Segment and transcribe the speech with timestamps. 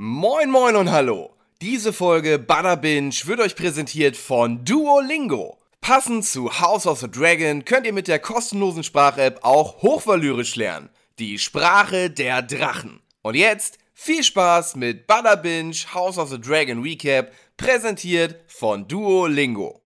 [0.00, 1.34] Moin moin und hallo.
[1.60, 5.58] Diese Folge Butter Binge wird euch präsentiert von Duolingo.
[5.80, 10.88] Passend zu House of the Dragon könnt ihr mit der kostenlosen Sprach-App auch Hochvalyrisch lernen.
[11.18, 13.00] Die Sprache der Drachen.
[13.22, 19.82] Und jetzt viel Spaß mit Butter Binge House of the Dragon Recap, präsentiert von Duolingo.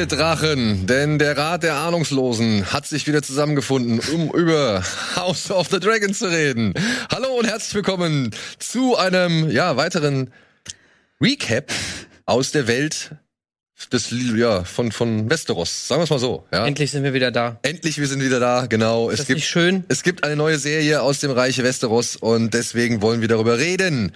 [0.00, 4.82] Ihr Drachen, denn der Rat der Ahnungslosen hat sich wieder zusammengefunden, um über
[5.14, 6.72] House of the Dragon zu reden.
[7.10, 10.30] Hallo und herzlich willkommen zu einem, ja, weiteren
[11.20, 11.70] Recap
[12.24, 13.10] aus der Welt
[13.92, 15.88] des, ja, von, von Westeros.
[15.88, 16.66] Sagen wir es mal so, ja.
[16.66, 17.58] Endlich sind wir wieder da.
[17.60, 19.10] Endlich, wir sind wieder da, genau.
[19.10, 19.84] Ist es das nicht schön?
[19.88, 24.12] es gibt eine neue Serie aus dem Reiche Westeros und deswegen wollen wir darüber reden.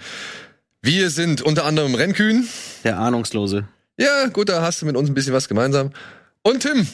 [0.81, 2.47] Wir sind unter anderem Renkühn.
[2.83, 3.67] Der Ahnungslose.
[3.97, 5.91] Ja, gut, da hast du mit uns ein bisschen was gemeinsam.
[6.41, 6.87] Und Tim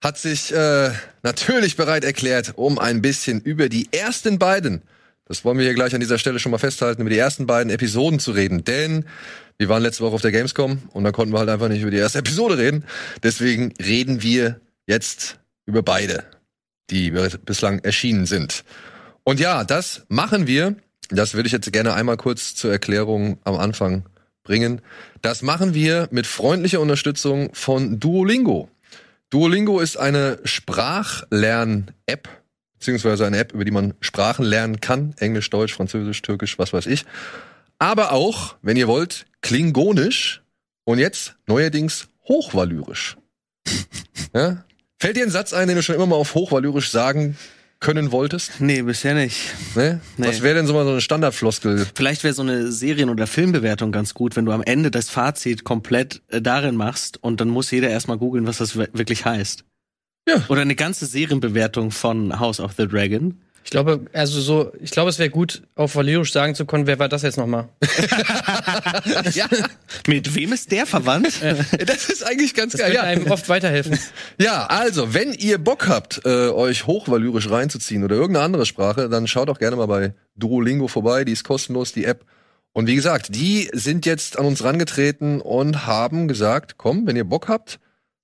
[0.00, 0.90] hat sich äh,
[1.22, 4.82] natürlich bereit erklärt, um ein bisschen über die ersten beiden,
[5.26, 7.70] das wollen wir hier gleich an dieser Stelle schon mal festhalten, über die ersten beiden
[7.70, 8.64] Episoden zu reden.
[8.64, 9.04] Denn
[9.56, 11.92] wir waren letzte Woche auf der Gamescom und da konnten wir halt einfach nicht über
[11.92, 12.84] die erste Episode reden.
[13.22, 16.24] Deswegen reden wir jetzt über beide,
[16.90, 17.12] die
[17.44, 18.64] bislang erschienen sind.
[19.22, 20.74] Und ja, das machen wir.
[21.08, 24.04] Das würde ich jetzt gerne einmal kurz zur Erklärung am Anfang
[24.42, 24.80] bringen.
[25.20, 28.68] Das machen wir mit freundlicher Unterstützung von Duolingo.
[29.30, 32.28] Duolingo ist eine Sprachlern-App,
[32.74, 35.14] beziehungsweise eine App, über die man Sprachen lernen kann.
[35.18, 37.06] Englisch, Deutsch, Französisch, Türkisch, was weiß ich.
[37.78, 40.42] Aber auch, wenn ihr wollt, Klingonisch
[40.84, 43.16] und jetzt neuerdings Hochvalyrisch.
[44.34, 44.64] ja?
[44.98, 47.36] Fällt dir ein Satz ein, den du schon immer mal auf Hochvalyrisch sagen
[47.82, 48.60] können wolltest?
[48.60, 49.54] Nee, bisher nicht.
[49.74, 50.00] Ne?
[50.16, 50.28] Nee.
[50.28, 51.86] Was wäre denn so mal so eine Standardfloskel?
[51.94, 55.64] Vielleicht wäre so eine Serien- oder Filmbewertung ganz gut, wenn du am Ende das Fazit
[55.64, 59.64] komplett äh, darin machst und dann muss jeder erstmal googeln, was das wirklich heißt.
[60.26, 60.42] Ja.
[60.48, 63.40] Oder eine ganze Serienbewertung von House of the Dragon.
[63.64, 66.98] Ich glaube, also so, ich glaube, es wäre gut, auf Valyrisch sagen zu können, wer
[66.98, 67.68] war das jetzt nochmal?
[69.32, 69.46] ja,
[70.06, 71.40] Mit wem ist der verwandt?
[71.86, 72.90] das ist eigentlich ganz Das geil.
[72.92, 73.08] wird Ja.
[73.08, 73.98] einem oft weiterhelfen.
[74.40, 79.26] Ja, also, wenn ihr Bock habt, äh, euch hochvalyrisch reinzuziehen oder irgendeine andere Sprache, dann
[79.26, 81.24] schaut auch gerne mal bei Duolingo vorbei.
[81.24, 82.24] Die ist kostenlos, die App.
[82.72, 87.24] Und wie gesagt, die sind jetzt an uns rangetreten und haben gesagt, komm, wenn ihr
[87.24, 87.78] Bock habt,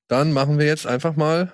[0.08, 1.52] dann machen wir jetzt einfach mal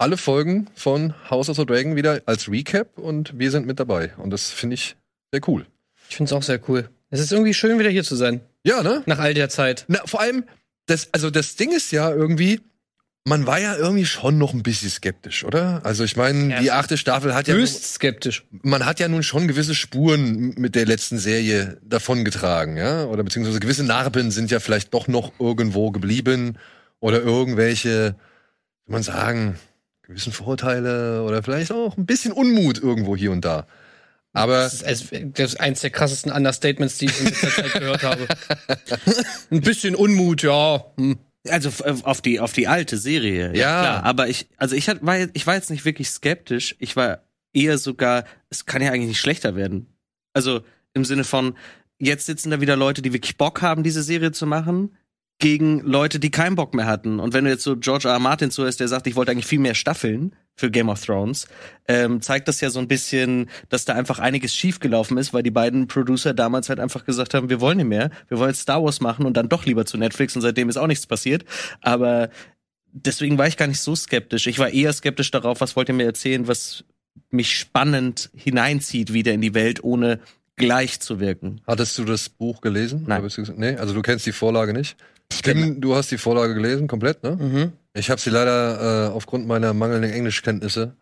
[0.00, 4.12] alle Folgen von House of the Dragon wieder als Recap und wir sind mit dabei.
[4.16, 4.96] Und das finde ich
[5.32, 5.66] sehr cool.
[6.08, 6.88] Ich finde es auch sehr cool.
[7.10, 8.40] Es ist irgendwie schön, wieder hier zu sein.
[8.64, 9.02] Ja, ne?
[9.06, 9.84] Nach all der Zeit.
[9.88, 10.44] Na, vor allem,
[10.86, 12.60] das, also das Ding ist ja irgendwie,
[13.24, 15.84] man war ja irgendwie schon noch ein bisschen skeptisch, oder?
[15.84, 16.60] Also ich meine, Ja.
[16.60, 18.44] die achte Staffel hat ja, Höchst skeptisch.
[18.62, 23.04] man hat ja nun schon gewisse Spuren mit der letzten Serie davongetragen, ja?
[23.04, 26.56] Oder beziehungsweise gewisse Narben sind ja vielleicht doch noch irgendwo geblieben
[27.00, 28.14] oder irgendwelche,
[28.86, 29.58] wie man sagen,
[30.10, 33.66] gewissen Vorurteile oder vielleicht auch ein bisschen Unmut irgendwo hier und da.
[34.32, 38.02] Aber Das ist, das ist eins der krassesten Understatements, die ich in letzter Zeit gehört
[38.04, 38.28] habe.
[39.50, 40.84] Ein bisschen Unmut, ja.
[40.96, 41.18] Hm.
[41.48, 43.46] Also f- auf die auf die alte Serie.
[43.56, 43.80] Ja.
[43.80, 44.04] klar.
[44.04, 46.76] Aber ich also ich war ich war jetzt nicht wirklich skeptisch.
[46.78, 47.22] Ich war
[47.52, 49.86] eher sogar, es kann ja eigentlich nicht schlechter werden.
[50.32, 50.60] Also
[50.94, 51.56] im Sinne von
[51.98, 54.96] jetzt sitzen da wieder Leute, die wirklich Bock haben, diese Serie zu machen,
[55.40, 57.18] gegen Leute, die keinen Bock mehr hatten.
[57.18, 58.14] Und wenn du jetzt so George R.
[58.14, 58.20] R.
[58.20, 61.48] Martin zuhörst, der sagt, ich wollte eigentlich viel mehr Staffeln für Game of Thrones,
[61.88, 65.50] ähm, zeigt das ja so ein bisschen, dass da einfach einiges schiefgelaufen ist, weil die
[65.50, 68.84] beiden Producer damals halt einfach gesagt haben, wir wollen nicht mehr, wir wollen jetzt Star
[68.84, 71.46] Wars machen und dann doch lieber zu Netflix und seitdem ist auch nichts passiert.
[71.80, 72.28] Aber
[72.92, 74.46] deswegen war ich gar nicht so skeptisch.
[74.46, 76.84] Ich war eher skeptisch darauf, was wollt ihr mir erzählen, was
[77.30, 80.20] mich spannend hineinzieht wieder in die Welt, ohne
[80.56, 81.62] gleich zu wirken.
[81.66, 83.04] hattest du das Buch gelesen?
[83.06, 83.26] Nein.
[83.56, 84.96] Nee, also du kennst die Vorlage nicht.
[85.30, 87.36] Tim, du hast die Vorlage gelesen, komplett, ne?
[87.40, 87.72] Mhm.
[87.94, 90.94] Ich habe sie leider äh, aufgrund meiner mangelnden Englischkenntnisse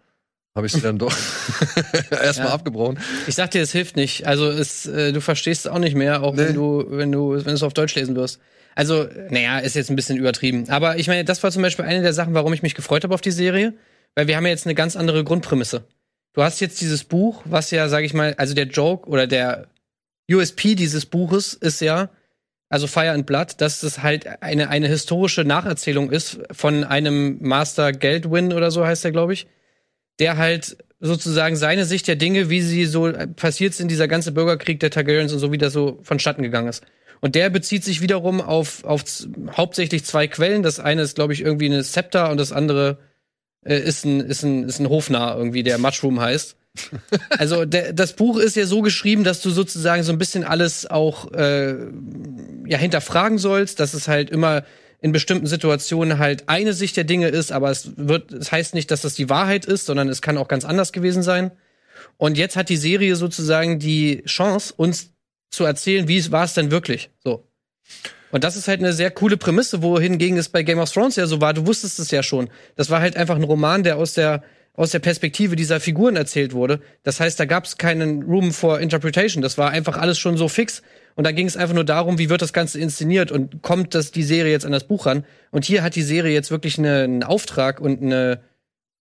[0.54, 1.12] habe ich sie dann doch
[2.10, 2.54] erstmal Ja.
[2.54, 2.98] abgebrochen.
[3.28, 4.26] Ich sag dir, es hilft nicht.
[4.26, 6.46] Also es, äh, du verstehst es auch nicht mehr, auch Nee.
[6.48, 8.40] wenn du, wenn du, wenn du es auf Deutsch lesen wirst.
[8.74, 10.68] Also, naja, ist jetzt ein bisschen übertrieben.
[10.68, 13.14] Aber ich meine, das war zum Beispiel eine der Sachen, warum ich mich gefreut habe
[13.14, 13.74] auf die Serie,
[14.14, 15.84] weil wir haben ja jetzt eine ganz andere Grundprämisse.
[16.32, 19.66] Du hast jetzt dieses Buch, was ja, sag ich mal, also der Joke oder der
[20.30, 22.08] USP dieses Buches ist ja,
[22.68, 27.92] also Fire and Blood, dass es halt eine, eine historische Nacherzählung ist von einem Master
[27.92, 29.46] Geldwin oder so heißt der, glaube ich.
[30.18, 34.80] der halt sozusagen seine Sicht der Dinge, wie sie so passiert sind, dieser ganze Bürgerkrieg
[34.80, 36.82] der Targaryens und so, wie das so vonstatten gegangen ist.
[37.20, 39.02] Und der bezieht sich wiederum auf, auf
[39.56, 40.62] hauptsächlich zwei Quellen.
[40.62, 42.98] Das eine ist, glaube ich, irgendwie eine Scepter und das andere
[43.64, 46.56] äh, ist, ein, ist, ein, ist ein Hofnarr irgendwie, der Mushroom heißt.
[47.30, 50.86] Also der, das Buch ist ja so geschrieben, dass du sozusagen so ein bisschen alles
[50.86, 51.74] auch äh,
[52.66, 54.64] ja hinterfragen sollst, dass es halt immer
[55.00, 58.90] in bestimmten Situationen halt eine Sicht der Dinge ist, aber es wird, es heißt nicht,
[58.90, 61.52] dass das die Wahrheit ist, sondern es kann auch ganz anders gewesen sein.
[62.16, 65.10] Und jetzt hat die Serie sozusagen die Chance, uns
[65.50, 67.10] zu erzählen, wie war es denn wirklich.
[67.22, 67.48] So.
[68.30, 71.26] Und das ist halt eine sehr coole Prämisse, wohingegen es bei Game of Thrones ja
[71.26, 71.54] so war.
[71.54, 72.50] Du wusstest es ja schon.
[72.76, 74.42] Das war halt einfach ein Roman, der aus der
[74.78, 76.80] aus der Perspektive dieser Figuren erzählt wurde.
[77.02, 79.42] Das heißt, da gab es keinen Room for Interpretation.
[79.42, 80.82] Das war einfach alles schon so fix.
[81.16, 84.12] Und da ging es einfach nur darum, wie wird das Ganze inszeniert und kommt das
[84.12, 85.24] die Serie jetzt an das Buch ran.
[85.50, 88.40] Und hier hat die Serie jetzt wirklich eine, einen Auftrag und eine,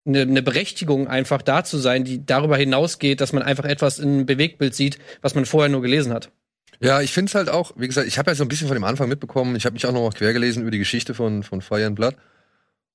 [0.03, 4.25] eine, eine Berechtigung, einfach da zu sein, die darüber hinausgeht, dass man einfach etwas in
[4.25, 6.31] Bewegtbild sieht, was man vorher nur gelesen hat.
[6.79, 8.75] Ja, ich finde es halt auch, wie gesagt, ich habe ja so ein bisschen von
[8.75, 9.55] dem Anfang mitbekommen.
[9.55, 12.15] Ich habe mich auch noch mal quer über die Geschichte von, von Fire and Blood.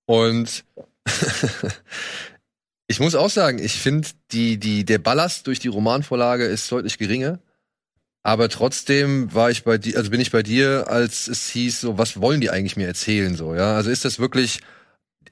[0.06, 0.64] Und
[2.92, 6.98] ich muss auch sagen, ich finde, die, die, der Ballast durch die Romanvorlage ist deutlich
[6.98, 7.38] geringer.
[8.22, 11.96] Aber trotzdem war ich bei dir, also bin ich bei dir, als es hieß, so,
[11.96, 13.74] was wollen die eigentlich mir erzählen, so, ja?
[13.74, 14.60] Also ist das wirklich,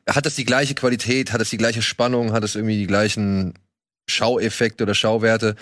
[0.08, 3.52] hat das die gleiche Qualität, hat es die gleiche Spannung, hat es irgendwie die gleichen
[4.08, 5.54] Schaueffekte oder Schauwerte,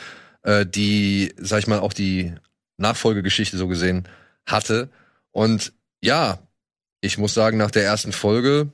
[0.42, 2.32] äh, die, sag ich mal, auch die
[2.76, 4.06] Nachfolgegeschichte so gesehen
[4.46, 4.88] hatte.
[5.32, 6.38] Und ja,
[7.00, 8.70] ich muss sagen, nach der ersten Folge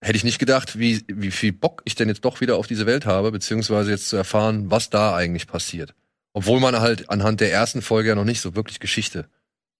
[0.00, 2.86] hätte ich nicht gedacht, wie, wie viel Bock ich denn jetzt doch wieder auf diese
[2.86, 5.94] Welt habe, beziehungsweise jetzt zu erfahren, was da eigentlich passiert.
[6.32, 9.28] Obwohl man halt anhand der ersten Folge ja noch nicht so wirklich Geschichte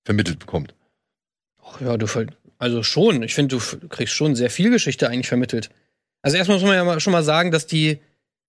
[0.04, 0.74] vermittelt bekommt.
[1.62, 2.06] Ach ja, du
[2.58, 3.22] also schon.
[3.22, 5.70] Ich finde, du kriegst schon sehr viel Geschichte eigentlich vermittelt.
[6.22, 7.98] Also erstmal muss man ja schon mal sagen, dass die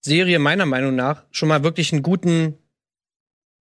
[0.01, 2.57] Serie meiner Meinung nach schon mal wirklich einen guten,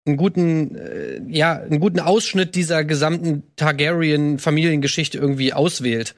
[0.07, 6.15] einen guten, äh, ja, einen guten Ausschnitt dieser gesamten Targaryen-Familiengeschichte irgendwie auswählt.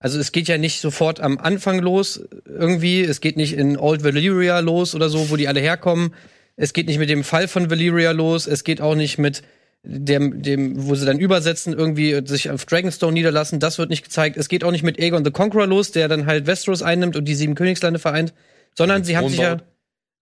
[0.00, 3.02] Also es geht ja nicht sofort am Anfang los irgendwie.
[3.02, 6.14] Es geht nicht in Old Valyria los oder so, wo die alle herkommen.
[6.56, 8.46] Es geht nicht mit dem Fall von Valyria los.
[8.46, 9.42] Es geht auch nicht mit
[9.82, 13.60] dem, dem, wo sie dann übersetzen, irgendwie sich auf Dragonstone niederlassen.
[13.60, 14.38] Das wird nicht gezeigt.
[14.38, 17.26] Es geht auch nicht mit Aegon the Conqueror los, der dann halt Westeros einnimmt und
[17.26, 18.32] die sieben Königslande vereint,
[18.74, 19.58] sondern sie haben sich ja,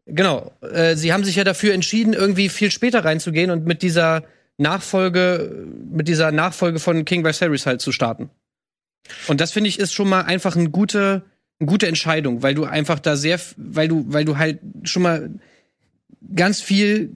[0.07, 4.25] genau, äh, sie haben sich ja dafür entschieden, irgendwie viel später reinzugehen und mit dieser
[4.59, 8.31] Nachfolge, mit dieser Nachfolge von King Viserys halt zu starten.
[9.27, 11.23] Und das finde ich ist schon mal einfach eine gute,
[11.61, 15.31] eine gute Entscheidung, weil du einfach da sehr, weil du, weil du halt schon mal
[16.35, 17.11] ganz viel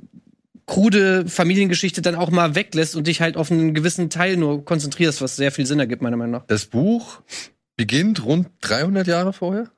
[0.67, 5.20] krude Familiengeschichte dann auch mal weglässt und dich halt auf einen gewissen Teil nur konzentrierst,
[5.20, 6.46] was sehr viel Sinn ergibt, meiner Meinung nach.
[6.46, 7.20] Das Buch
[7.76, 9.70] beginnt rund 300 Jahre vorher?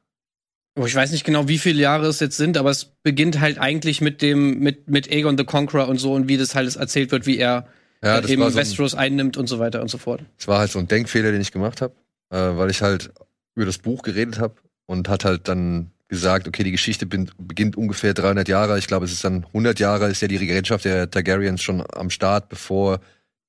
[0.76, 3.58] Oh, ich weiß nicht genau, wie viele Jahre es jetzt sind, aber es beginnt halt
[3.58, 7.12] eigentlich mit dem, mit, mit Aegon the Conqueror und so und wie das halt erzählt
[7.12, 7.68] wird, wie er
[8.04, 10.22] Ja, das eben war, so ein, Westeros einnimmt und so weiter und so fort.
[10.36, 11.94] das war halt so ein Denkfehler, den ich gemacht habe,
[12.30, 13.10] äh, weil ich halt
[13.54, 14.54] über das Buch geredet habe
[14.86, 18.78] und hat halt dann gesagt, okay, die Geschichte beginnt ungefähr 300 Jahre.
[18.78, 22.10] Ich glaube, es ist dann 100 Jahre, ist ja die Regentschaft der Targaryens schon am
[22.10, 23.00] Start, bevor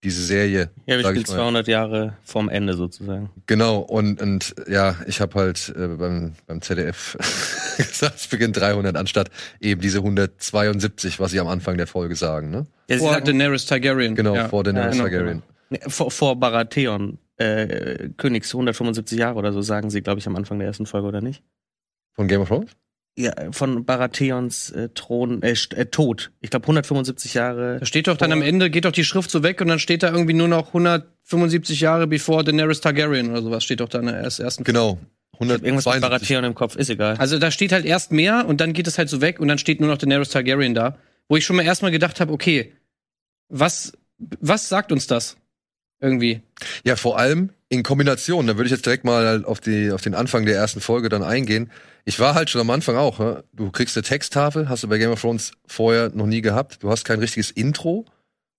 [0.04, 3.32] diese Serie, Ja, wir sag spielen ich mal, 200 Jahre vorm Ende sozusagen.
[3.48, 7.18] Genau, und, und ja, ich habe halt äh, beim, beim ZDF
[7.78, 12.52] gesagt, es beginnt 300 anstatt eben diese 172, was sie am Anfang der Folge sagen,
[12.52, 12.68] ne?
[12.88, 14.16] Ja, sie Vor Daenerys Targaryen.
[14.16, 14.48] Genau, ja.
[14.48, 15.44] vor Daenerys genau, Targaryen.
[15.70, 20.36] nee, vor, vor Baratheon, äh, Königs 175 Jahre oder so, sagen sie, glaube ich, am
[20.36, 21.44] Anfang der ersten Folge, oder nicht?
[22.14, 22.72] Von Game of Thrones?
[23.18, 26.32] Ja, von Baratheons äh, Thron, äh, äh, Tod.
[26.42, 27.78] Ich glaube 175 Jahre.
[27.80, 30.04] Da steht doch dann am Ende, geht doch die Schrift so weg und dann steht
[30.04, 34.08] da irgendwie nur noch 175 Jahre bevor Daenerys Targaryen oder sowas steht doch da in
[34.08, 34.64] der erst- ersten.
[34.66, 35.00] Genau.
[35.40, 36.02] Irgendwas mit 172.
[36.02, 37.16] Baratheon im Kopf, ist egal.
[37.18, 39.58] Also da steht halt erst mehr und dann geht es halt so weg und dann
[39.58, 40.98] steht nur noch Daenerys Targaryen da,
[41.30, 42.74] wo ich schon mal erstmal gedacht habe, okay,
[43.50, 45.38] was was sagt uns das
[46.02, 46.42] irgendwie?
[46.86, 50.14] Ja, vor allem in Kombination, da würde ich jetzt direkt mal auf, die, auf den
[50.16, 51.70] Anfang der ersten Folge dann eingehen.
[52.06, 53.44] Ich war halt schon am Anfang auch, ne?
[53.54, 56.90] du kriegst eine Texttafel, hast du bei Game of Thrones vorher noch nie gehabt, du
[56.92, 58.06] hast kein richtiges Intro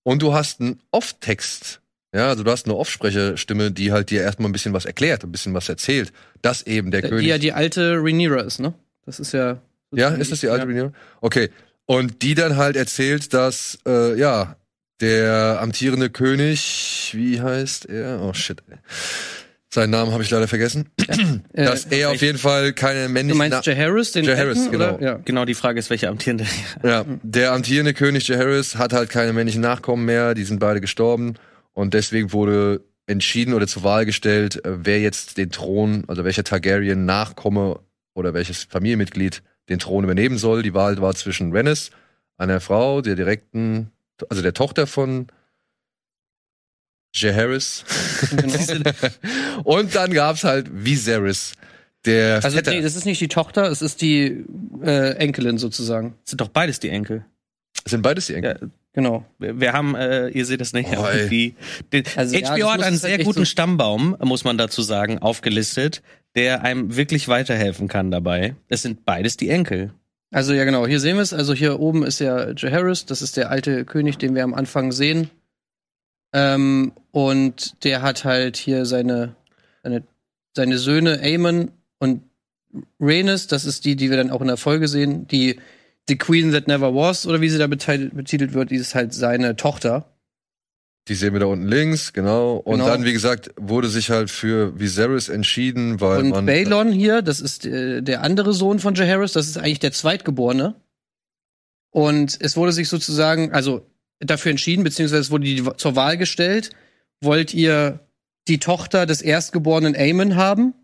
[0.02, 1.80] und du hast einen Off-Text.
[2.14, 5.30] Ja, also du hast eine Off-Sprecherstimme, die halt dir erstmal ein bisschen was erklärt, ein
[5.32, 6.12] bisschen was erzählt,
[6.42, 7.26] dass eben der Die König.
[7.26, 8.74] ja die alte Rhaenyra ist, ne?
[9.04, 9.60] Das ist ja
[9.92, 10.68] Ja, ist das die alte Ja.
[10.68, 10.92] Rhaenyra?
[11.20, 11.50] Okay.
[11.84, 14.56] Und die dann halt erzählt, dass, äh, ja,
[15.00, 18.20] der amtierende König, wie heißt er?
[18.22, 18.62] Oh shit.
[18.68, 18.78] ey.
[19.76, 20.88] Seinen Namen habe ich leider vergessen.
[21.52, 23.36] Äh, dass er auf jeden Fall keine du männlichen.
[23.36, 24.92] meinst Jaehaerys, den Jaehaerys, Alten, oder?
[24.94, 25.04] genau.
[25.04, 25.20] Ja.
[25.22, 26.46] Genau, die Frage ist, welche amtierende.
[26.82, 30.34] ja, der amtierende König Jaehaerys hat halt keine männlichen Nachkommen mehr.
[30.34, 31.34] Die sind beide gestorben.
[31.74, 36.44] Und deswegen wurde entschieden oder zur Wahl gestellt, äh, wer jetzt den Thron, also welcher
[36.44, 37.80] Targaryen Nachkomme
[38.14, 40.62] oder welches Familienmitglied den Thron übernehmen soll.
[40.62, 41.90] Die Wahl war zwischen Rhaenys,
[42.38, 43.90] einer Frau, der direkten,
[44.30, 45.26] also der Tochter von
[47.14, 47.84] Jaehaerys.
[48.36, 48.54] Genau.
[49.64, 51.52] Und dann gab's halt Viserys,
[52.04, 52.72] der Also Vetter.
[52.72, 54.44] nee, das ist nicht die Tochter, es ist die
[54.82, 56.14] äh, Enkelin sozusagen.
[56.24, 57.24] Das sind doch beides die Enkel.
[57.86, 58.58] sind beides die Enkel.
[58.62, 59.26] Ja, Genau.
[59.38, 61.54] wir, wir haben, äh, ihr seht das nicht, Oh, die,
[61.92, 64.56] die, Also, ja, HBO das hat einen es halt sehr guten so- Stammbaum, muss man
[64.56, 66.02] dazu sagen, aufgelistet,
[66.34, 68.54] der einem wirklich weiterhelfen kann dabei.
[68.68, 69.92] Es sind beides die Enkel.
[70.32, 71.34] Also ja genau, hier sehen wir es.
[71.34, 74.92] Also hier oben ist ja Jaehaerys, das ist der alte König, den wir am Anfang
[74.92, 75.28] sehen.
[76.36, 79.36] Ähm, und der hat halt hier seine,
[79.82, 80.02] seine,
[80.54, 82.24] seine Söhne Aemon und
[83.00, 85.58] Rhaenys, das ist die, die wir dann auch in der Folge sehen, die
[86.08, 89.56] The Queen That Never Was, oder wie sie da betitelt, wird, die ist halt seine
[89.56, 90.12] Tochter.
[91.08, 92.56] Die sehen wir da unten links, genau.
[92.56, 92.88] Und Genau.
[92.88, 96.44] dann, wie gesagt, wurde sich halt für Viserys entschieden, weil Und man.
[96.44, 100.74] Balon hier, das ist äh, der andere Sohn von Jaehaerys, das ist eigentlich der Zweitgeborene.
[101.90, 103.86] Und es wurde sich sozusagen, also
[104.20, 106.70] dafür entschieden, beziehungsweise wurde die zur Wahl gestellt,
[107.20, 108.00] wollt ihr
[108.48, 110.74] die Tochter des erstgeborenen Aemon haben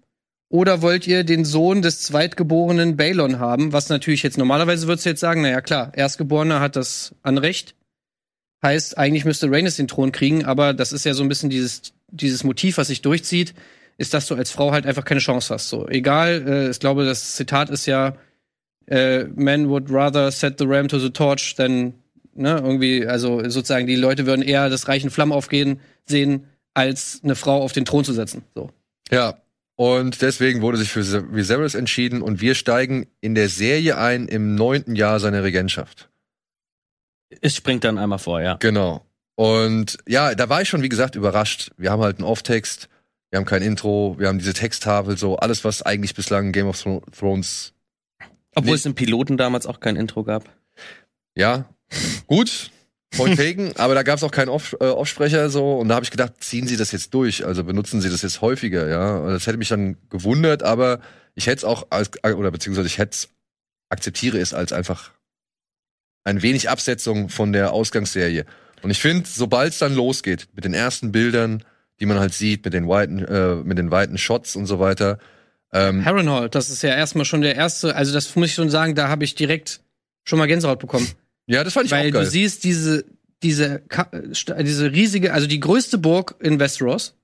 [0.49, 3.73] oder wollt ihr den Sohn des zweitgeborenen Balon haben?
[3.73, 7.75] Was natürlich jetzt normalerweise würdest du jetzt sagen, naja klar, Erstgeborener hat das Anrecht.
[8.63, 11.95] Heißt, eigentlich müsste Rhaenys den Thron kriegen, aber das ist ja so ein bisschen dieses,
[12.11, 13.55] dieses Motiv, was sich durchzieht,
[13.97, 15.69] ist, dass du als Frau halt einfach keine Chance hast.
[15.69, 18.17] So, egal, äh, ich glaube, das Zitat ist ja,
[18.87, 21.95] äh, men would rather set the ram to the torch than,
[22.35, 27.21] ne, irgendwie, also sozusagen, die Leute würden eher das Reich in Flammen aufgehen sehen, als
[27.23, 28.43] eine Frau auf den Thron zu setzen.
[28.55, 28.71] So.
[29.11, 29.39] Ja.
[29.77, 31.03] Und deswegen wurde sich für
[31.35, 36.09] Viserys entschieden und wir steigen in der Serie ein im neunten Jahr seiner Regentschaft.
[37.41, 38.57] Es springt dann einmal vor, ja.
[38.57, 39.05] Genau.
[39.35, 41.71] Und ja, da war ich schon, wie gesagt, überrascht.
[41.79, 42.89] Wir haben halt einen Off-Text,
[43.31, 46.81] wir haben kein Intro, wir haben diese Texttafel, so alles, was eigentlich bislang Game of
[46.81, 47.73] Thro- Thrones,
[48.55, 48.77] Obwohl Nee.
[48.77, 50.45] es im Piloten damals auch kein Intro gab.
[51.35, 51.65] ja,
[52.27, 52.71] gut,
[53.17, 56.05] point taken, aber da gab es auch keinen Off äh, Offsprecher so und da habe
[56.05, 59.17] ich gedacht, ziehen Sie das jetzt durch, also benutzen Sie das jetzt häufiger, ja.
[59.19, 61.01] Und Das hätte mich dann gewundert, aber
[61.35, 63.17] ich hätte es auch als, oder beziehungsweise ich hätte
[63.89, 65.13] akzeptiere es als einfach
[66.25, 68.47] ein wenig Absetzung von der Ausgangsserie.
[68.83, 71.65] Und ich finde, sobald es dann losgeht mit den ersten Bildern,
[72.01, 75.19] die man halt sieht, mit den weiten, äh, mit den weiten Shots und so weiter,
[75.73, 78.95] ähm, Harrenhal, das ist ja erstmal schon der erste, also das muss ich schon sagen,
[78.95, 79.81] da habe ich direkt
[80.25, 81.09] schon mal Gänsehaut bekommen.
[81.47, 82.25] Ja, das fand ich Weil auch geil.
[82.25, 83.05] du siehst diese,
[83.43, 83.83] diese,
[84.61, 87.17] diese riesige, also die größte Burg in Westeros,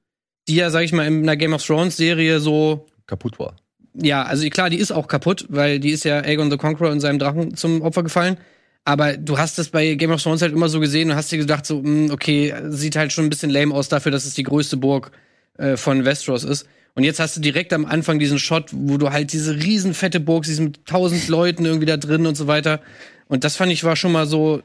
[0.49, 3.57] die ja, sag ich mal, in einer Game of Thrones Serie so, kaputt war.
[3.95, 7.01] ja, also klar, die ist auch kaputt, weil die ist ja Aegon the Conqueror und
[7.01, 8.39] seinem Drachen zum Opfer gefallen.
[8.85, 11.37] Aber du hast das bei Game of Thrones halt immer so gesehen und hast dir
[11.39, 14.45] gedacht, so, mh, okay, sieht halt schon ein bisschen lame aus dafür, dass es die
[14.45, 15.11] größte Burg
[15.59, 16.67] äh, von Westeros ist.
[16.95, 20.21] Und jetzt hast du direkt am Anfang diesen Shot, wo du halt diese riesen fette
[20.21, 22.81] Burg siehst mit tausend Leuten irgendwie da drin und so weiter.
[23.29, 24.63] Und das fand ich war schon mal so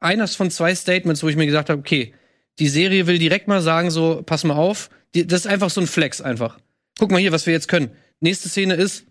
[0.00, 2.14] eines von zwei Statements, wo ich mir gesagt habe, okay,
[2.58, 5.80] die Serie will direkt mal sagen, so, pass mal auf, die, das ist einfach so
[5.80, 6.58] ein Flex einfach.
[6.98, 7.90] Guck mal hier, was wir jetzt können.
[8.20, 9.04] Nächste Szene ist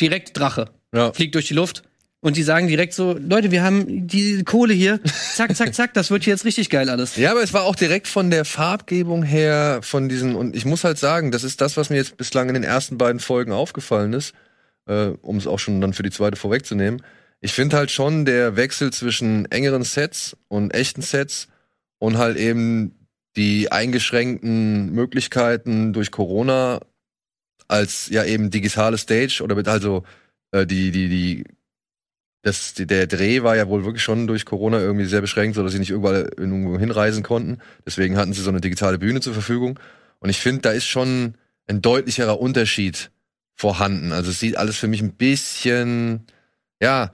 [0.00, 0.70] direkt Drache.
[0.94, 1.12] Ja.
[1.12, 1.82] Fliegt durch die Luft.
[2.22, 5.00] Und die sagen direkt so, Leute, wir haben die Kohle hier.
[5.34, 7.16] Zack, zack, zack, das wird hier jetzt richtig geil alles.
[7.16, 10.84] Ja, aber es war auch direkt von der Farbgebung her, von diesen, und ich muss
[10.84, 14.12] halt sagen, das ist das, was mir jetzt bislang in den ersten beiden Folgen aufgefallen
[14.12, 14.34] ist,
[14.86, 17.02] äh, um es auch schon dann für die zweite vorwegzunehmen.
[17.40, 21.48] Ich finde halt schon der Wechsel zwischen engeren Sets und echten Sets
[21.98, 26.80] und halt eben die eingeschränkten Möglichkeiten durch Corona
[27.68, 30.02] als ja eben digitale Stage oder mit also
[30.50, 31.44] äh, die, die, die
[32.42, 35.72] das, der Dreh war ja wohl wirklich schon durch Corona irgendwie sehr beschränkt, so dass
[35.72, 37.58] sie nicht überall irgendwo hinreisen konnten.
[37.84, 39.78] Deswegen hatten sie so eine digitale Bühne zur Verfügung.
[40.20, 41.34] Und ich finde, da ist schon
[41.66, 43.10] ein deutlicherer Unterschied
[43.54, 44.12] vorhanden.
[44.12, 46.26] Also es sieht alles für mich ein bisschen,
[46.80, 47.12] ja,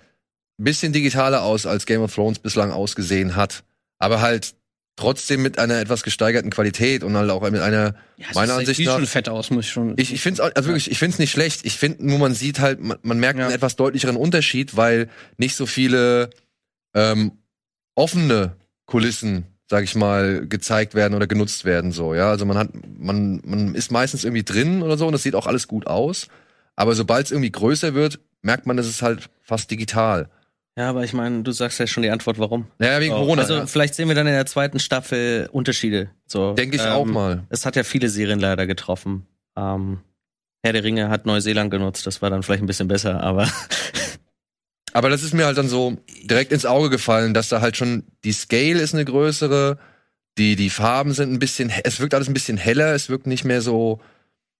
[0.64, 3.62] bisschen digitaler aus, als Game of Thrones bislang ausgesehen hat.
[3.98, 4.54] Aber halt
[4.98, 8.80] trotzdem mit einer etwas gesteigerten Qualität und halt auch mit einer, Ja, meiner sieht Ansicht
[8.80, 9.92] wie nach, schon fett aus, muss ich schon.
[9.98, 11.66] ich, ich finde es also wirklich, ich finde es nicht schlecht.
[11.66, 13.44] Ich finde nur, man sieht halt, man, man merkt Ja.
[13.46, 16.30] einen etwas deutlicheren Unterschied, weil nicht so viele
[16.94, 17.32] ähm,
[17.94, 21.92] offene Kulissen, sag ich mal, gezeigt werden oder genutzt werden.
[21.92, 22.30] So, ja.
[22.30, 25.46] Also man hat, man, man ist meistens irgendwie drin oder so und das sieht auch
[25.46, 26.28] alles gut aus.
[26.74, 30.28] Aber sobald es irgendwie größer wird, merkt man, es ist halt fast digital.
[30.78, 32.66] Ja, aber ich meine, du sagst ja schon die Antwort, warum.
[32.78, 33.42] Naja, wegen Oh, Corona.
[33.42, 33.66] Also ja.
[33.66, 36.10] vielleicht sehen wir dann in der zweiten Staffel Unterschiede.
[36.26, 37.44] So, Denke ich ähm, auch mal.
[37.48, 39.26] Es hat ja viele Serien leider getroffen.
[39.56, 40.00] Ähm,
[40.62, 43.48] Herr der Ringe hat Neuseeland genutzt, das war dann vielleicht ein bisschen besser, aber
[44.92, 48.04] Aber das ist mir halt dann so direkt ins Auge gefallen, dass da halt schon
[48.24, 49.78] die Scale ist eine größere,
[50.38, 53.26] die die Farben sind ein bisschen, he- es wirkt alles ein bisschen heller, es wirkt
[53.26, 54.00] nicht mehr so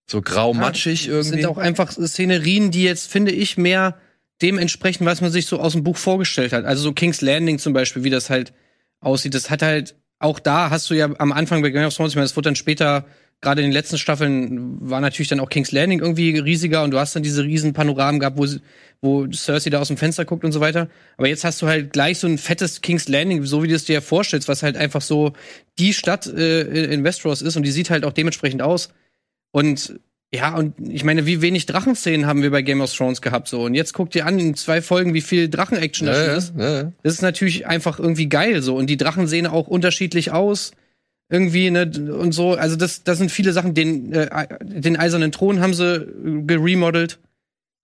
[0.08, 1.40] so grau-matschig Das irgendwie.
[1.42, 3.96] sind auch einfach Szenerien, die jetzt, finde ich, mehr
[4.42, 6.64] dem entsprechen, was man sich so aus dem Buch vorgestellt hat.
[6.64, 8.52] Also so King's Landing zum Beispiel, wie das halt
[9.00, 9.34] aussieht.
[9.34, 12.16] Das hat halt, auch da hast du ja am Anfang bei Game of Thrones, ich
[12.16, 13.06] meine, das wurde dann später,
[13.40, 16.98] gerade in den letzten Staffeln, war natürlich dann auch King's Landing irgendwie riesiger und du
[16.98, 18.46] hast dann diese riesen Panoramen gehabt, wo,
[19.00, 20.88] wo Cersei da aus dem Fenster guckt und so weiter.
[21.16, 23.84] Aber jetzt hast du halt gleich so ein fettes King's Landing, so wie du es
[23.84, 25.32] dir vorstellst, was halt einfach so
[25.78, 28.90] die Stadt äh, in Westeros ist und die sieht halt auch dementsprechend aus.
[29.50, 29.98] Und
[30.34, 33.62] ja, und ich meine, wie wenig Drachenszenen haben wir bei Game of Thrones gehabt so.
[33.62, 36.54] Und jetzt guckt ihr an, in zwei Folgen, wie viel Drachen-Action da ja, ist.
[36.58, 36.92] ja, ja.
[37.02, 38.76] Das ist natürlich einfach irgendwie geil so.
[38.76, 40.72] Und die Drachen sehen auch unterschiedlich aus.
[41.28, 42.54] Irgendwie, ne, und so.
[42.54, 43.74] Also, das, das sind viele Sachen.
[43.74, 47.18] Den, äh, den eisernen Thron haben sie äh, geremodelt.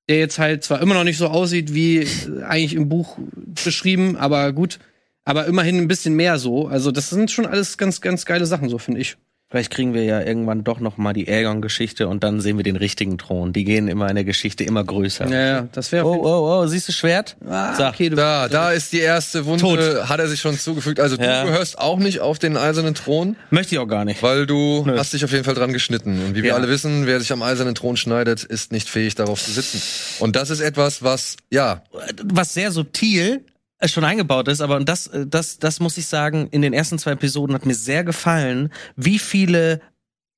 [0.09, 3.19] Der jetzt halt zwar immer noch nicht so aussieht wie äh, eigentlich im Buch
[3.65, 4.79] beschrieben, aber gut.
[5.25, 6.67] Aber immerhin ein bisschen mehr so.
[6.67, 9.17] Also, das sind schon alles ganz, ganz geile Sachen, so finde ich.
[9.53, 12.77] Vielleicht kriegen wir ja irgendwann doch noch mal die Aegon-Geschichte und dann sehen wir den
[12.77, 13.53] richtigen Thron.
[13.53, 15.29] Die gehen immer in der Geschichte immer größer.
[15.29, 17.37] Ja, ja, das wäre Oh, oh, oh, siehst du Schwert?
[17.47, 17.93] Ah, Sag.
[17.93, 20.09] okay, du Da, da ist die erste Wunde, Tot.
[20.09, 20.99] hat er sich schon zugefügt.
[21.01, 21.43] Also Ja.
[21.45, 24.23] du gehörst auch nicht auf den eisernen Thron, Möchte ich auch gar nicht.
[24.23, 24.97] weil du Nö.
[24.99, 26.25] hast dich auf jeden Fall dran geschnitten.
[26.25, 26.55] Und wie wir Ja.
[26.57, 29.83] alle wissen, wer sich am eisernen Thron schneidet, ist nicht fähig, darauf zu sitzen.
[30.19, 31.83] Und das ist etwas, was, ja,
[32.25, 33.45] was sehr subtil
[33.89, 36.99] schon eingebaut ist, aber und das, äh, das, das muss ich sagen, in den ersten
[36.99, 39.81] zwei Episoden hat mir sehr gefallen, wie viele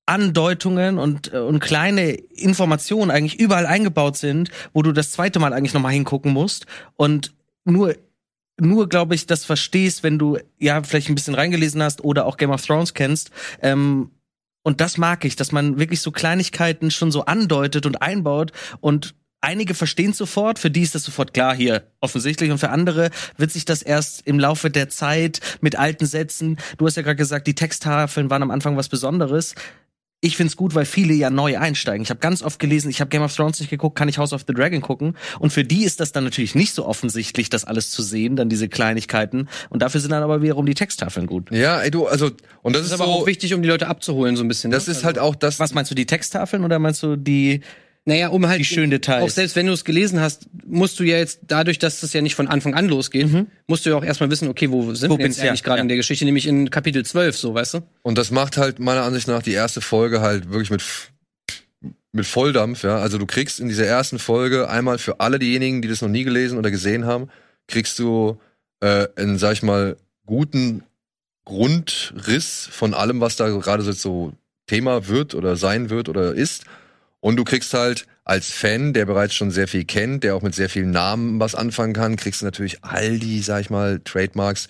[0.06, 5.52] Andeutungen und, äh, und kleine Informationen eigentlich überall eingebaut sind, wo du das zweite Mal
[5.52, 7.34] eigentlich nochmal hingucken musst und
[7.64, 7.94] nur
[8.56, 12.36] nur, glaube ich, das verstehst, wenn du ja vielleicht ein bisschen reingelesen hast oder auch
[12.36, 13.32] Game of Thrones kennst.
[13.60, 14.12] Ähm,
[14.62, 19.14] und das mag ich, dass man wirklich so Kleinigkeiten schon so andeutet und einbaut und
[19.44, 23.52] einige verstehen sofort, für die ist das sofort klar hier offensichtlich und für andere wird
[23.52, 27.46] sich das erst im Laufe der Zeit mit alten Sätzen, du hast ja gerade gesagt,
[27.46, 29.54] die Texttafeln waren am Anfang was Besonderes.
[30.20, 32.02] Ich find's gut, weil viele ja neu einsteigen.
[32.02, 34.32] Ich habe ganz oft gelesen, ich habe Game of Thrones nicht geguckt, kann ich House
[34.32, 37.66] of the Dragon gucken und für die ist das dann natürlich nicht so offensichtlich, das
[37.66, 41.50] alles zu sehen, dann diese Kleinigkeiten und dafür sind dann aber wiederum die Texttafeln gut.
[41.50, 42.30] ja, ey, du, also,
[42.62, 44.48] und das, Das ist ist aber so, auch wichtig, um die Leute abzuholen, so ein
[44.48, 44.70] bisschen.
[44.70, 44.92] das ne?
[44.92, 47.60] ist halt auch das, Was meinst du, die Texttafeln oder meinst du die
[48.06, 49.22] Naja, um halt Die schönen Details.
[49.22, 52.20] Auch selbst wenn du es gelesen hast, musst du ja jetzt dadurch, dass das ja
[52.20, 53.28] nicht von Anfang an losgeht,
[53.66, 55.62] musst du ja auch erstmal wissen, okay, wo sind Wo wir jetzt bin's, ja, eigentlich
[55.62, 55.82] gerade ja.
[55.82, 57.80] in der Geschichte, nämlich in Kapitel 12, so, weißt du?
[58.02, 60.82] Und das macht halt meiner Ansicht nach die erste Folge halt wirklich mit,
[62.12, 62.98] mit Volldampf, ja.
[62.98, 66.24] Also du kriegst in dieser ersten Folge einmal für alle diejenigen, die das noch nie
[66.24, 67.30] gelesen oder gesehen haben,
[67.68, 68.38] kriegst du
[68.80, 70.82] äh, einen, sag ich mal, guten
[71.46, 74.32] Grundriss von allem, was da gerade so
[74.66, 76.64] Thema wird oder sein wird oder ist.
[77.24, 80.54] Und du kriegst halt als Fan, der bereits schon sehr viel kennt, der auch mit
[80.54, 84.68] sehr vielen Namen was anfangen kann, kriegst du natürlich all die, sag ich mal, Trademarks,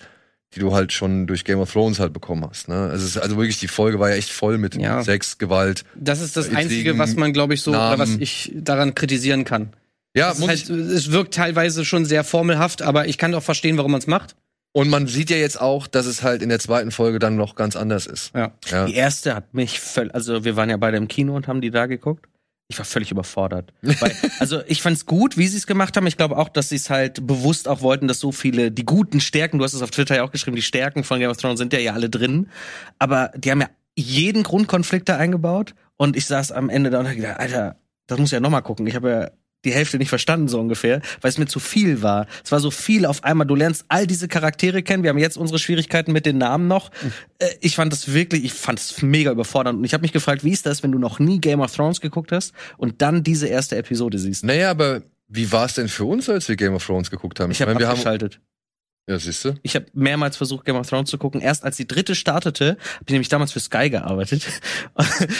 [0.53, 2.69] die du halt schon durch Game of Thrones halt bekommen hast.
[2.69, 2.91] Ne?
[2.95, 5.03] Es ist also wirklich, die Folge war ja echt voll mit Ja.
[5.03, 5.83] Sex, Gewalt.
[5.95, 9.43] Das ist das Intrigen, Einzige, was man, glaube ich, so, oder was ich daran kritisieren
[9.43, 9.73] kann.
[10.15, 13.91] Ja, Es, halt, es wirkt teilweise schon sehr formelhaft, aber ich kann auch verstehen, warum
[13.91, 14.37] man es macht.
[14.71, 17.55] und man sieht ja jetzt auch, dass es halt in der zweiten Folge dann noch
[17.55, 18.31] ganz anders ist.
[18.33, 18.53] Ja.
[18.71, 18.85] Ja.
[18.85, 21.69] Die erste hat mich völlig, also wir waren ja beide im Kino und haben die
[21.71, 22.29] da geguckt.
[22.67, 23.73] Ich war völlig überfordert.
[23.81, 26.07] Weil, also ich fand's gut, wie sie es gemacht haben.
[26.07, 29.19] Ich glaube auch, dass sie es halt bewusst auch wollten, dass so viele, die guten
[29.19, 31.59] Stärken, du hast es auf Twitter ja auch geschrieben, die Stärken von Game of Thrones
[31.59, 32.49] sind ja ja alle drin.
[32.97, 35.75] Aber die haben ja jeden Grundkonflikt da eingebaut.
[35.97, 38.63] Und ich saß am Ende da und hab gedacht, Alter, das muss ich ja nochmal
[38.63, 38.87] gucken.
[38.87, 39.31] Ich habe ja
[39.65, 42.27] die Hälfte nicht verstanden, so ungefähr, weil es mir zu viel war.
[42.43, 43.47] Es war so viel auf einmal.
[43.47, 45.03] Du lernst all diese Charaktere kennen.
[45.03, 46.91] Wir haben jetzt unsere Schwierigkeiten mit den Namen noch.
[47.39, 49.79] Äh, Ich fand das wirklich, ich fand es mega überfordernd.
[49.79, 51.99] Und ich habe mich gefragt, wie ist das, wenn du noch nie Game of Thrones
[52.01, 54.43] geguckt hast und dann diese erste Episode siehst?
[54.43, 57.51] Naja, aber wie war es denn für uns, als wir Game of Thrones geguckt haben?
[57.51, 58.39] Ich habe meine, wir haben, abgeschaltet.
[59.07, 59.53] Ja, siehst du?
[59.61, 61.39] Ich habe mehrmals versucht, Game of Thrones zu gucken.
[61.41, 64.47] Erst als die dritte startete, habe ich nämlich damals für Sky gearbeitet.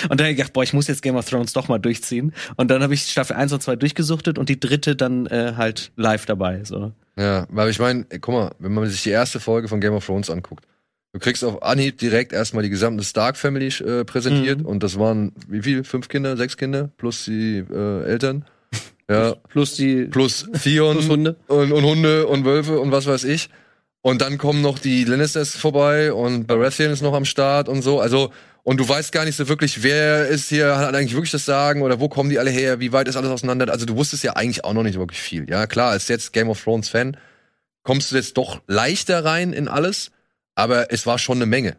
[0.09, 2.33] Und dann hab ich gedacht, boah, ich muss jetzt Game of Thrones doch mal durchziehen.
[2.57, 5.91] Und dann habe ich Staffel 1 und 2 durchgesuchtet und die dritte dann äh, halt
[5.95, 6.63] live dabei.
[6.63, 6.91] So.
[7.17, 10.05] Ja, weil ich meine, guck mal, wenn man sich die erste Folge von Game of
[10.05, 10.65] Thrones anguckt,
[11.13, 14.65] du kriegst auf Anhieb direkt erstmal die gesamte Stark Family äh, präsentiert Mhm.
[14.65, 15.83] und das waren wie viel?
[15.83, 18.45] Fünf Kinder, sechs Kinder plus die äh, Eltern.
[19.09, 21.35] Ja, Plus die plus Theon Plus Hunde.
[21.47, 23.49] Und, und Hunde und Wölfe und was weiß ich.
[24.01, 27.99] Und dann kommen noch die Lannisters vorbei und Baratheon ist noch am Start und so.
[27.99, 28.31] Also,
[28.63, 31.81] und du weißt gar nicht so wirklich, wer ist hier, hat eigentlich wirklich das Sagen
[31.81, 33.71] oder wo kommen die alle her, wie weit ist alles auseinander.
[33.71, 35.49] Also du wusstest ja eigentlich auch noch nicht wirklich viel.
[35.49, 37.17] Ja, klar, als jetzt Game of Thrones Fan
[37.83, 40.11] kommst du jetzt doch leichter rein in alles,
[40.55, 41.75] aber es war schon eine Menge,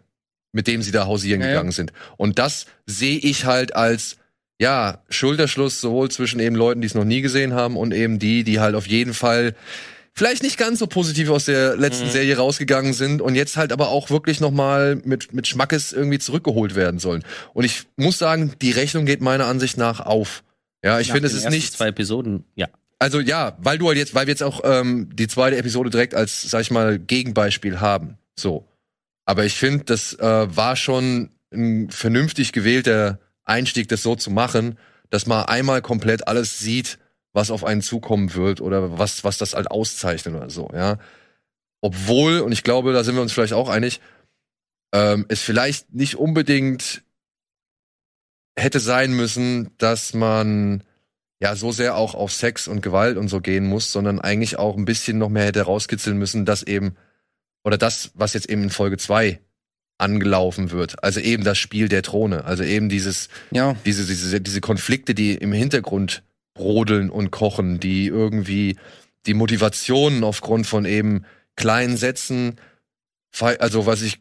[0.52, 1.52] mit dem sie da hausieren Ja, ja.
[1.54, 1.92] gegangen sind.
[2.16, 4.16] Und das sehe ich halt als
[4.58, 8.44] ja, Schulterschluss sowohl zwischen eben Leuten, die es noch nie gesehen haben und eben die,
[8.44, 9.54] die halt auf jeden Fall
[10.12, 13.90] vielleicht nicht ganz so positiv aus der letzten Serie rausgegangen sind und jetzt halt aber
[13.90, 17.22] auch wirklich noch mal mit mit Schmackes irgendwie zurückgeholt werden sollen.
[17.52, 20.42] Und ich muss sagen, die Rechnung geht meiner Ansicht nach auf.
[20.82, 22.68] Ja, ich finde, es ist nicht zwei Episoden, ja.
[22.98, 26.14] also ja, weil du halt jetzt, weil wir jetzt auch ähm, die zweite Episode direkt
[26.14, 28.16] als, sag ich mal, Gegenbeispiel haben.
[28.38, 28.66] So.
[29.24, 34.78] Aber ich finde, das äh, war schon ein vernünftig gewählter Einstieg, das so zu machen,
[35.10, 36.98] dass man einmal komplett alles sieht,
[37.32, 40.98] was auf einen zukommen wird oder was, was das halt auszeichnet oder so, ja.
[41.80, 44.00] Obwohl, und ich glaube, da sind wir uns vielleicht auch einig,
[44.92, 47.02] ähm, es vielleicht nicht unbedingt
[48.58, 50.82] hätte sein müssen, dass man
[51.40, 54.76] ja so sehr auch auf Sex und Gewalt und so gehen muss, sondern eigentlich auch
[54.76, 56.96] ein bisschen noch mehr hätte rauskitzeln müssen, dass eben,
[57.62, 59.38] oder das, was jetzt eben in Folge 2
[59.98, 63.76] angelaufen wird, also eben das Spiel der Throne, also eben dieses, Ja.
[63.86, 66.22] diese, diese, diese Konflikte, die im Hintergrund
[66.54, 68.76] brodeln und kochen, die irgendwie
[69.26, 71.24] die Motivationen aufgrund von eben
[71.56, 72.56] kleinen Sätzen,
[73.40, 74.18] also was ich,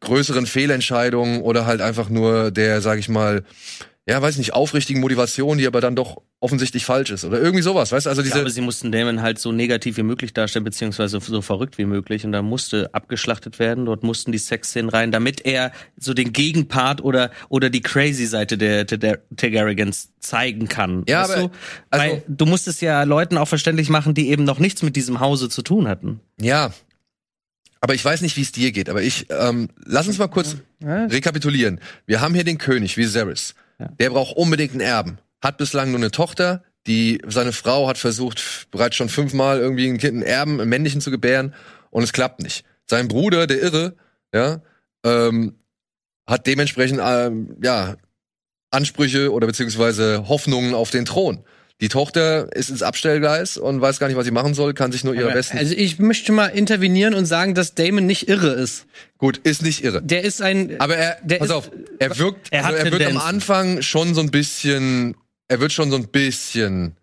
[0.00, 3.42] größeren Fehlentscheidungen oder halt einfach nur der, sag ich mal,
[4.08, 7.92] ja, weiß nicht, aufrichtigen Motivation, die aber dann doch offensichtlich falsch ist oder irgendwie sowas,
[7.92, 8.10] weißt du?
[8.10, 11.42] Also Ich diese, glaube, sie mussten Damon halt so negativ wie möglich darstellen, beziehungsweise so
[11.42, 12.24] verrückt wie möglich.
[12.24, 13.84] Und da musste abgeschlachtet werden.
[13.86, 18.56] Dort mussten die Sexszenen rein, damit er so den Gegenpart oder, oder die crazy Seite
[18.56, 21.04] der, der, der Targaryens zeigen kann.
[21.08, 21.50] Ja, weißt aber- du?
[21.90, 25.20] also- Weil du musstest ja Leuten auch verständlich machen, die eben noch nichts mit diesem
[25.20, 26.20] Hause zu tun hatten.
[26.40, 26.72] ja.
[27.80, 30.56] Aber ich weiß nicht, wie es dir geht, aber ich, ähm, lass uns mal kurz
[30.82, 31.04] Ja.
[31.06, 31.78] rekapitulieren.
[32.06, 33.54] Wir haben hier den König, Viserys.
[33.78, 35.18] Der braucht unbedingt einen Erben.
[35.40, 36.64] Hat bislang nur eine Tochter.
[36.86, 41.00] Die, seine Frau hat versucht, bereits schon fünfmal irgendwie ein Kind, einen Erben, einen männlichen
[41.00, 41.54] zu gebären
[41.90, 42.64] und es klappt nicht.
[42.86, 43.96] Sein Bruder, der Irre,
[44.32, 44.62] ja,
[45.04, 45.54] ähm,
[46.26, 47.96] hat dementsprechend, ähm, ja,
[48.70, 51.44] Ansprüche oder beziehungsweise Hoffnungen auf den Thron.
[51.80, 55.04] Die Tochter ist ins Abstellgleis und weiß gar nicht, was sie machen soll, kann sich
[55.04, 55.58] nur ihre besten.
[55.58, 58.86] Also ich möchte mal intervenieren und sagen, dass Damon nicht irre ist.
[59.16, 60.02] Gut, ist nicht irre.
[60.02, 60.80] Der ist ein.
[60.80, 63.16] Aber er, Der pass ist- auf, er wirkt, Er hat also er wird am.
[63.18, 65.14] Anfang schon so ein bisschen,
[65.46, 66.96] er wird schon so ein bisschen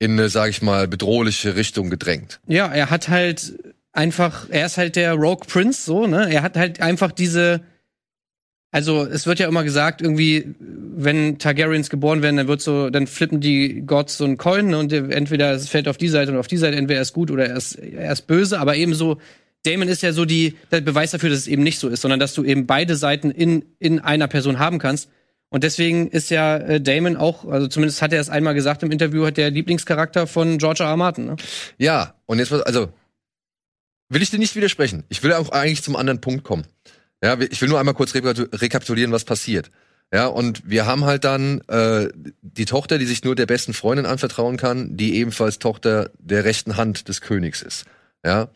[0.00, 2.40] in eine, sag ich mal, bedrohliche Richtung gedrängt.
[2.48, 3.52] Ja, er hat halt
[3.92, 6.28] einfach, er ist halt der Rogue Prince, so, ne?
[6.32, 7.60] Er hat halt einfach diese.
[8.70, 13.06] Also, es wird ja immer gesagt, irgendwie, wenn Targaryens geboren werden, dann wird so, dann
[13.06, 14.78] flippen die Gods so einen Coin, ne?
[14.78, 17.14] Und der- entweder es fällt auf die Seite und auf die Seite, entweder er ist
[17.14, 19.18] gut oder er ist, er ist böse, aber eben so,
[19.64, 22.20] Damon ist ja so die, der Beweis dafür, dass es eben nicht so ist, sondern
[22.20, 25.08] dass du eben beide Seiten in, in einer Person haben kannst.
[25.50, 28.90] Und deswegen ist ja äh, Damon auch, also zumindest hat er es einmal gesagt im
[28.92, 30.90] Interview, hat der Lieblingscharakter von George R.
[30.90, 30.96] R.
[30.98, 31.36] Martin, ne?
[31.78, 32.90] Ja, und jetzt also,
[34.10, 35.04] will ich dir nicht widersprechen.
[35.08, 36.64] Ich will auch eigentlich zum anderen Punkt kommen.
[37.22, 39.70] Ja, ich will nur einmal kurz rekap- rekapitulieren, was passiert.
[40.12, 42.08] Ja, und wir haben halt dann äh,
[42.40, 46.76] die Tochter, die sich nur der besten Freundin anvertrauen kann, die ebenfalls Tochter der rechten
[46.76, 47.84] Hand des Königs ist.
[48.24, 48.48] Ja.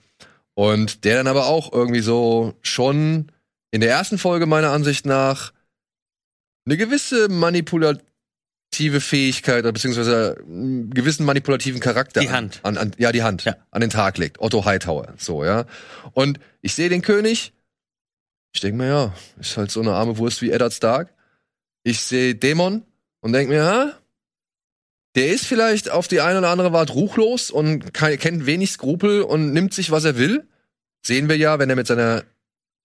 [0.55, 3.31] Und der dann aber auch irgendwie so schon
[3.71, 5.53] in der ersten Folge meiner Ansicht nach
[6.67, 12.61] eine gewisse manipulative Fähigkeit oder beziehungsweise einen gewissen manipulativen Charakter Die an- Hand.
[12.63, 13.57] An, an, ja, die Hand Ja.
[13.71, 14.41] an den Tag legt.
[14.41, 15.67] Otto Hightower, so, ja.
[16.13, 17.53] Und ich sehe den König,
[18.53, 21.15] ich denke mir, ja, ist halt so eine arme Wurst wie Eddard Stark.
[21.85, 22.83] Ich sehe Dämon
[23.21, 23.93] und denke mir, ja,
[25.15, 29.23] der ist vielleicht auf die eine oder andere Art ruchlos und kann, kennt wenig Skrupel
[29.23, 30.47] und nimmt sich, was er will.
[31.05, 32.25] Sehen wir ja, wenn er mit seiner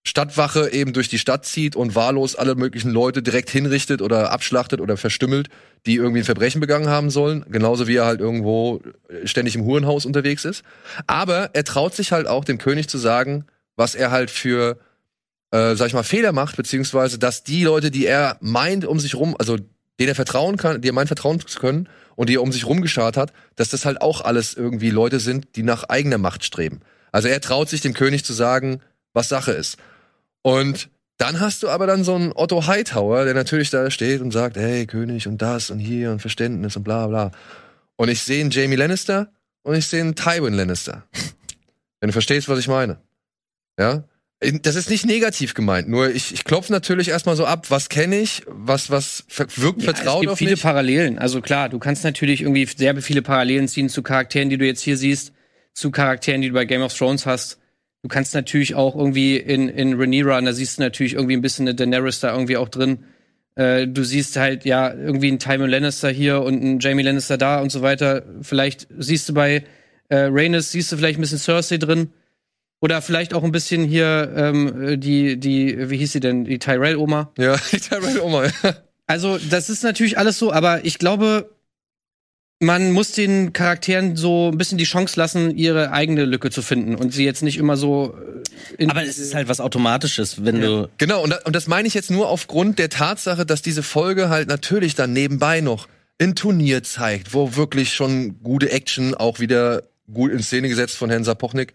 [0.07, 4.79] Stadtwache eben durch die Stadt zieht und wahllos alle möglichen Leute direkt hinrichtet oder abschlachtet
[4.79, 5.49] oder verstümmelt,
[5.85, 7.45] die irgendwie ein Verbrechen begangen haben sollen.
[7.49, 8.81] Genauso wie er halt irgendwo
[9.25, 10.63] ständig im Hurenhaus unterwegs ist.
[11.07, 14.79] Aber er traut sich halt auch dem König zu sagen, was er halt für,
[15.51, 19.15] äh, sag ich mal, Fehler macht, beziehungsweise, dass die Leute, die er meint, um sich
[19.15, 19.57] rum, also
[19.99, 22.65] denen er vertrauen kann, die er meint vertrauen zu können und die er um sich
[22.65, 26.81] rumgeschart hat, dass das halt auch alles irgendwie Leute sind, die nach eigener Macht streben.
[27.11, 28.81] Also er traut sich dem König zu sagen,
[29.13, 29.77] was Sache ist.
[30.41, 34.31] Und dann hast du aber dann so einen Otto Hightower, der natürlich da steht und
[34.31, 37.31] sagt, hey, König und das und hier und Verständnis und bla bla.
[37.95, 39.31] Und ich sehe einen Jamie Lannister
[39.63, 41.03] und ich sehe einen Tywin Lannister.
[41.99, 43.01] Wenn du verstehst, was ich meine.
[43.79, 44.03] Ja?
[44.61, 48.19] Das ist nicht negativ gemeint, nur ich, ich klopfe natürlich erstmal so ab, was kenne
[48.19, 50.61] ich, was, was wirkt Ja, vertraut es gibt viele mich.
[50.61, 51.17] Parallelen.
[51.17, 54.81] Also klar, du kannst natürlich irgendwie sehr viele Parallelen ziehen zu Charakteren, die du jetzt
[54.81, 55.33] hier siehst,
[55.73, 57.57] zu Charakteren, die du bei Game of Thrones hast.
[58.03, 61.41] Du kannst natürlich auch irgendwie in, in Rhaenyra, und da siehst du natürlich irgendwie ein
[61.41, 63.05] bisschen eine Daenerys da irgendwie auch drin.
[63.55, 67.59] Äh, du siehst halt, ja, irgendwie einen Tywin Lannister hier und einen Jamie Lannister da
[67.59, 68.23] und so weiter.
[68.43, 69.63] Vielleicht siehst du bei
[70.09, 72.11] äh, Rhaenys, siehst du vielleicht ein bisschen Cersei drin.
[72.79, 77.31] Oder vielleicht auch ein bisschen hier ähm, die, die, wie hieß sie denn, die Tyrell-Oma.
[77.37, 78.45] Ja, die Tyrell Oma.
[78.45, 78.75] ja.
[79.07, 81.49] Also, das ist natürlich alles so, aber ich glaube,
[82.59, 86.95] man muss den Charakteren so ein bisschen die Chance lassen, ihre eigene Lücke zu finden
[86.95, 88.15] und sie jetzt nicht immer so.
[88.79, 90.89] äh, in- Aber es ist halt was Automatisches, wenn du.
[90.97, 94.29] Genau, und, da, und das meine ich jetzt nur aufgrund der Tatsache, dass diese Folge
[94.29, 95.87] halt natürlich dann nebenbei noch
[96.19, 101.11] ein Turnier zeigt, wo wirklich schon gute Action auch wieder gut in Szene gesetzt von
[101.11, 101.73] Herrn Sapochnik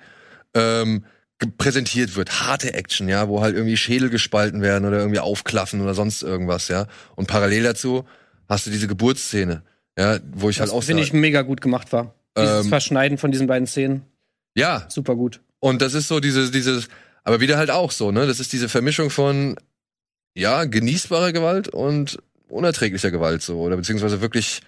[0.54, 1.04] ähm,
[1.58, 2.42] präsentiert wird.
[2.42, 6.68] Harte Action, ja, wo halt irgendwie Schädel gespalten werden oder irgendwie aufklaffen oder sonst irgendwas,
[6.68, 6.86] ja.
[7.16, 8.04] Und parallel dazu
[8.48, 9.62] hast du diese Geburtsszene,
[9.98, 12.14] ja, wo ich halt auch das finde ich mega gut gemacht war.
[12.36, 14.02] Dieses Ähm, Verschneiden von diesen beiden Szenen,
[14.56, 15.40] ja, super gut.
[15.60, 16.88] Und das ist so dieses, dieses,
[17.24, 18.26] aber wieder halt auch so, ne?
[18.26, 19.56] Das ist diese Vermischung von,
[20.34, 24.60] ja, genießbarer Gewalt und unerträglicher Gewalt, so, oder beziehungsweise wirklich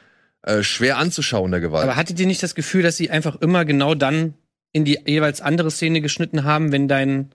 [0.43, 1.85] äh, schwer anzuschauender Gewalt.
[1.85, 4.35] Aber hattet ihr nicht das Gefühl, dass sie einfach immer genau dann
[4.75, 7.31] in die jeweils andere Szene geschnitten haben, wenn dein,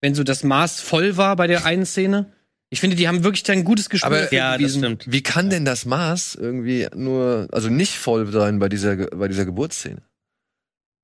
[0.00, 2.32] wenn so das Maß voll war bei der einen Szene?
[2.70, 5.04] Ich finde, die haben wirklich ein gutes Gespür Aber- Ja, das stimmt.
[5.10, 9.44] Wie kann denn das Maß irgendwie nur, also nicht voll sein bei dieser, bei dieser
[9.44, 10.00] Geburtsszene?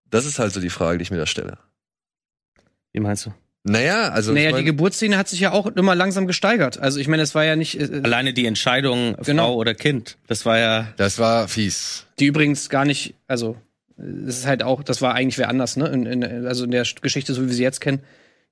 [0.08, 1.58] Das ist halt so die Frage, die ich mir da stelle.
[2.92, 3.34] Wie meinst du?
[3.64, 4.32] Naja, also.
[4.32, 6.78] naja, ich mein, die Geburtsszene hat sich ja auch immer langsam gesteigert.
[6.78, 9.46] Also ich meine, es war ja nicht, äh, Alleine die Entscheidung, Genau.
[9.48, 10.92] Frau oder Kind, das war ja.
[10.96, 12.06] das war fies.
[12.20, 13.56] die übrigens gar nicht, also
[13.98, 15.86] es ist halt auch, das war eigentlich wer anders, ne?
[15.88, 18.00] In, in, also in der Geschichte, so wie wir sie jetzt kennen.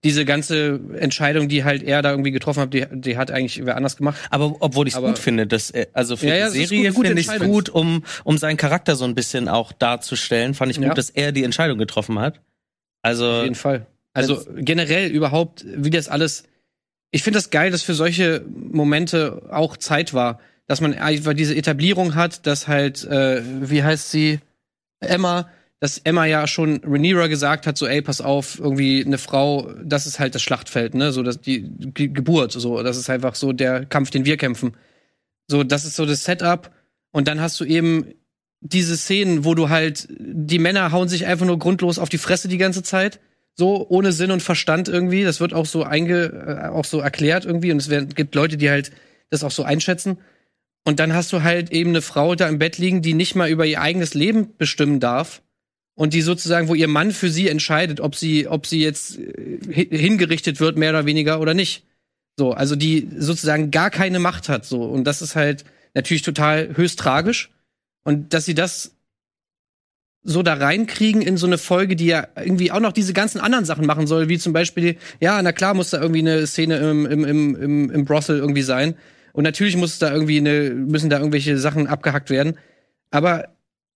[0.02, 3.76] Diese ganze Entscheidung, die halt er da irgendwie getroffen hat, die, die hat eigentlich wer
[3.76, 4.18] anders gemacht.
[4.28, 7.18] Aber obwohl ich es gut finde, dass er, also für Ja, ja, die Serie finde
[7.18, 10.88] ich es gut, um, um seinen Charakter so ein bisschen auch darzustellen, fand ich gut,
[10.88, 10.94] Ja.
[10.94, 12.40] dass er die Entscheidung getroffen hat.
[13.00, 13.87] Also, Auf jeden Fall.
[14.12, 16.44] Also generell überhaupt, wie das alles.
[17.11, 21.54] Ich finde das geil, dass für solche Momente auch Zeit war, dass man einfach diese
[21.54, 24.40] Etablierung hat, dass halt, äh, wie heißt sie,
[25.00, 29.72] Emma, dass Emma ja schon Rhaenyra gesagt hat, so, ey, pass auf, irgendwie eine Frau,
[29.83, 33.35] das ist halt das Schlachtfeld, ne, so dass die Ge Geburt, so, das ist einfach
[33.35, 34.76] so der Kampf, den wir kämpfen.
[35.46, 36.70] So, das ist so das Setup.
[37.12, 38.14] Und dann hast du eben
[38.61, 42.48] diese Szenen, wo du halt, die Männer hauen sich einfach nur grundlos auf die Fresse
[42.48, 43.20] die ganze Zeit.
[43.57, 45.22] So, ohne Sinn und Verstand irgendwie.
[45.22, 47.70] Das wird auch so einge, äh, auch so erklärt irgendwie.
[47.70, 48.90] Und es werden, gibt Leute, die halt
[49.30, 50.18] das auch so einschätzen.
[50.87, 53.49] Und dann hast du halt eben eine Frau da im Bett liegen, die nicht mal
[53.49, 55.42] über ihr eigenes Leben bestimmen darf.
[55.97, 59.61] Und die sozusagen, wo ihr Mann für sie entscheidet, ob sie, ob sie jetzt äh,
[59.73, 61.85] hi- hingerichtet wird, mehr oder weniger, oder nicht.
[62.37, 64.66] So, also die sozusagen gar keine Macht hat.
[64.66, 64.83] So.
[64.83, 67.51] Und das ist halt natürlich total höchst tragisch.
[68.03, 68.97] Und dass sie das
[70.25, 73.64] so da reinkriegen in so eine Folge, die ja irgendwie auch noch diese ganzen anderen
[73.64, 77.07] Sachen machen soll, wie zum Beispiel, ja, na klar muss da irgendwie eine Szene im,
[77.07, 78.97] im, im, im, im Brothel irgendwie sein.
[79.35, 82.57] Und natürlich muss da irgendwie eine, müssen da irgendwelche Sachen abgehackt werden.
[83.11, 83.49] Aber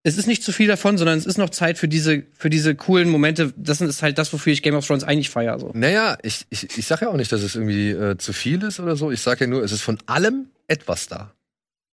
[0.03, 2.75] es ist nicht zu viel davon, sondern es ist noch Zeit für diese, für diese
[2.75, 3.55] coolen Momente.
[3.57, 5.61] Das ist halt das, wofür ich Game of Thrones eigentlich feiere.
[5.61, 5.71] So.
[5.75, 8.81] Naja, ich, ich, ich sag ja auch nicht, dass es irgendwie äh, zu viel ist
[8.81, 9.13] oder so.
[9.13, 11.33] Ich sag ja nur, es ist von allem etwas da.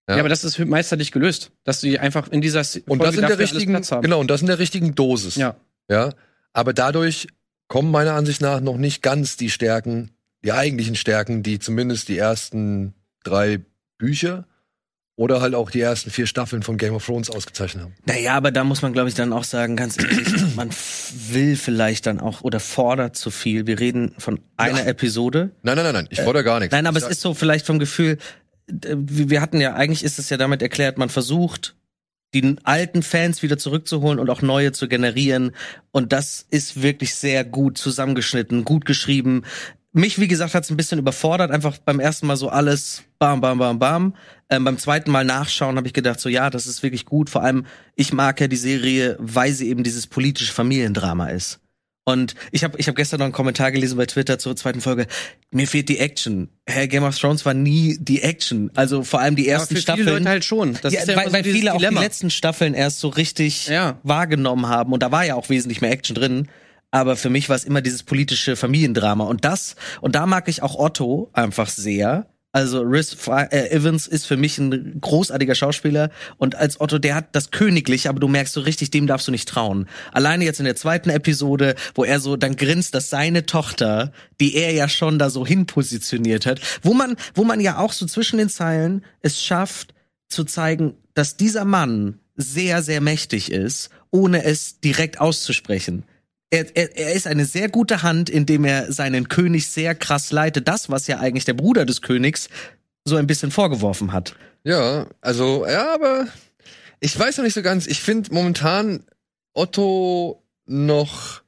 [0.09, 0.17] Ja.
[0.17, 3.81] aber das ist meisterlich gelöst, dass sie einfach in dieser Und das in der richtigen,
[4.03, 5.37] genau, und das in der richtigen Dosis.
[5.37, 5.57] Ja.
[5.91, 6.13] Ja.
[6.53, 7.29] Aber dadurch
[7.69, 10.11] kommen meiner Ansicht nach noch nicht ganz die Stärken,
[10.45, 13.61] die eigentlichen Stärken, die zumindest die ersten drei
[13.99, 14.47] Bücher
[15.17, 17.95] oder halt auch die ersten vier Staffeln von Game of Thrones ausgezeichnet haben.
[18.05, 20.71] naja, aber da muss man, glaube ich, dann auch sagen, ganz ehrlich, man
[21.31, 23.67] will vielleicht dann auch oder fordert zu viel.
[23.69, 24.87] Wir reden von einer Ja.
[24.87, 25.51] Episode.
[25.63, 26.09] Nein, nein, nein, nein.
[26.11, 26.73] Ich fordere gar nichts.
[26.73, 28.19] Nein, aber es ist so vielleicht vom Gefühl,
[28.69, 31.77] äh, wir hatten ja, eigentlich ist es ja damit erklärt, man versucht,
[32.35, 35.53] die alten Fans wieder zurückzuholen und auch neue zu generieren.
[35.93, 39.45] Und das ist wirklich sehr gut zusammengeschnitten, gut geschrieben.
[39.93, 43.41] Mich, wie gesagt, hat es ein bisschen überfordert, einfach beim ersten Mal so alles bam,
[43.41, 44.15] bam, bam, bam.
[44.51, 47.31] Ähm, beim zweiten Mal nachschauen habe ich gedacht, so ja, das ist wirklich gut.
[47.31, 47.65] Vor allem,
[47.97, 51.61] ich mag ja die Serie, weil sie eben dieses politische Familiendrama ist.
[52.05, 55.07] Und ich habe ich hab gestern noch einen Kommentar gelesen bei Twitter zur zweiten Folge.
[55.51, 56.51] Mir fehlt die Action.
[56.67, 58.71] Hey, Game of Thrones war nie die Action.
[58.75, 60.07] Also vor allem die ersten Staffeln.
[60.07, 60.77] viele Leute halt schon.
[60.83, 62.01] Das ja, ist ja weil, so weil viele auch Dilemma.
[62.01, 63.99] die letzten Staffeln erst so richtig Ja.
[64.03, 64.93] wahrgenommen haben.
[64.93, 66.49] Und da war ja auch wesentlich mehr Action drin.
[66.91, 69.25] Aber für mich war es immer dieses politische Familiendrama.
[69.25, 72.27] Und das, und da mag ich auch Otto einfach sehr.
[72.55, 76.11] Also Rhys äh, Evans ist für mich ein großartiger Schauspieler.
[76.37, 79.33] Und als Otto, der hat das Königliche, aber du merkst so richtig, dem darfst du
[79.33, 79.89] nicht trauen.
[80.13, 84.55] Alleine jetzt in der zweiten Episode, wo er so dann grinst, dass seine Tochter, die
[84.55, 88.39] er ja schon da so hinpositioniert hat, wo man, wo man ja auch so zwischen
[88.39, 89.93] den Zeilen es schafft,
[90.29, 96.05] zu zeigen, dass dieser Mann sehr, sehr mächtig ist, ohne es direkt auszusprechen.
[96.55, 100.69] Er, er, er ist eine sehr gute Hand, indem er seinen König sehr krass leitet.
[100.69, 102.49] Das, was ja eigentlich der Bruder des Königs
[103.05, 104.37] so ein bisschen vorgeworfen hat.
[104.63, 106.29] Ja, also, ja, aber
[107.01, 107.87] ich weiß noch nicht so ganz.
[107.89, 109.05] Ich finde momentan
[109.53, 111.43] Otto noch.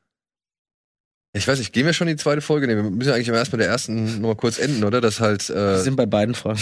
[1.33, 2.67] Ich weiß nicht, gehen wir schon in die zweite Folge?
[2.67, 5.01] Nee, wir müssen eigentlich erst mit der ersten noch mal kurz enden, oder?
[5.01, 5.49] Das halt.
[5.49, 6.59] Wir Äh, sind bei beiden Fragen.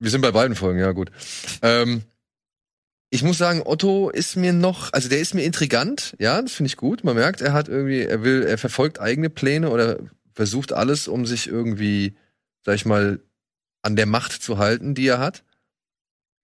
[0.00, 1.10] wir sind bei beiden Folgen, ja, gut.
[1.62, 2.02] Ähm,
[3.14, 6.68] ich muss sagen, Otto ist mir noch, also der ist mir intrigant, ja, das finde
[6.68, 7.04] ich gut.
[7.04, 9.98] Man merkt, er hat irgendwie, er will, er verfolgt eigene Pläne oder
[10.32, 12.14] versucht alles, um sich irgendwie,
[12.64, 13.20] sag ich mal,
[13.82, 15.44] an der Macht zu halten, die er hat.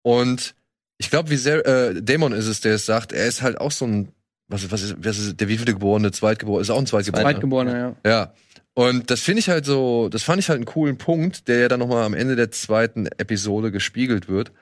[0.03, 0.55] Und
[0.99, 3.73] ich glaube, wie sehr, äh, Dämon ist es, der es sagt, er ist halt auch
[3.73, 4.13] so ein,
[4.49, 7.31] was, was ist, was ist der wievielte Geborene, Zweitgeborene, ist auch ein Zweitgeborener.
[7.31, 8.11] Zweitgeborener, ja.
[8.11, 8.35] Ja.
[8.75, 11.69] Und das finde ich halt so, das fand ich halt einen coolen Punkt, der ja
[11.69, 14.53] dann nochmal am Ende der zweiten Episode gespiegelt wird.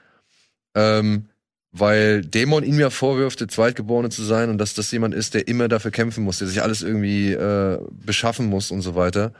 [0.76, 1.30] Ähm,
[1.78, 5.48] weil Dämon ihm ja vorwirft, der Zweitgeborene zu sein und dass das jemand ist, der
[5.48, 9.32] immer dafür kämpfen muss, der sich alles irgendwie äh, beschaffen muss und so weiter.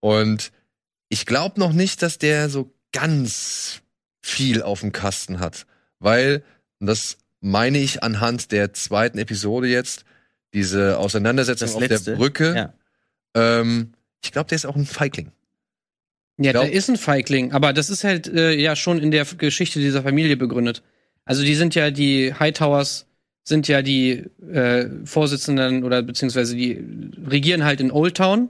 [0.00, 0.52] Und
[1.08, 3.82] ich glaube noch nicht, dass der so ganz
[4.22, 5.66] viel auf dem Kasten hat.
[5.98, 6.42] Weil,
[6.80, 10.04] und das meine ich anhand der zweiten Episode jetzt,
[10.54, 12.74] diese Auseinandersetzung Das auf letzte, der Brücke, Ja.
[13.60, 13.92] ähm,
[14.24, 15.30] ich glaube, der ist auch ein Feigling.
[16.38, 19.24] Ja, Glaub- der ist ein Feigling, aber das ist halt äh, ja schon in der
[19.24, 20.82] Geschichte dieser Familie begründet.
[21.26, 23.06] Also die sind ja die Hightowers
[23.42, 26.82] sind ja die äh, Vorsitzenden oder beziehungsweise die
[27.26, 28.48] regieren halt in Old Town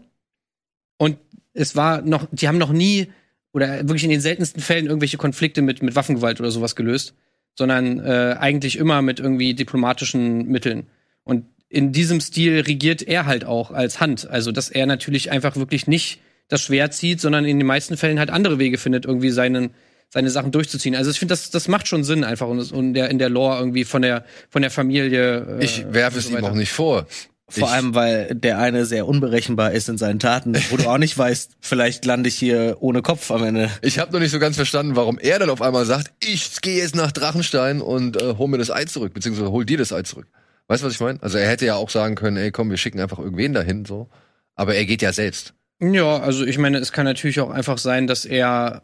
[0.96, 1.18] und
[1.52, 3.08] es war noch, die haben noch nie
[3.52, 7.14] oder wirklich in den seltensten Fällen irgendwelche Konflikte mit mit Waffengewalt oder sowas gelöst,
[7.56, 10.86] sondern äh, eigentlich immer mit irgendwie diplomatischen Mitteln.
[11.24, 15.56] Und in diesem Stil regiert er halt auch als Hand, also dass er natürlich einfach
[15.56, 19.30] wirklich nicht das Schwert zieht, sondern in den meisten Fällen halt andere Wege findet, irgendwie
[19.30, 19.70] seinen,
[20.09, 20.95] seine Sachen durchzuziehen.
[20.95, 23.59] Also ich finde, das, das macht schon Sinn einfach und, und der, in der Lore
[23.59, 25.59] irgendwie von der, von der Familie.
[25.61, 27.07] Äh, Ich werfe es so ihm auch nicht vor.
[27.49, 30.99] Vor Ich- allem, weil der eine sehr unberechenbar ist in seinen Taten, wo du auch
[30.99, 33.71] nicht weißt, vielleicht lande ich hier ohne Kopf am Ende.
[33.83, 36.79] Ich habe noch nicht so ganz verstanden, warum er dann auf einmal sagt, ich gehe
[36.83, 40.03] jetzt nach Drachenstein und äh, hol mir das Ei zurück, beziehungsweise hol dir das Ei
[40.03, 40.27] zurück.
[40.69, 41.23] Weißt du, was ich meine?
[41.23, 44.09] Also er hätte ja auch sagen können, ey, komm, wir schicken einfach irgendwen dahin, so.
[44.57, 45.55] Aber er geht ja selbst.
[45.81, 48.83] Ja, also ich meine, es kann natürlich auch einfach sein, dass er,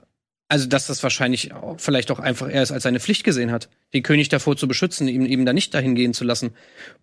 [0.52, 3.70] also dass das wahrscheinlich auch, vielleicht auch einfach er es als seine Pflicht gesehen hat,
[3.94, 6.50] den König davor zu beschützen, ihm eben da nicht dahin gehen zu lassen.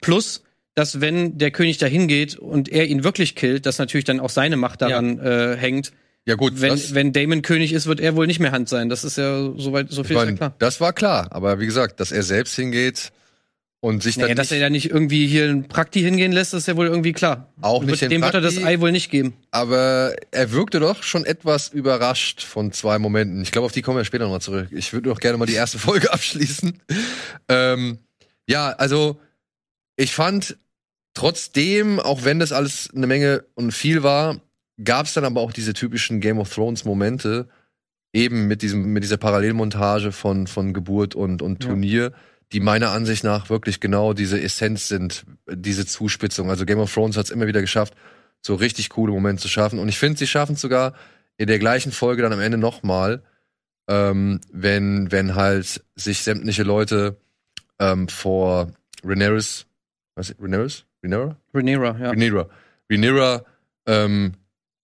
[0.02, 0.44] Plus,
[0.76, 4.30] dass wenn der König dahin geht und er ihn wirklich killt, dass natürlich dann auch
[4.30, 5.94] seine Macht daran äh, hängt.
[6.26, 8.88] Ja gut, Wenn, das, wenn Damon König ist, wird er wohl nicht mehr Hand sein.
[8.88, 10.56] Das ist ja soweit so viel ist ja klar.
[10.60, 11.30] das war klar.
[11.32, 13.12] Aber wie gesagt, dass er selbst hingeht
[13.82, 16.68] und sich Naja, dann dass er da nicht irgendwie hier einen Prakti hingehen lässt, ist
[16.68, 17.54] ja wohl irgendwie klar.
[17.62, 18.68] Auch nicht Dem wird er das Prakti.
[18.68, 19.34] Ei wohl nicht geben.
[19.52, 23.42] aber er wirkte doch schon etwas überrascht von zwei Momenten.
[23.42, 24.68] Ich glaube, auf die kommen wir später nochmal zurück.
[24.72, 26.78] Ich würde doch gerne mal die erste Folge abschließen.
[27.48, 28.00] Ähm,
[28.50, 29.20] ja, also
[29.96, 30.58] ich fand
[31.13, 34.42] trotzdem, auch wenn das alles eine Menge und viel war,
[34.84, 37.48] gab es dann aber auch diese typischen Game of Thrones Momente,
[38.13, 41.70] eben mit diesem mit dieser Parallelmontage von von Geburt und und Ja.
[42.52, 46.50] Die meiner Ansicht nach wirklich genau diese Essenz sind, diese Zuspitzung.
[46.50, 47.94] Also Game of Thrones hat es immer wieder geschafft,
[48.42, 49.80] so richtig coole Momente zu schaffen.
[49.80, 50.94] Und ich finde, sie schaffen es sogar
[51.38, 53.22] in der gleichen Folge dann am Ende nochmal,
[53.88, 57.18] ähm, wenn, wenn halt sich sämtliche Leute
[57.80, 58.72] ähm, vor
[59.04, 59.36] Rhaenyra,
[60.16, 60.68] was Rhaenyra?
[61.04, 61.36] Rhaenyra?
[61.54, 62.10] Rhaenyra, ja.
[62.10, 62.50] Rhaenyra.
[62.90, 63.46] Rhaenyra
[63.86, 64.34] ähm,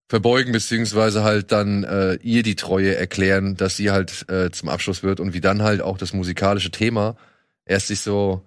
[0.08, 5.04] verbeugen, beziehungsweise halt dann äh, ihr die Treue erklären, dass sie halt äh, zum Abschluss
[5.04, 7.16] wird und wie dann halt auch das musikalische Thema
[7.66, 8.42] erst sich so,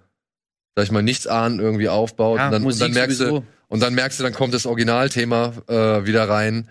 [0.75, 3.39] sag ich mal, nichts ahnen irgendwie aufbaut Ja, und, dann, und dann merkst sowieso.
[3.39, 6.67] du, und dann merkst du, dann kommt das Originalthema äh, wieder rein.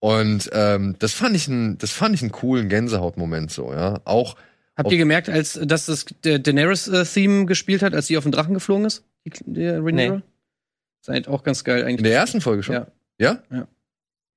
[0.00, 4.00] Und ähm, das fand ich ein, das fand ich einen coolen Gänsehautmoment so, ja.
[4.04, 4.36] Auch
[4.76, 8.32] Habt Ob- ihr gemerkt, als dass das der Daenerys-Theme gespielt hat, als sie auf den
[8.32, 9.04] Drachen geflogen ist?
[9.24, 10.16] Die, der Rhaenyra?
[10.16, 10.22] Nee.
[11.02, 12.02] Ist halt auch ganz geil in eigentlich.
[12.04, 12.74] der ersten Folge schon.
[12.76, 12.86] Ja.
[13.18, 13.42] Ja?
[13.50, 13.68] Ja.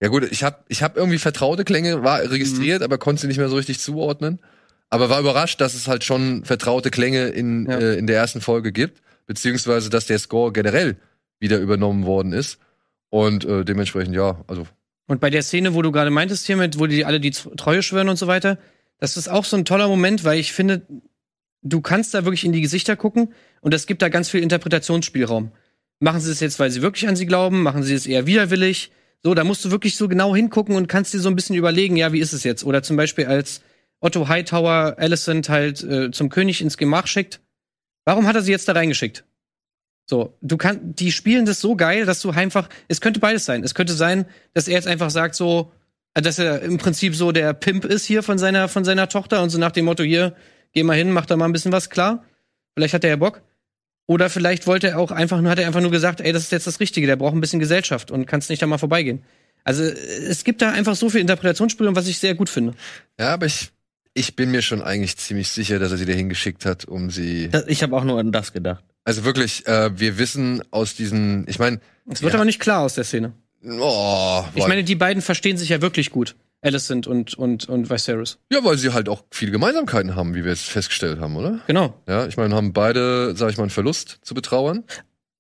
[0.02, 2.84] Ja gut, ich habe ich hab irgendwie vertraute Klänge war registriert, Mhm.
[2.84, 4.40] aber konnte sie nicht mehr so richtig zuordnen.
[4.90, 7.78] Aber war überrascht, dass es halt schon vertraute Klänge in, Ja.
[7.80, 10.98] äh, in der ersten Folge gibt, beziehungsweise dass der Score generell
[11.40, 12.60] wieder übernommen worden ist.
[13.10, 14.68] Und äh, dementsprechend, ja, also
[15.08, 17.82] Und bei der Szene, wo du gerade meintest hier mit, wo die alle die Treue
[17.84, 18.58] schwören und so weiter,
[19.00, 20.82] das ist auch so ein toller Moment, weil ich finde,
[21.62, 25.52] du kannst da wirklich in die Gesichter gucken und es gibt da ganz viel Interpretationsspielraum.
[26.00, 27.64] Machen sie es jetzt, weil sie wirklich an sie glauben?
[27.64, 28.92] Machen sie es eher widerwillig?
[29.24, 31.96] So, da musst du wirklich so genau hingucken und kannst dir so ein bisschen überlegen,
[31.98, 32.64] ja, wie ist es jetzt?
[32.64, 33.62] Oder zum Beispiel als
[34.06, 37.42] Otto Hightower Alicent halt äh, zum König ins Gemach schickt.
[38.06, 39.26] Warum hat er sie jetzt da reingeschickt?
[40.08, 43.64] So, du kannst, die spielen das so geil, dass du einfach, es könnte beides sein.
[43.64, 45.72] Es könnte sein, dass er jetzt einfach sagt so,
[46.14, 49.42] äh, dass er im Prinzip so der Pimp ist hier von seiner, von seiner Tochter
[49.42, 50.36] und so nach dem Motto, hier,
[50.74, 52.24] geh mal hin, mach da mal ein bisschen was klar.
[52.76, 53.42] Vielleicht hat er ja Bock.
[54.06, 56.52] Oder vielleicht wollte er auch einfach nur, hat er einfach nur gesagt, ey, das ist
[56.52, 59.24] jetzt das Richtige, der braucht ein bisschen Gesellschaft und kannst nicht da mal vorbeigehen.
[59.64, 62.76] Also, es gibt da einfach so viel Interpretationsspielraum, was ich sehr gut finde.
[63.20, 63.72] ja, aber ich,
[64.16, 67.50] ich bin mir schon eigentlich ziemlich sicher, dass er sie dahin geschickt hat, um sie.
[67.50, 68.84] Das, ich habe auch nur an das gedacht.
[69.04, 72.40] Also wirklich, äh, wir wissen aus diesen, ich meine, Es wird Ja.
[72.40, 73.34] aber nicht klar aus der Szene.
[73.68, 76.36] oh, Ich meine, die beiden verstehen sich ja wirklich gut.
[76.62, 78.40] Alicent und, und, und Viserys.
[78.52, 81.60] Ja, weil sie halt auch viele Gemeinsamkeiten haben, wie wir jetzt festgestellt haben, oder?
[81.68, 81.94] Genau.
[82.08, 84.84] Ja, ich meine, haben beide, sag ich mal, einen Verlust zu betrauern.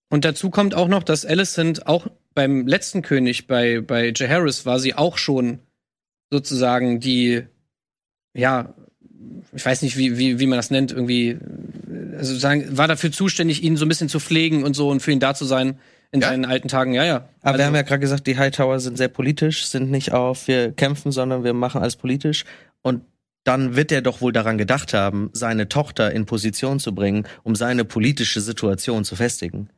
[0.09, 2.05] Und dazu kommt auch noch, dass Alicent auch
[2.36, 5.59] beim letzten König, bei, bei Jaehaerys, war sie auch schon
[6.32, 7.43] sozusagen die,
[8.36, 8.74] ja,
[9.54, 11.38] ich weiß nicht, wie, wie, wie man das nennt, irgendwie,
[12.18, 15.12] also sagen, war dafür zuständig, ihn so ein bisschen zu pflegen und so und für
[15.12, 15.80] ihn da zu sein
[16.12, 16.28] in Ja?
[16.30, 16.94] seinen alten Tagen.
[16.94, 17.16] Ja, ja.
[17.16, 20.48] Aber Also- wir haben ja gerade gesagt, die Hightower sind sehr politisch, sind nicht auf,
[20.48, 22.46] wir kämpfen, sondern wir machen alles politisch.
[22.82, 23.02] Und
[23.44, 27.56] dann wird er doch wohl daran gedacht haben, seine Tochter in Position zu bringen, um
[27.56, 29.70] seine politische Situation zu festigen.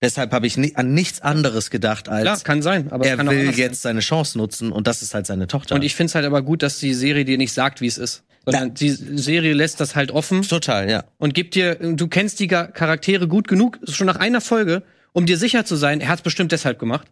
[0.00, 3.26] Deshalb habe ich ni an nichts anderes gedacht, als Klar, kann sein, aber er kann
[3.26, 3.64] auch will anders sein.
[3.64, 5.74] jetzt seine Chance nutzen und das ist halt seine Tochter.
[5.74, 7.98] Und ich finde es halt aber gut, dass die Serie dir nicht sagt, wie es
[7.98, 8.22] ist.
[8.44, 11.04] Sondern die Serie lässt das halt offen total, ja.
[11.18, 15.36] und gibt dir, du kennst die Charaktere gut genug, schon nach einer Folge, um dir
[15.36, 17.08] sicher zu sein, er hat es bestimmt deshalb gemacht.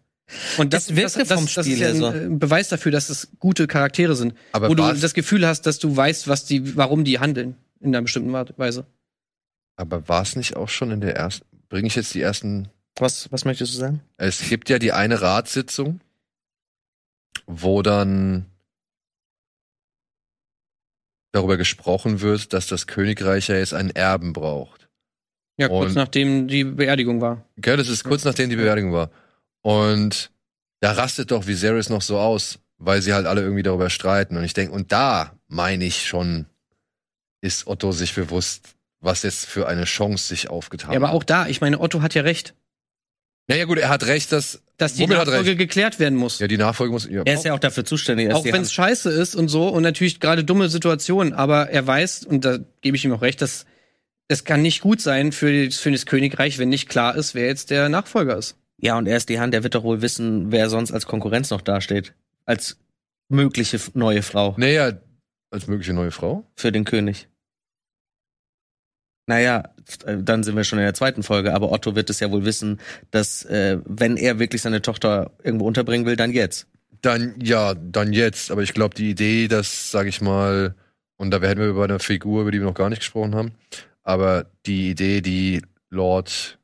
[0.56, 3.28] Und das, Es wirkte vom das ist Spiel ja ein äh, Beweis dafür, dass es
[3.38, 4.34] gute Charaktere sind.
[4.52, 7.56] Aber wo du das Gefühl hast, dass du weißt, was die, warum die handeln.
[7.80, 8.86] In einer bestimmten Weise.
[9.76, 12.68] Aber war es nicht auch schon in der ersten, bringe ich jetzt die ersten,
[12.98, 14.00] Was, was möchtest du sagen?
[14.16, 16.00] es gibt ja die eine Ratssitzung,
[17.46, 18.46] wo dann
[21.32, 24.88] darüber gesprochen wird, dass das Königreich ja jetzt einen Erben braucht.
[25.58, 27.44] Ja, kurz Und- nachdem die Beerdigung war.
[27.56, 29.10] Gell, das ist kurz nachdem die Beerdigung war.
[29.62, 30.30] Und
[30.80, 34.36] da rastet doch Viserys noch so aus, weil sie halt alle irgendwie darüber streiten.
[34.36, 36.46] Und ich denke, und da meine ich schon,
[37.42, 41.14] ist Otto sich bewusst, was jetzt für eine Chance sich aufgetan Ja, aber hat.
[41.14, 42.54] auch da, ich meine, Otto hat ja recht,
[43.48, 44.60] Ja, ja, gut, er hat recht, dass.
[44.76, 46.38] dass die Womit Nachfolge geklärt werden muss.
[46.40, 47.08] Ja, die Nachfolge muss.
[47.08, 48.32] Ja, Er ist ja auch dafür zuständig.
[48.32, 52.24] auch wenn es scheiße ist und so und natürlich gerade dumme Situationen, aber er weiß,
[52.24, 53.66] und da gebe ich ihm auch recht, dass
[54.28, 57.70] es kann nicht gut sein für, für das Königreich, wenn nicht klar ist, wer jetzt
[57.70, 58.56] der Nachfolger ist.
[58.78, 61.50] Ja, und er ist die Hand, der wird doch wohl wissen, wer sonst als Konkurrenz
[61.50, 62.12] noch dasteht.
[62.44, 62.76] Als
[63.28, 64.92] mögliche neue Frau Naja,
[65.50, 66.44] als mögliche neue Frau.
[66.56, 67.28] für den König.
[69.26, 69.64] Naja,
[70.06, 72.80] dann sind wir schon in der zweiten Folge, aber Otto wird es ja wohl wissen,
[73.10, 76.66] dass äh, wenn er wirklich seine Tochter irgendwo unterbringen will, dann jetzt.
[77.02, 78.50] Dann, ja, dann jetzt.
[78.50, 80.74] Aber ich glaube, die Idee, dass, sag ich mal,
[81.16, 83.52] und da werden wir bei einer Figur, über die wir noch gar nicht gesprochen haben,
[84.02, 86.58] aber die Idee, die Lord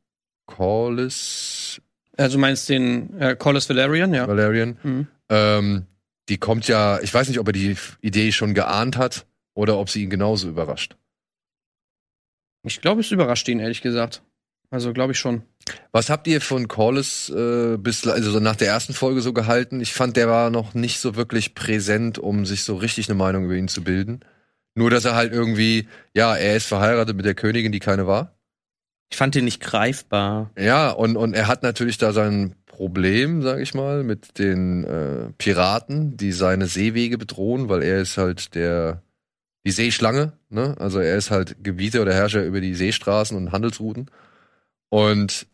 [0.47, 1.81] Corlys
[2.17, 4.29] Also du meinst den äh, Corlys Valerian, ja.
[4.29, 5.07] Valerian, Mhm.
[5.29, 5.87] ähm,
[6.29, 9.91] die kommt ja, ich weiß nicht, ob er die Idee schon geahnt hat oder ob
[9.91, 10.97] sie ihn genauso überrascht.
[12.65, 14.23] Ich glaube, es überrascht ihn, ehrlich gesagt.
[14.71, 15.43] Also glaube ich schon.
[15.93, 19.81] Was habt ihr von Corlys äh, bis, also so nach der ersten Folge so gehalten?
[19.81, 23.45] Ich fand, der war noch nicht so wirklich präsent, um sich so richtig eine Meinung
[23.45, 24.21] über ihn zu bilden.
[24.75, 28.35] Nur, dass er halt irgendwie, ja, er ist verheiratet mit der Königin, die keine war.
[29.11, 30.51] Ich fand ihn nicht greifbar.
[30.59, 35.33] Ja, und, und er hat natürlich da sein Problem, sag ich mal, mit den äh,
[35.37, 39.03] Piraten, die seine Seewege bedrohen, weil er ist halt der,
[39.67, 40.75] die Seeschlange, ne?
[40.79, 44.11] Also er ist halt Gebieter oder Herrscher über die Seestraßen und Handelsrouten.
[44.89, 45.47] Und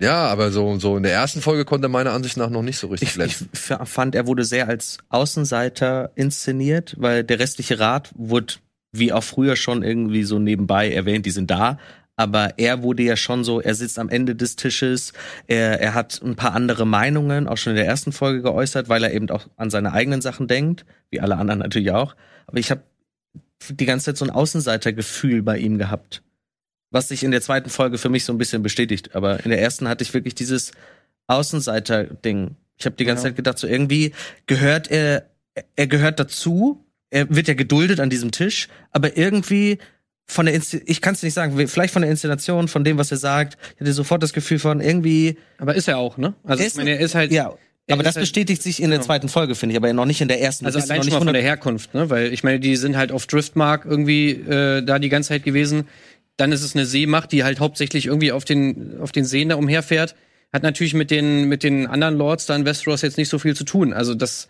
[0.00, 2.78] ja, aber so, so in der ersten Folge konnte er meiner Ansicht nach noch nicht
[2.78, 3.48] so richtig Ich, ich glänzen.
[3.52, 8.54] f- fand, er wurde sehr als Außenseiter inszeniert, weil der restliche Rat wurde,
[8.92, 11.78] wie auch früher schon irgendwie so nebenbei erwähnt, die sind da.
[12.14, 15.12] Aber er wurde ja schon so, er sitzt am Ende des Tisches,
[15.46, 19.02] er, er hat ein paar andere Meinungen, auch schon in der ersten Folge geäußert, weil
[19.04, 22.16] er eben auch an seine eigenen Sachen denkt, wie alle anderen natürlich auch.
[22.46, 22.82] Aber ich habe
[23.70, 26.22] die ganze Zeit so ein Außenseitergefühl bei ihm gehabt,
[26.90, 29.14] was sich in der zweiten Folge für mich so ein bisschen bestätigt.
[29.14, 30.72] Aber in der ersten hatte ich wirklich dieses
[31.28, 32.56] Außenseiter-Ding.
[32.78, 33.28] Ich habe die ganze Ja.
[33.30, 34.12] Zeit gedacht, so irgendwie
[34.46, 35.26] gehört er,
[35.76, 36.84] er gehört dazu.
[37.10, 39.78] Er wird ja geduldet an diesem Tisch, aber irgendwie
[40.28, 43.12] von der Insti ich kann es nicht sagen, vielleicht von der Inszenation, von dem, was
[43.12, 46.34] er sagt, ich hatte sofort das Gefühl von irgendwie, Aber ist er auch, ne?
[46.42, 47.30] Also Er ich ist- meine, er ist halt.
[47.30, 47.54] ja.
[47.86, 49.06] Er Aber das halt- bestätigt sich in der Genau.
[49.06, 50.66] zweiten Folge, finde ich, aber noch nicht in der ersten.
[50.66, 52.10] Also allein noch schon nicht mal von 100 der Herkunft, ne?
[52.10, 55.86] Weil ich meine, die sind halt auf Driftmark irgendwie äh, da die ganze Zeit gewesen.
[56.36, 59.54] Dann ist es eine Seemacht, die halt hauptsächlich irgendwie auf den auf den Seen da
[59.56, 60.14] umherfährt.
[60.52, 63.54] Hat natürlich mit den mit den anderen Lords da in Westeros jetzt nicht so viel
[63.56, 63.92] zu tun.
[63.92, 64.48] Also das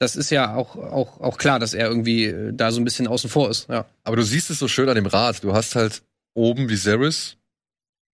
[0.00, 3.06] das ist ja auch auch auch klar, dass er irgendwie äh, da so ein bisschen
[3.06, 3.68] außen vor ist.
[3.68, 3.86] Ja.
[4.02, 5.42] Aber du siehst es so schön an dem Rad.
[5.44, 6.02] Du hast halt
[6.34, 7.36] oben Viserys,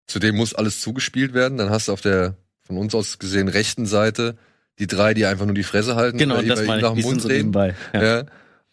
[0.07, 1.57] zu dem muss alles zugespielt werden.
[1.57, 4.37] Dann hast du auf der von uns aus gesehen rechten Seite
[4.79, 6.17] die drei, die einfach nur die Fresse halten.
[6.17, 7.51] Genau, oder das meine nach dem Mund so reden.
[7.51, 7.75] nebenbei.
[7.93, 8.23] Ja.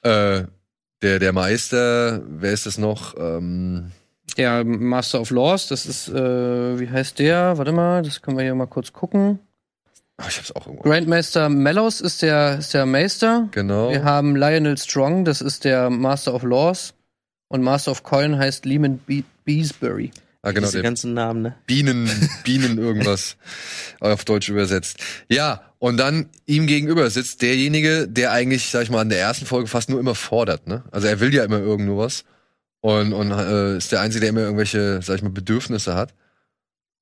[0.04, 0.36] Ja.
[0.38, 0.44] Äh,
[1.02, 3.14] der, der Meister, wer ist das noch?
[3.18, 3.90] Ähm,
[4.36, 7.58] Der Master of Laws, das ist äh, wie heißt der?
[7.58, 9.38] Warte mal, das können wir hier mal kurz gucken.
[10.16, 10.84] ach, ich hab's auch irgendwo.
[10.88, 13.48] Grandmaster Mellows ist der ist der Meister.
[13.50, 13.90] Genau.
[13.90, 16.94] Wir haben Lionel Strong, das ist der Master of Laws.
[17.48, 20.10] Und Master of Coin heißt Lehman Be Beesbury.
[20.42, 21.54] Ah, genau, Diese der ganzen Namen, ne?
[21.66, 22.08] Bienen,
[22.44, 23.36] Bienen irgendwas
[24.00, 24.98] auf Deutsch übersetzt.
[25.28, 29.46] Ja, und dann ihm gegenüber sitzt derjenige, der eigentlich, sag ich mal, in der ersten
[29.46, 30.84] Folge fast nur immer fordert, ne?
[30.90, 32.24] Also er will ja immer irgendwo was.
[32.80, 36.14] Und, und äh, ist der Einzige, der immer irgendwelche, sag ich mal, Bedürfnisse hat.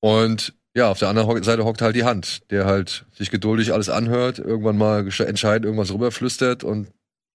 [0.00, 3.88] Und ja, auf der anderen Seite hockt halt die Hand, der halt sich geduldig alles
[3.88, 6.88] anhört, irgendwann mal entscheidend irgendwas rüberflüstert und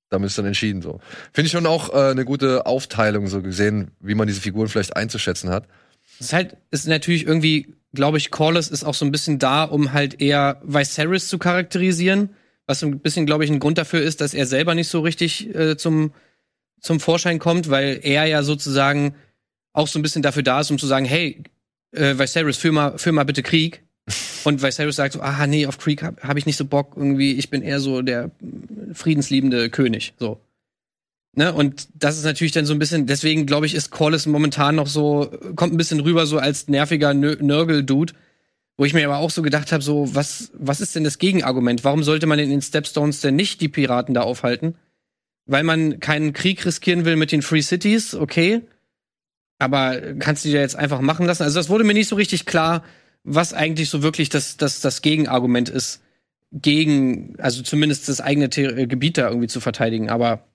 [0.09, 0.99] damit ist dann entschieden so.
[1.31, 4.95] Finde ich schon auch äh, eine gute Aufteilung so gesehen, wie man diese Figuren vielleicht
[4.95, 5.67] einzuschätzen hat.
[6.19, 9.63] Es ist halt, ist natürlich irgendwie, glaube ich, Corliss ist auch so ein bisschen da,
[9.63, 12.29] um halt eher Viserys zu charakterisieren.
[12.67, 14.99] Was so ein bisschen, glaube ich, ein Grund dafür ist, dass er selber nicht so
[15.01, 16.13] richtig äh, zum,
[16.79, 19.15] zum Vorschein kommt, weil er ja sozusagen
[19.73, 21.43] auch so ein bisschen dafür da ist, um zu sagen, hey,
[21.91, 23.83] äh, Viserys, führ mal, führ mal bitte Krieg.
[24.43, 27.33] Und Viserys sagt so, ah nee, auf Krieg habe hab ich nicht so Bock irgendwie,
[27.33, 30.39] ich bin eher so der mm, friedensliebende König, so.
[31.35, 31.53] Ne?
[31.53, 34.87] Und das ist natürlich dann so ein bisschen, deswegen glaube ich, ist Corliss momentan noch
[34.87, 38.13] so, kommt ein bisschen rüber so als nerviger Nö- Nörgel-Dude.
[38.77, 41.83] Wo ich mir aber auch so gedacht habe, so, was, was ist denn das Gegenargument?
[41.83, 44.75] Warum sollte man in den Stepstones denn nicht die Piraten da aufhalten?
[45.45, 48.61] Weil man keinen Krieg riskieren will mit den Free Cities, okay.
[49.57, 51.43] Aber kannst du die da jetzt einfach machen lassen?
[51.43, 52.85] Also, das wurde mir nicht so richtig klar,
[53.25, 56.01] was eigentlich so wirklich das, das, das Gegenargument ist,
[56.53, 60.09] gegen, also zumindest das eigene Gebiet da irgendwie zu verteidigen.
[60.09, 60.47] Aber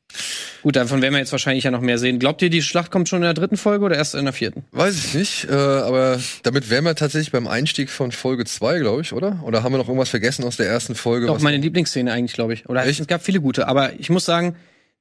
[0.62, 2.18] gut, davon werden wir jetzt wahrscheinlich ja noch mehr sehen.
[2.18, 4.64] Glaubt ihr, die Schlacht kommt schon in der dritten Folge oder erst in der vierten?
[4.72, 9.02] Weiß ich nicht, äh, aber damit wären wir tatsächlich beim Einstieg von Folge 2, glaube
[9.02, 9.42] ich, oder?
[9.44, 11.26] Oder haben wir noch irgendwas vergessen aus der ersten Folge?
[11.26, 12.68] Doch, meine Lieblingsszene eigentlich, glaube ich.
[12.68, 13.00] Oder Echt?
[13.00, 14.56] es gab viele gute, aber ich muss sagen,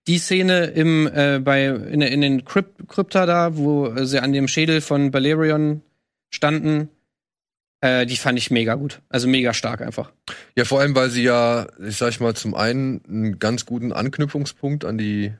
[0.07, 4.47] die Szene im, äh, bei, in, in den Kryp Krypta da, wo sie an dem
[4.47, 5.81] Schädel von Balerion
[6.29, 6.89] standen,
[7.83, 9.01] äh, die fand ich mega gut.
[9.09, 10.11] Also mega stark einfach.
[10.55, 14.85] ja, vor allem, weil sie ja, ich sag mal, zum einen einen ganz guten Anknüpfungspunkt
[14.85, 15.33] an die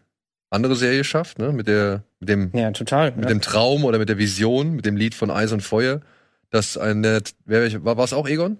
[0.49, 1.53] andere Serie schafft, ne?
[1.53, 3.13] Mit der, mit dem, Ja, total.
[3.13, 6.01] mit dem Traum oder mit der Vision, mit dem Lied von Eis und Feuer.
[6.49, 8.57] Das ein, der, wer, war es auch Egon?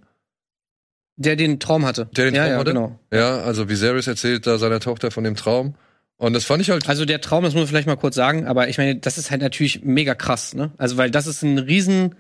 [1.18, 2.08] Der den Traum hatte.
[2.16, 2.72] Der den ja, Traum ja, hatte?
[2.72, 3.00] genau.
[3.12, 5.76] Ja, also Viserys erzählt da seiner Tochter von dem Traum.
[6.18, 8.48] Und das fand ich halt, Also der Traum, das muss man vielleicht mal kurz sagen,
[8.48, 10.72] aber ich meine, das ist halt natürlich mega krass, ne?
[10.78, 12.16] Also weil das ist ein riesen,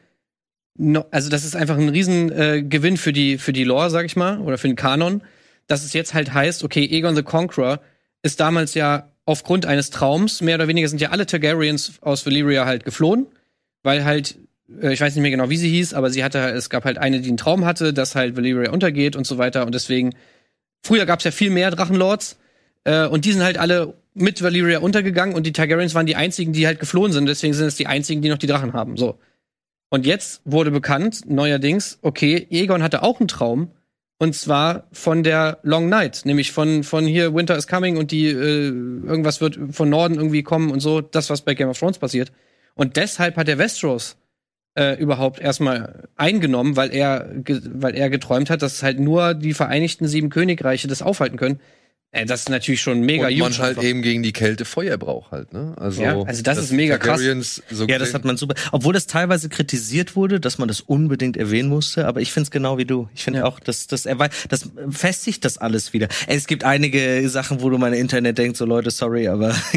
[0.76, 4.16] no, also das ist einfach ein riesen äh, für die für die Lore, sag ich
[4.16, 5.22] mal, oder für den Kanon,
[5.68, 7.80] dass es jetzt halt heißt, okay, Aegon the Conqueror
[8.22, 12.66] ist damals ja aufgrund eines Traums mehr oder weniger sind ja alle Targaryens aus Valyria
[12.66, 13.28] halt geflohen,
[13.84, 14.38] weil halt
[14.82, 16.98] äh, ich weiß nicht mehr genau, wie sie hieß, aber sie hatte, es gab halt
[16.98, 19.66] eine, die einen Traum hatte, dass halt Valyria untergeht und so weiter.
[19.66, 20.16] Und deswegen,
[20.82, 22.38] früher gab es ja viel mehr Drachenlords.
[22.84, 26.54] Äh, und die sind halt alle mit Valyria untergegangen und die Targaryens waren die einzigen,
[26.54, 27.28] die halt geflohen sind.
[27.28, 28.98] Deswegen sind es die einzigen, die noch die Drachen haben.
[28.98, 29.20] So.
[29.94, 33.70] Und jetzt wurde bekannt, neuerdings, okay, Aegon hatte auch einen Traum.
[34.18, 38.26] Und zwar von der Long Night, nämlich von, von hier Winter is Coming und die,
[38.26, 42.00] äh, irgendwas wird von Norden irgendwie kommen und so, das, was bei Game of Thrones
[42.00, 42.32] passiert.
[42.74, 44.18] Und deshalb hat der Westeros
[44.74, 50.08] äh, überhaupt erstmal eingenommen, weil er, weil er geträumt hat, dass halt nur die Vereinigten
[50.08, 51.60] Sieben Königreiche das aufhalten können.
[52.16, 55.32] Äh, das ist natürlich schon mega und man halt eben gegen die Kälte Feuer braucht
[55.32, 55.74] halt, ne?
[55.78, 57.20] Also, Ja, also das ist mega krass.
[57.72, 58.54] So Ja, das hat man super.
[58.72, 62.52] Obwohl das teilweise kritisiert wurde, dass man das unbedingt erwähnen musste, aber ich finde es
[62.52, 63.10] genau wie du.
[63.16, 63.46] Ich finde Ja.
[63.46, 66.08] auch, dass das das festigt das alles wieder.
[66.28, 69.56] Es gibt einige Sachen, wo du mein Internet denkt, so Leute, sorry, aber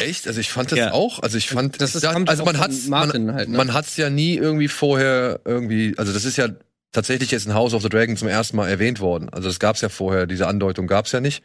[0.00, 0.28] Echt?
[0.28, 0.92] Also ich fand das Ja.
[0.92, 1.18] auch.
[1.24, 3.56] Also ich fand, Das ist- also man hat's, Martin man, halt, ne?
[3.56, 6.48] man hat's ja nie irgendwie vorher irgendwie, also das ist ja
[6.92, 9.28] tatsächlich jetzt in House of the Dragon zum ersten Mal erwähnt worden.
[9.28, 11.42] Also das gab's ja vorher, diese Andeutung gab's ja nicht.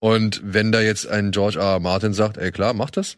[0.00, 1.64] Und wenn da jetzt ein George R.
[1.74, 1.80] R.
[1.80, 3.16] Martin sagt, ey klar, mach das.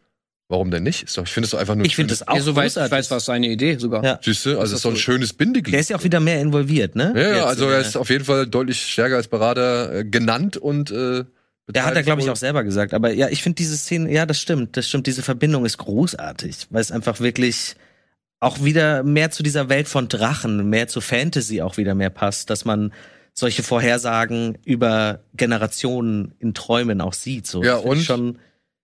[0.49, 1.03] Warum denn nicht?
[1.03, 1.85] Ist doch, ich finde es doch einfach nur.
[1.87, 4.05] ich finde das auch ja, so weiß, weiß, was seine Idee sogar.
[4.05, 4.21] Ja.
[4.23, 5.75] Süße, also das es ist so ein schönes Der Bindeglied.
[5.75, 7.13] ist ja auch wieder mehr involviert, ne?
[7.17, 10.57] Ja, ja, Jetzt, also er ist auf jeden Fall deutlich stärker als Berater äh, genannt
[10.57, 11.25] und äh,
[11.69, 12.95] Der hat er, glaube ich, auch selber gesagt.
[12.95, 15.09] Aber ja, ich finde diese Szene, ja, das stimmt, das stimmt.
[15.09, 17.75] Diese Verbindung ist großartig, weil es einfach wirklich
[18.39, 22.51] auch wieder mehr zu dieser Welt von Drachen, mehr zu Fantasy auch wieder mehr passt,
[22.51, 22.93] dass man
[23.39, 27.47] solche Vorhersagen über Generationen in Träumen auch sieht.
[27.47, 27.63] So.
[27.63, 28.39] Ja, und- schon,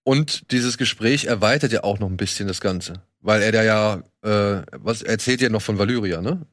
[0.05, 2.95] Und dieses Gespräch erweitert ja auch noch ein bisschen das Ganze.
[3.21, 6.45] Weil er da ja, äh, was er erzählt ja noch von Valyria, ne?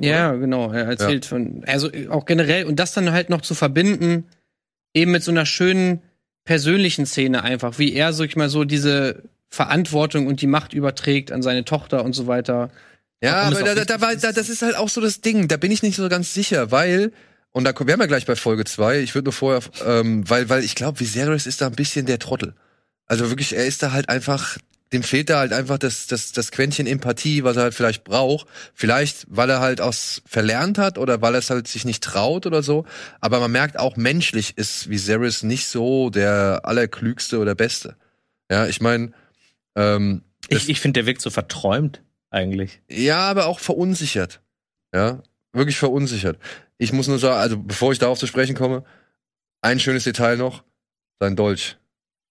[0.00, 0.72] Ja, genau.
[0.72, 4.24] Er erzählt von, also auch generell, und das dann halt noch zu verbinden,
[4.92, 6.02] eben mit so einer schönen
[6.44, 11.30] persönlichen Szene einfach, wie er, sag ich mal, so diese Verantwortung und die Macht überträgt
[11.32, 12.70] an seine Tochter und so weiter.
[13.22, 15.46] Ja, aber da, da, da, war, da, das ist halt auch so das Ding.
[15.46, 17.12] Da bin ich nicht so ganz sicher, weil,
[17.52, 19.00] und da wären wir gleich bei Folge zwei.
[19.00, 22.18] Ich würde nur vorher, ähm, weil, weil ich glaube, Viserys ist da ein bisschen der
[22.18, 22.54] Trottel.
[23.06, 24.56] Also wirklich, er ist da halt einfach,
[24.92, 28.46] dem fehlt da halt einfach das, das, das Quäntchen Empathie, was er halt vielleicht braucht.
[28.72, 32.46] Vielleicht, weil er halt aus verlernt hat oder weil er es halt sich nicht traut
[32.46, 32.86] oder so.
[33.20, 37.96] Aber man merkt auch, menschlich ist Viserys nicht so der allerklügste oder beste.
[38.48, 39.12] Ja, ich meine,
[39.74, 42.02] ähm, ich, ich finde, der wirkt so verträumt.
[42.30, 42.80] eigentlich.
[42.88, 44.40] Ja, aber auch verunsichert.
[44.94, 45.22] Ja,
[45.52, 46.38] wirklich verunsichert.
[46.78, 48.84] Ich muss nur sagen, also bevor ich darauf zu sprechen komme,
[49.62, 50.64] ein schönes Detail noch,
[51.20, 51.76] sein Dolch.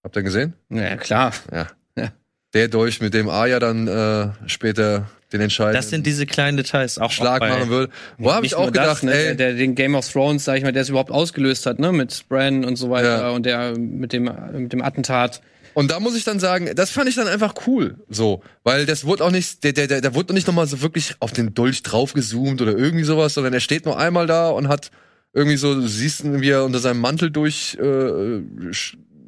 [0.03, 0.53] Habt ihr gesehen?
[0.69, 1.33] Ja, klar.
[1.51, 1.67] Ja.
[1.97, 2.11] Ja.
[2.53, 6.97] Der Dolch, mit dem Arya dann äh, später den entscheidenden Das sind diese kleinen Details
[6.97, 7.91] auch Schlag auch machen würde.
[8.17, 10.45] Wo habe ich auch nur das, gedacht, ne, ey, der, der den Game of Thrones,
[10.45, 13.29] sag ich mal, der es überhaupt ausgelöst hat, ne, mit Bran und so weiter Ja.
[13.29, 15.41] und der mit dem mit dem Attentat.
[15.79, 19.05] Und da muss ich dann sagen, das fand ich dann einfach cool, so, weil das
[19.05, 21.53] wurde auch nicht, der, der, der, der wurde noch nicht nochmal so wirklich auf den
[21.53, 24.91] Dolch draufgezoomt oder irgendwie sowas, sondern er steht nur einmal da und hat
[25.31, 28.41] irgendwie so, du siehst ihn, wie er unter seinem Mantel durch, äh,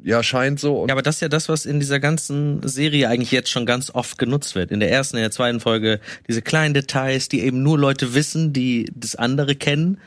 [0.04, 0.84] ja, scheint so.
[0.86, 3.88] Ja, aber das ist ja das, was in dieser ganzen Serie eigentlich jetzt schon ganz
[3.88, 4.72] oft genutzt wird.
[4.72, 8.52] In der ersten, in der zweiten Folge, diese kleinen Details, die eben nur Leute wissen,
[8.52, 10.02] die das andere kennen.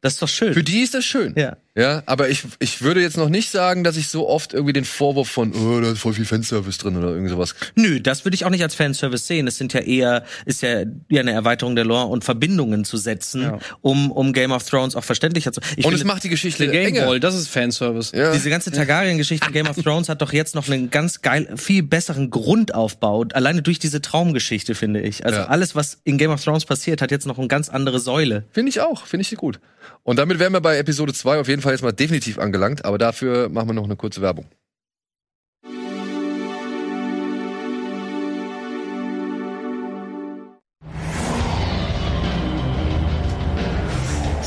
[0.00, 0.54] Das ist doch schön.
[0.54, 1.34] für die ist das schön.
[1.36, 1.58] ja.
[1.76, 4.84] Ja, aber ich, ich würde jetzt noch nicht sagen, dass ich so oft irgendwie den
[4.84, 7.56] Vorwurf von, oh, da ist voll viel Fanservice drin oder irgend sowas.
[7.74, 9.48] Nö, das würde ich auch nicht als Fanservice sehen.
[9.48, 13.42] Es sind ja eher, ist ja, ja eine Erweiterung der Lore und Verbindungen zu setzen,
[13.42, 13.58] Ja.
[13.80, 15.60] um, um Game of Thrones auch verständlicher zu.
[15.76, 17.06] Ich Und es macht die Geschichte Game enger.
[17.06, 18.16] Ball, das ist Fanservice.
[18.16, 18.30] Ja.
[18.32, 21.82] diese ganze Targaryen-Geschichte in Game of Thrones hat doch jetzt noch einen ganz geil, viel
[21.82, 25.26] besseren Grundaufbau, alleine durch diese Traumgeschichte, finde ich.
[25.26, 25.46] Also Ja.
[25.46, 28.44] alles, was in Game of Thrones passiert, hat jetzt noch eine ganz andere Säule.
[28.52, 29.58] Finde ich auch, finde ich gut.
[30.02, 32.98] Und damit wären wir bei Episode 2 auf jeden Fall jetzt mal definitiv angelangt, aber
[32.98, 34.46] dafür machen wir noch eine kurze Werbung.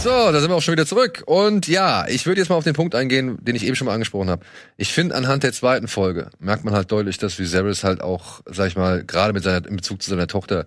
[0.08, 1.24] So, da sind wir auch schon wieder zurück.
[1.26, 3.94] Und ja, ich würde jetzt mal auf den Punkt eingehen, den ich eben schon mal
[3.94, 4.46] angesprochen habe.
[4.78, 8.68] Ich finde, anhand der zweiten Folge merkt man halt deutlich, dass Viserys halt auch, sag
[8.68, 10.66] ich mal, gerade mit seiner, in Bezug zu seiner Tochter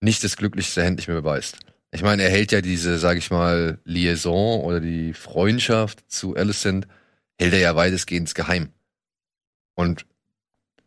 [0.00, 1.56] nicht das glücklichste Händchen mehr beweist.
[1.92, 6.86] Ich meine, er hält ja diese, sag ich mal, Liaison oder die Freundschaft zu Alicent,
[7.38, 8.70] hält er ja weitestgehend geheim.
[9.74, 10.06] Und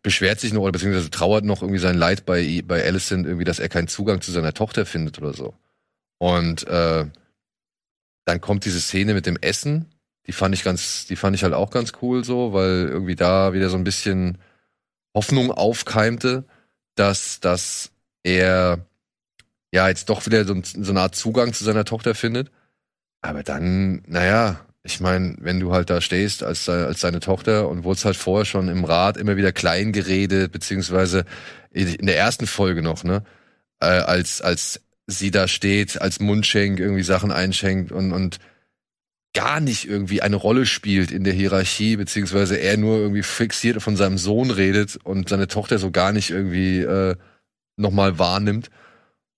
[0.01, 3.59] beschwert sich noch oder beziehungsweise trauert noch irgendwie sein Leid bei, bei Alicent irgendwie, dass
[3.59, 5.53] er keinen Zugang zu seiner Tochter findet oder so.
[6.17, 7.05] Und äh,
[8.25, 9.87] dann kommt diese Szene mit dem Essen,
[10.27, 13.53] die fand ich ganz, die fand ich halt auch ganz cool so, weil irgendwie da
[13.53, 14.37] wieder so ein bisschen
[15.15, 16.45] Hoffnung aufkeimte,
[16.95, 17.91] dass, dass
[18.21, 18.85] er
[19.73, 22.51] ja jetzt doch wieder so, so eine Art Zugang zu seiner Tochter findet.
[23.21, 27.83] Aber dann, naja, ich meine, wenn du halt da stehst als, als seine Tochter und
[27.83, 31.25] wurdest halt vorher schon im Rat immer wieder klein geredet, beziehungsweise
[31.71, 33.23] in der ersten Folge noch, ne,
[33.79, 38.39] äh, als, als sie da steht, als Mundschenk irgendwie Sachen einschenkt und, und
[39.33, 43.95] gar nicht irgendwie eine Rolle spielt in der Hierarchie, beziehungsweise er nur irgendwie fixiert von
[43.95, 47.15] seinem Sohn redet und seine Tochter so gar nicht irgendwie äh,
[47.75, 48.69] nochmal wahrnimmt.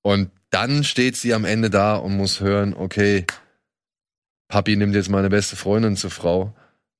[0.01, 3.25] Und dann steht sie am Ende da und muss hören, okay,
[4.47, 6.53] Papi nimmt jetzt meine beste Freundin zur Frau.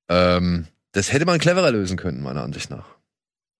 [0.10, 2.86] Ähm, das hätte man cleverer lösen können, meiner Ansicht nach.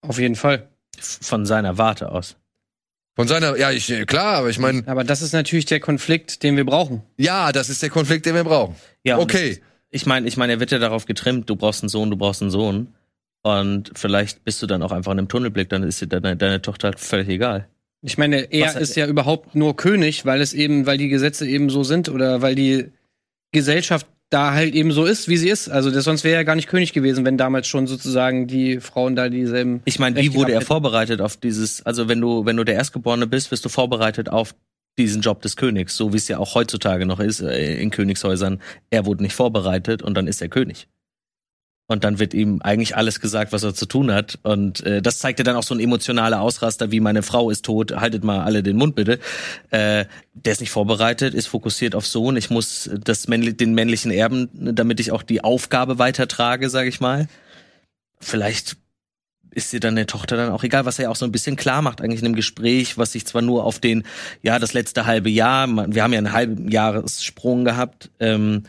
[0.02, 0.68] Auf jeden Fall.
[0.98, 2.36] Von seiner Warte aus.
[3.14, 6.56] Von seiner, ja, ich, klar, aber ich meine, Aber das ist natürlich der Konflikt, den
[6.56, 7.02] wir brauchen.
[7.18, 8.76] ja, das ist der Konflikt, den wir brauchen.
[9.04, 9.60] Ja, Okay.
[9.94, 12.40] Ich meine, ich meine, er wird ja darauf getrimmt, du brauchst einen Sohn, du brauchst
[12.40, 12.94] einen Sohn.
[13.42, 16.62] Und vielleicht bist du dann auch einfach in einem Tunnelblick, dann ist dir deine, deine
[16.62, 17.68] Tochter halt völlig egal.
[18.04, 21.70] Ich meine, er ist ja überhaupt nur König, weil es eben, weil die Gesetze eben
[21.70, 22.90] so sind oder weil die
[23.52, 25.68] Gesellschaft da halt eben so ist, wie sie ist.
[25.68, 29.14] Also das, sonst wäre er gar nicht König gewesen, wenn damals schon sozusagen die Frauen
[29.14, 29.82] da dieselben.
[29.84, 33.26] Ich meine, wie wurde er vorbereitet auf dieses, also wenn du, wenn du der Erstgeborene
[33.26, 34.54] bist, wirst du vorbereitet auf
[34.98, 38.60] diesen Job des Königs, so wie es ja auch heutzutage noch ist äh, in Königshäusern.
[38.90, 40.88] Er wurde nicht vorbereitet und dann ist er König.
[41.92, 44.38] Und dann wird ihm eigentlich alles gesagt, was er zu tun hat.
[44.42, 47.64] Und äh, das zeigt ja dann auch so ein emotionaler Ausraster, wie meine Frau ist
[47.64, 49.18] tot, haltet mal alle den Mund bitte.
[49.70, 52.36] Äh, der ist nicht vorbereitet, ist fokussiert auf Sohn.
[52.36, 57.00] Ich muss das männli den männlichen Erben, damit ich auch die Aufgabe weitertrage, sage ich
[57.00, 57.28] mal.
[58.18, 58.76] Vielleicht
[59.50, 61.56] ist dir dann der Tochter dann auch egal, was er ja auch so ein bisschen
[61.56, 64.04] klar macht eigentlich in dem Gespräch, was sich zwar nur auf den,
[64.42, 68.62] ja, das letzte halbe Jahr, wir haben ja einen halben Jahressprung gehabt, ähm,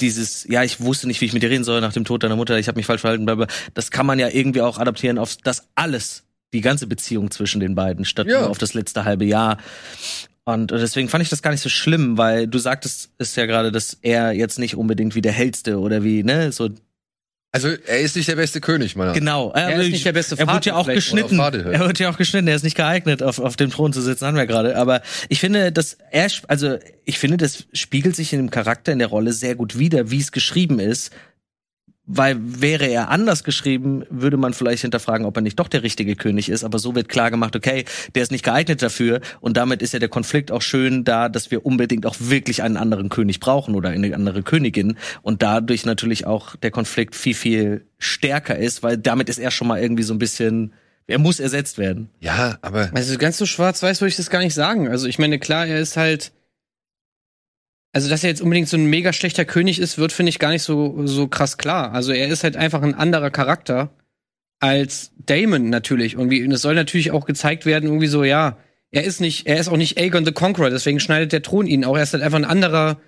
[0.00, 2.36] dieses, ja, ich wusste nicht, wie ich mit dir reden soll nach dem Tod deiner
[2.36, 3.46] Mutter, ich habe mich falsch verhalten, bla, bla.
[3.74, 7.74] das kann man ja irgendwie auch adaptieren auf das alles, die ganze Beziehung zwischen den
[7.74, 8.40] beiden, statt Ja.
[8.40, 9.58] nur auf das letzte halbe Jahr.
[10.44, 13.72] Und deswegen fand ich das gar nicht so schlimm, weil du sagtest es ja gerade,
[13.72, 16.68] dass er jetzt nicht unbedingt wie der hellste oder wie, ne, so
[17.64, 19.52] Also, er ist nicht der beste König, meiner Genau.
[19.52, 21.38] Er ist nicht der beste Er Vater wird ja auch geschnitten.
[21.38, 22.48] Er wird ja auch geschnitten.
[22.48, 24.76] Er ist nicht geeignet, auf, auf dem Thron zu sitzen, haben wir gerade.
[24.76, 28.98] Aber ich finde, dass er, also ich finde, das spiegelt sich in dem Charakter, in
[28.98, 31.12] der Rolle sehr gut wider, wie es geschrieben ist.
[32.06, 36.14] Weil wäre er anders geschrieben, würde man vielleicht hinterfragen, ob er nicht doch der richtige
[36.14, 36.62] König ist.
[36.62, 37.84] Aber so wird klar gemacht, okay,
[38.14, 39.20] der ist nicht geeignet dafür.
[39.40, 42.76] Und damit ist ja der Konflikt auch schön da, dass wir unbedingt auch wirklich einen
[42.76, 44.96] anderen König brauchen oder eine andere Königin.
[45.22, 49.66] Und dadurch natürlich auch der Konflikt viel, viel stärker ist, weil damit ist er schon
[49.66, 50.72] mal irgendwie so ein bisschen
[51.08, 52.10] Er muss ersetzt werden.
[52.20, 54.88] Ja, aber Also ganz so schwarz-weiß würde ich das gar nicht sagen.
[54.88, 56.32] Also ich meine, klar, er ist halt.
[57.96, 60.50] Also, dass er jetzt unbedingt so ein mega schlechter König ist, wird, finde ich, gar
[60.50, 61.94] nicht so, so krass klar.
[61.94, 63.88] Also er ist halt einfach ein anderer Charakter
[64.60, 66.14] als Damon natürlich.
[66.18, 68.58] Und, es soll natürlich auch gezeigt werden, irgendwie so, ja,
[68.90, 71.86] er ist nicht, er ist auch nicht Aegon the Conqueror, deswegen schneidet der Thron ihn
[71.86, 71.96] auch.
[71.96, 73.00] Er ist halt einfach ein anderer,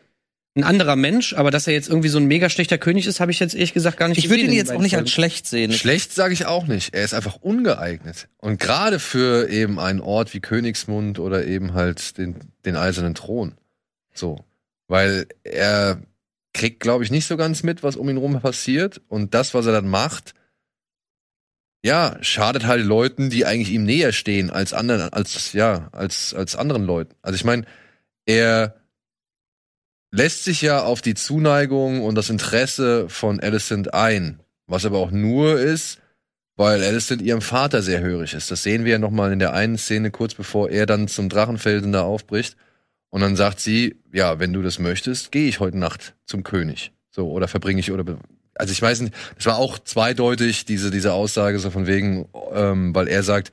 [0.55, 3.31] ein anderer Mensch, aber dass er jetzt irgendwie so ein mega schlechter König ist, habe
[3.31, 5.71] ich jetzt ehrlich gesagt gar nicht Ich würde ihn jetzt auch nicht als schlecht sehen.
[5.75, 6.95] schlecht sage ich auch nicht.
[6.95, 8.27] Er ist einfach ungeeignet.
[8.39, 13.53] Und gerade für eben einen Ort wie Königsmund oder eben halt den, den eisernen Thron.
[14.15, 14.48] So.
[14.89, 16.03] Weil er
[16.53, 19.01] kriegt, glaube ich, nicht so ganz mit, was um ihn rum passiert.
[19.09, 20.35] Und das, was er dann macht,
[21.85, 26.57] ja, schadet halt Leuten, die eigentlich ihm näher stehen als anderen, als, ja, als, als
[26.57, 27.15] anderen Leuten.
[27.23, 27.65] Also ich meine,
[28.27, 28.75] er
[30.11, 34.41] lässt sich ja auf die Zuneigung und das Interesse von Alicent ein.
[34.67, 36.01] Was aber auch nur ist,
[36.57, 38.51] weil Alicent ihrem Vater sehr hörig ist.
[38.51, 41.93] Das sehen wir ja nochmal in der einen Szene, kurz bevor er dann zum Drachenfelsen
[41.93, 42.57] da aufbricht.
[43.11, 46.93] Und dann sagt sie, ja, wenn du das möchtest, gehe ich heute Nacht zum König.
[47.11, 48.19] So, oder verbringe ich, oder,
[48.55, 52.95] also ich weiß nicht, das war auch zweideutig, diese, diese Aussage, so von wegen, ähm,
[52.95, 53.53] weil er sagt,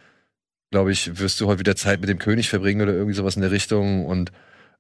[0.72, 3.42] glaube ich, wirst du heute wieder Zeit mit dem König verbringen oder irgendwie sowas in
[3.42, 4.06] der Richtung.
[4.06, 4.32] Und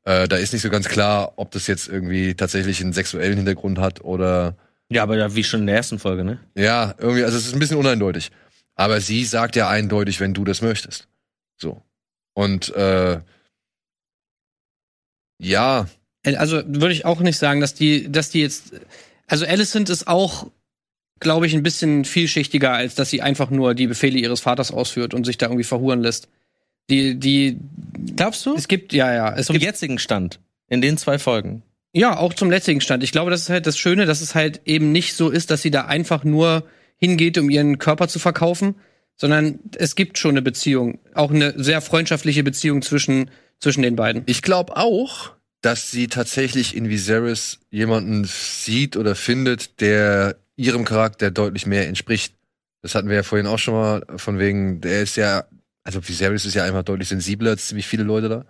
[0.03, 3.79] äh, da ist nicht so ganz klar, ob das jetzt irgendwie tatsächlich einen sexuellen Hintergrund
[3.79, 4.57] hat oder
[4.89, 6.39] Ja, aber wie schon in der ersten Folge, ne?
[6.55, 8.31] ja, irgendwie, also es ist ein bisschen uneindeutig.
[8.75, 11.07] Aber sie sagt ja eindeutig, wenn du das möchtest.
[11.55, 11.81] So.
[12.33, 13.21] Und äh,
[15.39, 15.87] ja,
[16.23, 18.73] Also würde ich auch nicht sagen, dass die, dass die jetzt.
[19.27, 20.47] Also Alicent ist auch,
[21.19, 25.13] glaube ich, ein bisschen vielschichtiger, als dass sie einfach nur die Befehle ihres Vaters ausführt
[25.13, 26.27] und sich da irgendwie verhuren lässt.
[26.89, 27.57] Die, die,
[28.15, 28.55] Glaubst du?
[28.55, 30.39] es gibt, ja, ja, es Zum gibt, jetzigen Stand.
[30.67, 31.63] In den zwei Folgen.
[31.93, 33.03] ja, auch zum letztigen Stand.
[33.03, 35.61] Ich glaube, das ist halt das Schöne, dass es halt eben nicht so ist, dass
[35.61, 36.63] sie da einfach nur
[36.97, 38.75] hingeht, um ihren Körper zu verkaufen,
[39.15, 43.29] sondern es gibt schon eine Beziehung, auch eine sehr freundschaftliche Beziehung zwischen,
[43.59, 44.23] zwischen den beiden.
[44.25, 51.31] ich glaube auch, dass sie tatsächlich in Viserys jemanden sieht oder findet, der ihrem Charakter
[51.31, 52.35] deutlich mehr entspricht.
[52.81, 55.45] Das hatten wir ja vorhin auch schon mal, von wegen, der ist ja,
[55.83, 58.45] also Viserys ist ja einfach deutlich sensibler als ziemlich viele Leute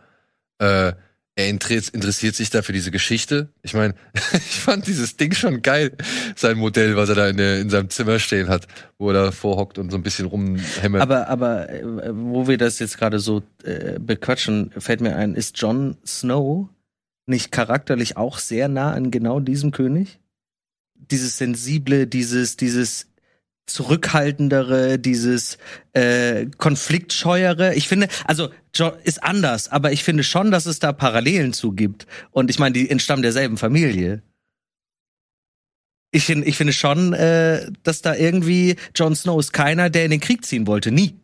[0.60, 0.90] da.
[0.90, 0.94] Äh,
[1.38, 3.50] er interessiert, sich da für diese Geschichte.
[3.62, 3.94] Ich meine,
[4.34, 5.92] ich fand dieses Ding schon geil,
[6.36, 8.68] sein Modell, was er da in, der, in seinem Zimmer stehen hat,
[8.98, 11.02] wo er da vorhockt und so ein bisschen rumhämmert.
[11.02, 11.84] Aber, aber äh,
[12.14, 16.70] wo wir das jetzt gerade so äh, bequatschen, fällt mir ein, ist Jon Snow
[17.26, 20.20] nicht charakterlich auch sehr nah an genau diesem König?
[20.94, 23.08] Dieses sensible, dieses, dieses
[23.68, 25.58] zurückhaltendere, dieses
[25.94, 27.74] äh, konfliktscheuere.
[27.76, 28.50] Ich finde, also
[29.04, 32.06] ist anders, aber ich finde schon, dass es da Parallelen zugibt.
[32.32, 34.22] Und ich meine, die entstammen derselben Familie.
[36.12, 40.12] Ich finde, ich finde schon, äh, dass da irgendwie Jon Snow ist keiner, der in
[40.12, 41.20] den Krieg ziehen wollte, nie.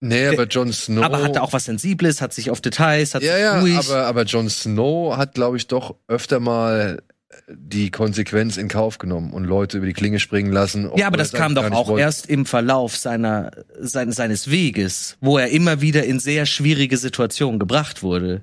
[0.00, 1.02] nee, aber Jon Snow.
[1.04, 3.78] Aber hatte auch was Sensibles, hat sich auf Details, hat Ja, sich ja, ruhig.
[3.78, 7.02] aber, aber Jon Snow hat, glaube ich, doch öfter mal
[7.48, 10.90] die Konsequenz in Kauf genommen und Leute über die Klinge springen lassen.
[10.96, 12.02] ja, aber er das kam doch auch wollte.
[12.02, 17.58] erst im Verlauf seiner, sein, seines Weges, wo er immer wieder in sehr schwierige Situationen
[17.58, 18.42] gebracht wurde.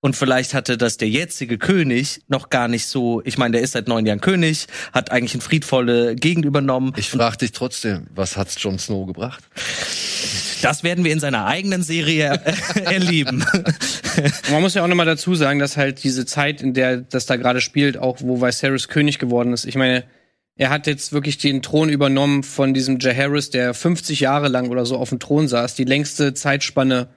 [0.00, 3.20] Und vielleicht hatte das der jetzige König noch gar nicht so.
[3.24, 6.92] Ich meine, der ist seit neun Jahren König, hat eigentlich eine friedvolle Gegend übernommen.
[6.96, 9.42] Ich frage dich trotzdem, was hat's Jon Snow gebracht?
[10.62, 12.40] Das werden wir in seiner eigenen Serie
[12.84, 13.44] erleben.
[14.16, 17.26] Und man muss ja auch nochmal dazu sagen, dass halt diese Zeit, in der das
[17.26, 20.04] da gerade spielt, auch wo Viserys König geworden ist, ich meine,
[20.56, 24.84] er hat jetzt wirklich den Thron übernommen von diesem Jaehaerys, der 50 Jahre lang oder
[24.84, 27.08] so auf dem Thron saß, die längste Zeitspanne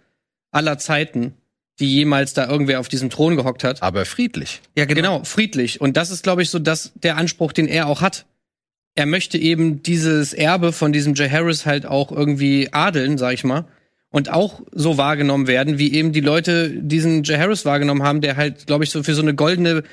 [0.52, 1.34] aller Zeiten,
[1.80, 3.82] die jemals da irgendwer auf diesem Thron gehockt hat.
[3.82, 4.62] Aber friedlich.
[4.78, 5.82] ja, Genau, friedlich.
[5.82, 8.26] Und das ist, glaube ich, so das, der Anspruch, den er auch hat.
[8.94, 13.66] Er möchte eben dieses Erbe von diesem Jaehaerys halt auch irgendwie adeln, sag ich mal.
[14.12, 18.68] Und auch so wahrgenommen werden, wie eben die Leute diesen Jaehaerys wahrgenommen haben, der halt,
[18.68, 19.84] glaube ich, so für so eine goldene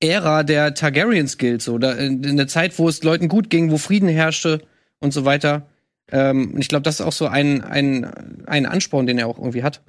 [0.00, 1.62] Ära der Targaryens gilt.
[1.62, 4.62] So, in, der Zeit, wo es Leuten gut ging, wo Frieden herrschte
[4.98, 5.68] und so weiter.
[6.10, 9.38] Ähm, und ich glaube, das ist auch so ein, ein, ein Ansporn, den er auch
[9.38, 9.80] irgendwie hat.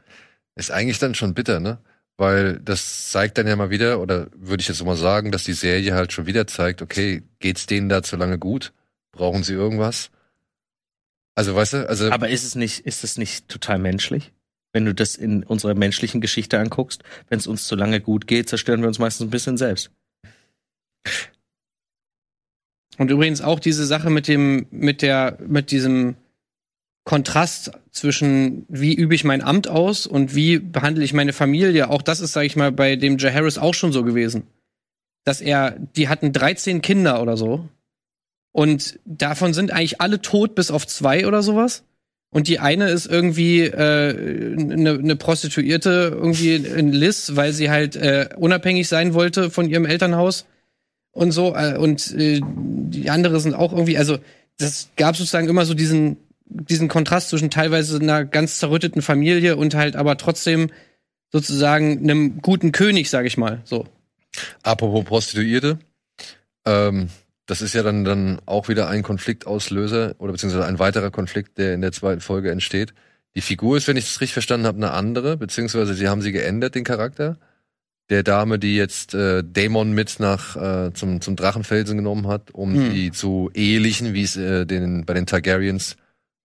[0.55, 1.79] Ist eigentlich dann schon bitter, ne?
[2.15, 5.53] Weil das zeigt dann ja mal wieder, oder würde ich jetzt mal sagen, dass die
[5.53, 8.71] Serie halt schon wieder zeigt, okay, geht's denen da zu lange gut?
[9.11, 10.11] Brauchen sie irgendwas?
[11.35, 14.31] Also, weißt du, also Aber ist es nicht, ist es nicht total menschlich?
[14.71, 18.49] Wenn du das in unserer menschlichen Geschichte anguckst, wenn es uns zu lange gut geht,
[18.49, 19.91] zerstören wir uns meistens ein bisschen selbst.
[22.97, 26.15] Und übrigens auch diese Sache mit dem, mit der, mit diesem
[27.05, 31.89] Kontrast zwischen wie übe ich mein Amt aus und wie behandle ich meine Familie.
[31.89, 34.43] Auch das ist, sage ich mal, bei dem Jaehaerys auch schon so gewesen.
[35.25, 37.67] Dass er, die hatten 13 Kinder oder so.
[38.53, 41.83] Und davon sind eigentlich alle tot, bis auf zwei oder sowas.
[42.29, 47.95] Und die eine ist irgendwie äh, eine ne Prostituierte, irgendwie in Liz, weil sie halt
[47.95, 50.45] äh, unabhängig sein wollte von ihrem Elternhaus
[51.11, 51.55] und so.
[51.55, 54.17] Äh, und äh, die andere sind auch irgendwie, also
[54.57, 59.75] das gab sozusagen immer so diesen, diesen Kontrast zwischen teilweise einer ganz zerrütteten Familie und
[59.75, 60.69] halt aber trotzdem
[61.31, 63.61] sozusagen einem guten König, sag ich mal.
[63.63, 63.87] So.
[64.61, 65.79] Apropos Prostituierte,
[66.65, 67.09] ähm,
[67.45, 71.73] das ist ja dann, dann auch wieder ein Konfliktauslöser oder beziehungsweise ein weiterer Konflikt, der
[71.73, 72.93] in der zweiten Folge entsteht.
[73.35, 76.31] Die Figur ist, wenn ich das richtig verstanden habe, eine andere, beziehungsweise sie haben sie
[76.31, 77.37] geändert, den Charakter.
[78.09, 82.73] Der Dame, die jetzt äh, Dämon mit nach äh, zum, zum Drachenfelsen genommen hat, um
[82.73, 82.93] Hm.
[82.93, 85.95] die zu ehelichen, wie es äh, den, bei den Targaryens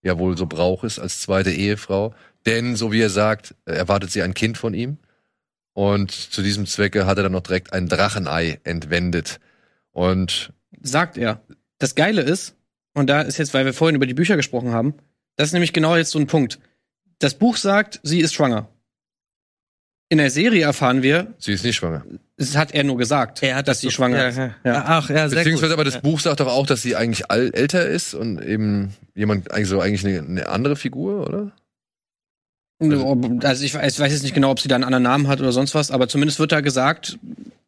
[0.01, 2.13] ja wohl so Brauch ist, als zweite Ehefrau.
[2.45, 4.97] Denn, so wie er sagt, erwartet sie ein Kind von ihm.
[5.73, 9.39] Und zu diesem Zwecke hat er dann noch direkt ein Drachenei entwendet.
[9.91, 11.41] Und sagt er.
[11.77, 12.55] Das Geile ist,
[12.93, 14.93] und da ist jetzt, weil wir vorhin über die Bücher gesprochen haben,
[15.35, 16.59] das ist nämlich genau jetzt so ein Punkt.
[17.19, 18.67] Das Buch sagt, sie ist schwanger.
[20.11, 22.03] In der Serie erfahren wir, sie ist nicht schwanger.
[22.35, 24.37] es hat er nur gesagt, Er hat dass sie schwanger ist.
[24.37, 24.83] Ja, Ja.
[24.87, 25.81] Ach, ja, sehr Beziehungsweise gut.
[25.81, 29.51] aber das Buch sagt doch auch, dass sie eigentlich all, älter ist und eben jemand,
[29.51, 31.51] eigentlich so eigentlich eine, eine andere Figur, oder?
[33.43, 35.41] Also ich weiß, ich weiß jetzt nicht genau, ob sie da einen anderen Namen hat
[35.41, 37.19] oder sonst was, aber zumindest wird da gesagt,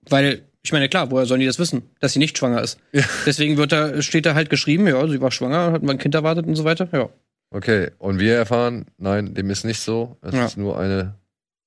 [0.09, 2.77] weil, ich meine, klar, woher sollen die das wissen, dass sie nicht schwanger ist?
[2.91, 3.03] Ja.
[3.25, 6.15] Deswegen wird da, steht da halt geschrieben, ja, sie war schwanger, hat mal ein Kind
[6.15, 7.09] erwartet und so weiter, ja.
[7.53, 10.17] Okay, und wir erfahren, nein, dem ist nicht so.
[10.21, 10.45] Es Ja.
[10.45, 11.15] ist nur eine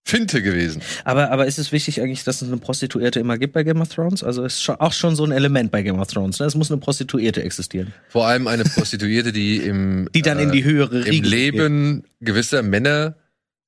[0.07, 0.83] Finte gewesen.
[1.05, 3.89] Aber, aber ist es wichtig eigentlich, dass es eine Prostituierte immer gibt bei Game of
[3.89, 4.23] Thrones?
[4.23, 6.39] Also ist schon, auch schon so ein Element bei Game of Thrones.
[6.41, 6.47] Ne?
[6.47, 7.93] Es muss eine Prostituierte existieren.
[8.11, 13.17] Vor allem eine Prostituierte, die im, Die dann in die höhere im Leben gewisser Männer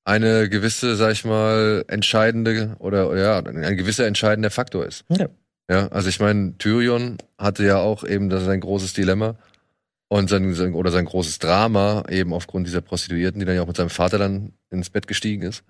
[0.07, 5.03] eine gewisse, sag ich mal, entscheidende oder, oder ja, ein gewisser entscheidender Faktor ist.
[5.09, 5.27] Ja.
[5.69, 9.35] Ja, also ich meine, Tyrion hatte ja auch eben das sein großes Dilemma
[10.07, 13.67] und sein, sein oder sein großes Drama eben aufgrund dieser Prostituierten, die dann ja auch
[13.67, 15.65] mit seinem Vater dann ins Bett gestiegen ist.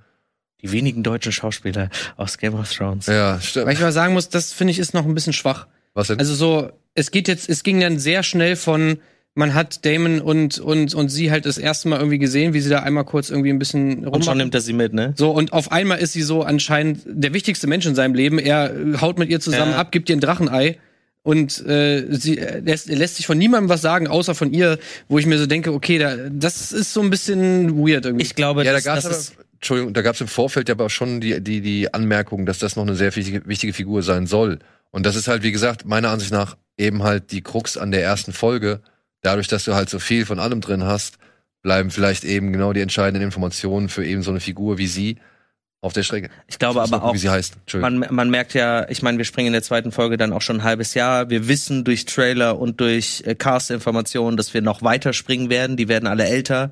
[0.62, 3.08] Die wenigen deutschen Schauspieler aus Game of Thrones.
[3.08, 3.72] Ja, Weil stimmt.
[3.72, 5.66] ich mal sagen muss, das finde ich ist noch ein bisschen schwach.
[5.96, 6.20] Was denn?
[6.20, 9.00] Also so, es geht jetzt, es ging dann sehr schnell von,
[9.38, 12.70] man hat Damon und, und, und sie halt das erste Mal irgendwie gesehen, wie sie
[12.70, 14.38] da einmal kurz irgendwie ein bisschen Und schon rummachen.
[14.40, 15.14] nimmt er sie mit, ne?
[15.16, 18.40] So, und auf einmal ist sie so anscheinend der wichtigste Mensch in seinem Leben.
[18.40, 19.78] Er äh, haut mit ihr zusammen Ja.
[19.78, 20.78] ab, gibt ihr ein Drachenei.
[21.24, 24.80] Und äh, sie äh, lässt, er lässt sich von niemandem was sagen, außer von ihr,
[25.10, 28.24] wo ich mir so denke, okay, da, das ist so ein bisschen weird irgendwie.
[28.26, 30.70] Ich glaube, ja, da das, gab das es ist, Entschuldigung, da gab es im Vorfeld
[30.70, 33.74] ja aber auch schon die, die, die Anmerkung, dass das noch eine sehr wichtige, wichtige
[33.74, 34.60] Figur sein soll.
[34.92, 38.04] Und das ist halt, wie gesagt, meiner Ansicht nach eben halt die Krux an der
[38.04, 38.80] ersten Folge.
[39.28, 41.18] Dadurch, dass du halt so viel von allem drin hast,
[41.62, 45.18] bleiben vielleicht eben genau die entscheidenden Informationen für eben so eine Figur wie sie
[45.80, 46.32] auf der Strecke.
[46.48, 47.56] ich glaube Ich aber auch, Wie sie heißt.
[47.76, 50.58] Man, man merkt ja, ich meine, wir springen in der zweiten Folge dann auch schon
[50.58, 51.30] ein halbes Jahr.
[51.30, 55.78] Wir wissen durch Trailer und durch äh, Cast-Informationen, dass wir noch weiter springen werden.
[55.78, 56.72] Die werden alle älter.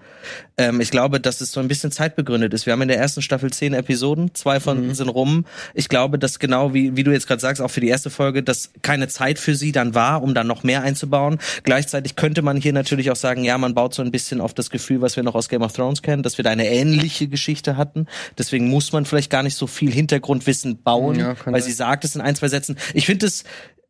[0.58, 2.66] Ähm, ich glaube, dass es so ein bisschen zeitbegründet ist.
[2.66, 5.46] Wir haben in der ersten Staffel zehn Episoden, zwei von sind rum.
[5.76, 8.42] Ich glaube, dass genau wie, wie du jetzt gerade sagst, auch für die erste Folge,
[8.42, 11.38] dass keine Zeit für sie dann war, um dann noch mehr einzubauen.
[11.62, 14.72] Gleichzeitig könnte man hier natürlich auch sagen, ja, man baut so ein bisschen auf das
[14.72, 17.78] Gefühl, was wir noch aus Game of Thrones kennen, dass wir da eine ähnliche Geschichte
[17.78, 18.08] hatten.
[18.38, 22.16] Deswegen muss man vielleicht gar nicht so viel Hintergrundwissen bauen, Ja, weil sie sagt es
[22.16, 22.78] in ein, zwei Sätzen.
[22.94, 23.44] Ich finde es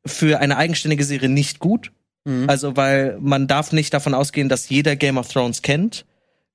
[0.06, 1.92] für eine eigenständige Serie nicht gut.
[2.26, 2.50] Mhm.
[2.50, 6.06] Also, weil man darf nicht davon ausgehen, dass jeder Game of Thrones kennt.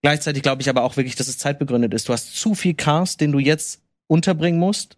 [0.03, 2.09] Gleichzeitig glaube ich aber auch wirklich, dass es zeitbegründet ist.
[2.09, 4.97] Du hast zu viel Cast, den du jetzt unterbringen musst,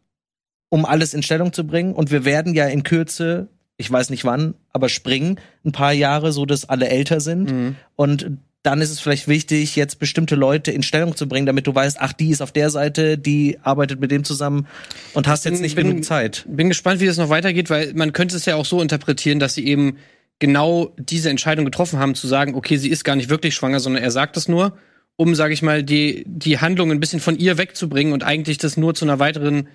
[0.68, 1.92] um alles in Stellung zu bringen.
[1.92, 6.32] Und wir werden ja in Kürze, ich weiß nicht wann, aber springen ein paar Jahre,
[6.32, 7.50] so dass alle älter sind.
[7.50, 7.76] Mhm.
[7.96, 11.74] Und dann ist es vielleicht wichtig, jetzt bestimmte Leute in Stellung zu bringen, damit du
[11.74, 14.66] weißt, ach, die ist auf der Seite, die arbeitet mit dem zusammen
[15.14, 16.44] und hast jetzt bin- nicht bin- genug Zeit.
[16.48, 19.54] Bin gespannt, wie das noch weitergeht, weil man könnte es ja auch so interpretieren, dass
[19.54, 19.96] sie eben
[20.38, 24.02] genau diese Entscheidung getroffen haben, zu sagen, okay, sie ist gar nicht wirklich schwanger, sondern
[24.02, 24.76] er sagt es nur,
[25.16, 28.76] um, sage ich mal, die, die Handlung ein bisschen von ihr wegzubringen und eigentlich das
[28.76, 29.68] nur zu einer weiteren,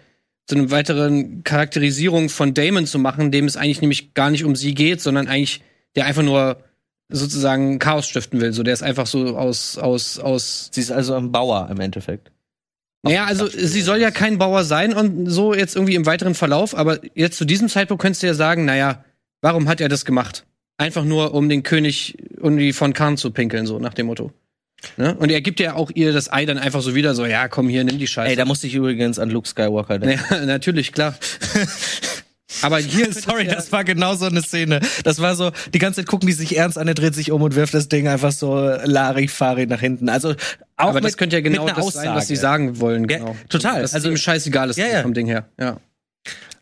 [0.46, 4.56] zu einer weiteren Charakterisierung von Damon zu machen, dem es eigentlich nämlich gar nicht um
[4.56, 5.62] sie geht, sondern eigentlich
[5.96, 6.64] der einfach nur
[7.10, 8.54] sozusagen Chaos stiften will.
[8.54, 12.32] So, der ist einfach so aus, aus, aus Sie ist also ein Bauer im Endeffekt.
[13.04, 16.76] naja, also sie soll ja kein Bauer sein und so jetzt irgendwie im weiteren Verlauf,
[16.76, 19.06] aber jetzt zu diesem Zeitpunkt könntest du ja sagen, naja,
[19.42, 20.46] warum hat er das gemacht?
[20.78, 24.32] Einfach nur, um den König irgendwie von Khan zu pinkeln, so nach dem Motto.
[24.98, 25.16] Ne?
[25.16, 27.68] Und er gibt ja auch ihr das Ei dann einfach so wieder, so, ja, komm
[27.68, 28.30] hier, nimm die Scheiße.
[28.30, 30.24] Ey, da musste ich übrigens an Luke Skywalker denken.
[30.30, 31.16] ja, natürlich, klar.
[32.62, 33.12] aber hier.
[33.14, 34.80] Sorry, ja, das war genau so eine Szene.
[35.04, 37.42] Das war so, die ganze Zeit gucken die sich ernst an, er dreht sich um
[37.42, 40.10] und wirft das Ding einfach so Larifari nach hinten.
[40.10, 42.40] Also auch aber mit, das könnte ja genau das sein, was sie Aussage.
[42.40, 43.36] sagen wollen, Ja, genau.
[43.50, 43.82] total.
[43.82, 45.02] Dass Also- also ihm scheißegal ist Ja, ja.
[45.02, 45.46] vom Ding her.
[45.60, 45.78] Ja.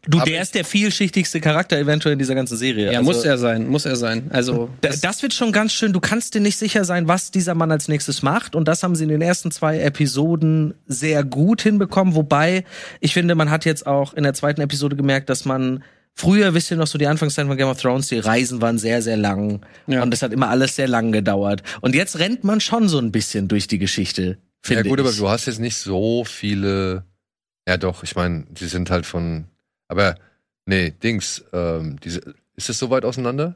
[0.07, 2.91] Du, Aber der ist der vielschichtigste Charakter eventuell in dieser ganzen Serie.
[2.91, 4.29] Ja, Also, muss er sein, muss er sein.
[4.31, 5.93] Also, Da- Das wird schon ganz schön.
[5.93, 8.55] Du kannst dir nicht sicher sein, was dieser Mann als nächstes macht.
[8.55, 12.15] Und das haben sie in den ersten zwei Episoden sehr gut hinbekommen.
[12.15, 12.63] Wobei,
[12.99, 15.83] ich finde, man hat jetzt auch in der zweiten Episode gemerkt, dass man
[16.13, 19.01] früher, wisst ihr noch so die Anfangszeit von Game of Thrones, die Reisen waren sehr,
[19.01, 19.65] sehr lang.
[19.87, 20.03] Ja.
[20.03, 21.63] Und es hat immer alles sehr lang gedauert.
[21.81, 24.23] Und jetzt rennt man schon so ein bisschen durch die Geschichte.
[24.23, 25.17] Ja Finde gut, aber ich.
[25.17, 27.03] du hast jetzt nicht so viele.
[27.67, 29.45] Ja doch, ich meine, die sind halt von.
[29.88, 30.15] Aber
[30.65, 31.43] nee, Dings.
[31.53, 32.21] Ähm, diese,
[32.55, 33.55] ist es so weit auseinander?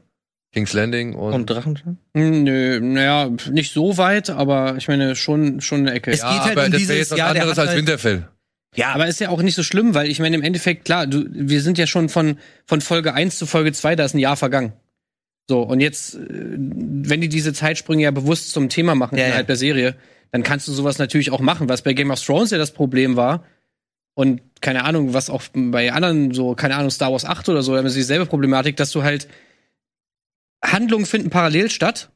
[0.52, 1.32] Kings Landing und.
[1.32, 1.98] Und Drachenschein?
[2.16, 6.10] hm, nö, naja, nicht so weit, aber ich meine schon schon eine Ecke.
[6.10, 7.68] Es ja, geht halt aber um das dieses- wäre jetzt was ja, der anderes als
[7.68, 8.28] halt- Winterfell.
[8.76, 11.24] Ja, aber ist ja auch nicht so schlimm, weil ich meine, im Endeffekt, klar, du,
[11.28, 14.36] wir sind ja schon von, von Folge 1 zu Folge 2, da ist ein Jahr
[14.36, 14.72] vergangen.
[15.48, 19.44] So, und jetzt, äh, wenn die diese Zeitsprünge ja bewusst zum Thema machen Ja, innerhalb
[19.46, 19.48] ja.
[19.48, 19.96] der Serie,
[20.30, 23.16] dann kannst du sowas natürlich auch machen, was bei Game of Thrones ja das Problem
[23.16, 23.44] war.
[24.20, 27.72] Und keine Ahnung, was auch bei anderen so, keine Ahnung, Star Wars 8 oder so,
[27.72, 29.28] da haben sie dieselbe Problematik, dass du halt
[30.62, 32.10] Handlungen finden parallel statt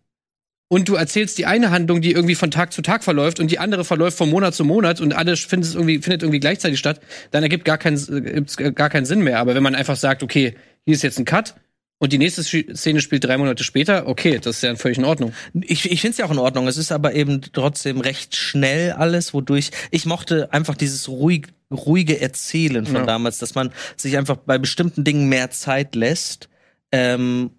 [0.69, 3.59] und du erzählst die eine Handlung, die irgendwie von Tag zu Tag verläuft und die
[3.59, 7.01] andere verläuft von Monat zu Monat und alles findet irgendwie, findet irgendwie gleichzeitig statt,
[7.31, 8.45] dann ergibt gar keinen,
[8.75, 9.39] gar keinen Sinn mehr.
[9.39, 11.55] Aber wenn man einfach sagt, okay, hier ist jetzt ein Cut
[12.01, 15.33] und die nächste Szene spielt drei Monate später, okay, das ist ja völlig in Ordnung.
[15.55, 16.69] Ich, ich finde es ja auch in Ordnung.
[16.69, 22.21] Es ist aber eben trotzdem recht schnell alles, wodurch ich mochte einfach dieses ruhig, ruhige
[22.21, 23.07] Erzählen von Ja.
[23.07, 26.49] damals, dass man sich einfach bei bestimmten Dingen mehr Zeit lässt.
[26.93, 27.51] Ähm,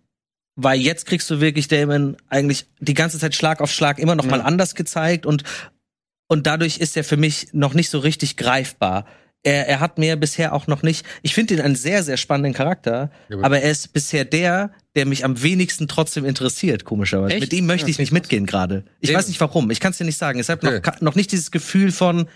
[0.58, 4.24] weil jetzt kriegst du wirklich Damon eigentlich die ganze Zeit Schlag auf Schlag immer noch
[4.26, 4.32] Ja.
[4.32, 5.44] mal anders gezeigt und
[6.28, 9.06] und dadurch ist er für mich noch nicht so richtig greifbar.
[9.44, 11.06] Er, er hat mir bisher auch noch nicht.
[11.22, 15.06] Ich finde ihn einen sehr, sehr spannenden Charakter, Ja, aber- er ist bisher der, der
[15.06, 17.34] mich am wenigsten trotzdem interessiert, komischerweise.
[17.36, 17.42] Echt?
[17.42, 18.86] Mit ihm möchte ich nicht mitgehen gerade.
[19.02, 19.70] Ich weiß nicht warum.
[19.70, 20.40] Ich kann es dir nicht sagen.
[20.40, 20.82] Es hat Okay.
[20.84, 22.28] noch, noch nicht dieses Gefühl von,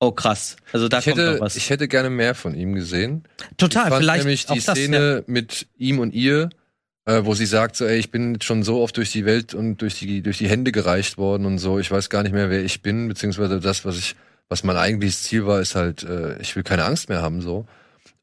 [0.00, 0.56] oh krass.
[0.72, 1.56] Also da Ich kommt hätte, noch was.
[1.56, 3.24] ich hätte gerne mehr von ihm gesehen.
[3.56, 6.50] Total, ich fand vielleicht nämlich die das, Szene mit ihm und ihr,
[7.04, 9.78] äh, wo sie sagt, so, ey, ich bin schon so oft durch die Welt und
[9.78, 11.78] durch die, durch die Hände gereicht worden und so.
[11.78, 14.14] Ich weiß gar nicht mehr, wer ich bin, beziehungsweise das, was ich,
[14.48, 17.66] was mein eigentliches Ziel war, ist halt, äh, ich will keine Angst mehr haben, so.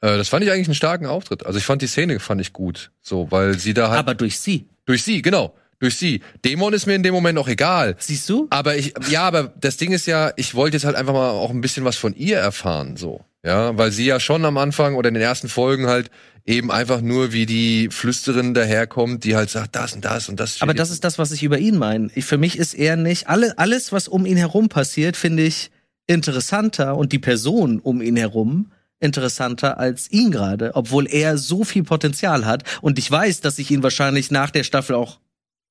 [0.02, 1.46] Äh, das fand ich eigentlich einen starken Auftritt.
[1.46, 3.90] Also ich fand die Szene fand ich gut, so, weil sie da ja.
[3.90, 4.68] halt Aber durch sie.
[4.86, 5.56] durch sie, genau,
[5.86, 6.22] durch sie.
[6.44, 7.96] Dämon ist mir in dem Moment auch egal.
[8.00, 8.48] Siehst du?
[8.50, 11.52] Aber ich, ja, aber das Ding ist ja, ich wollte jetzt halt einfach mal auch
[11.52, 13.22] ein bisschen was von ihr erfahren, so.
[13.46, 16.10] Ja, weil sie ja schon am Anfang oder in den ersten Folgen halt
[16.48, 20.62] eben einfach nur wie die Flüsterin daherkommt, die halt sagt, das und das und das.
[20.62, 22.10] Aber das ist das, was ich über ihn meine.
[22.16, 25.70] Ich- Für mich ist er nicht, alle, alles, was um ihn herum passiert, finde ich
[26.08, 31.84] interessanter und die Person um ihn herum interessanter als ihn gerade, obwohl er so viel
[31.84, 32.64] Potenzial hat.
[32.82, 35.20] Und ich weiß, dass ich ihn wahrscheinlich nach der Staffel auch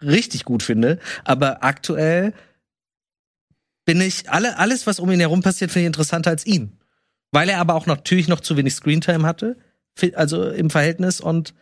[0.03, 2.33] richtig gut finde, aber aktuell
[3.85, 6.79] bin ich, alle, alles, was um ihn herum passiert, finde ich interessanter als ihn.
[7.33, 9.57] Weil er aber auch natürlich noch zu wenig Screentime hatte,
[10.15, 11.55] also im Verhältnis und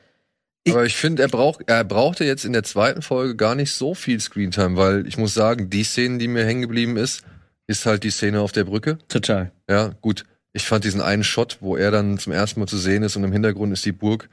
[0.69, 3.95] Aber ich finde, er braucht, er brauchte jetzt in der zweiten Folge gar nicht so
[3.95, 7.23] viel Screentime, weil ich muss sagen, die Szene, die mir hängen geblieben ist,
[7.67, 8.99] ist halt die Szene auf der Brücke.
[9.09, 9.51] total.
[9.69, 10.25] Ja, gut.
[10.53, 13.25] Ich fand diesen einen Shot, wo er dann zum ersten Mal zu sehen ist und
[13.25, 14.29] im Hintergrund ist die Burg.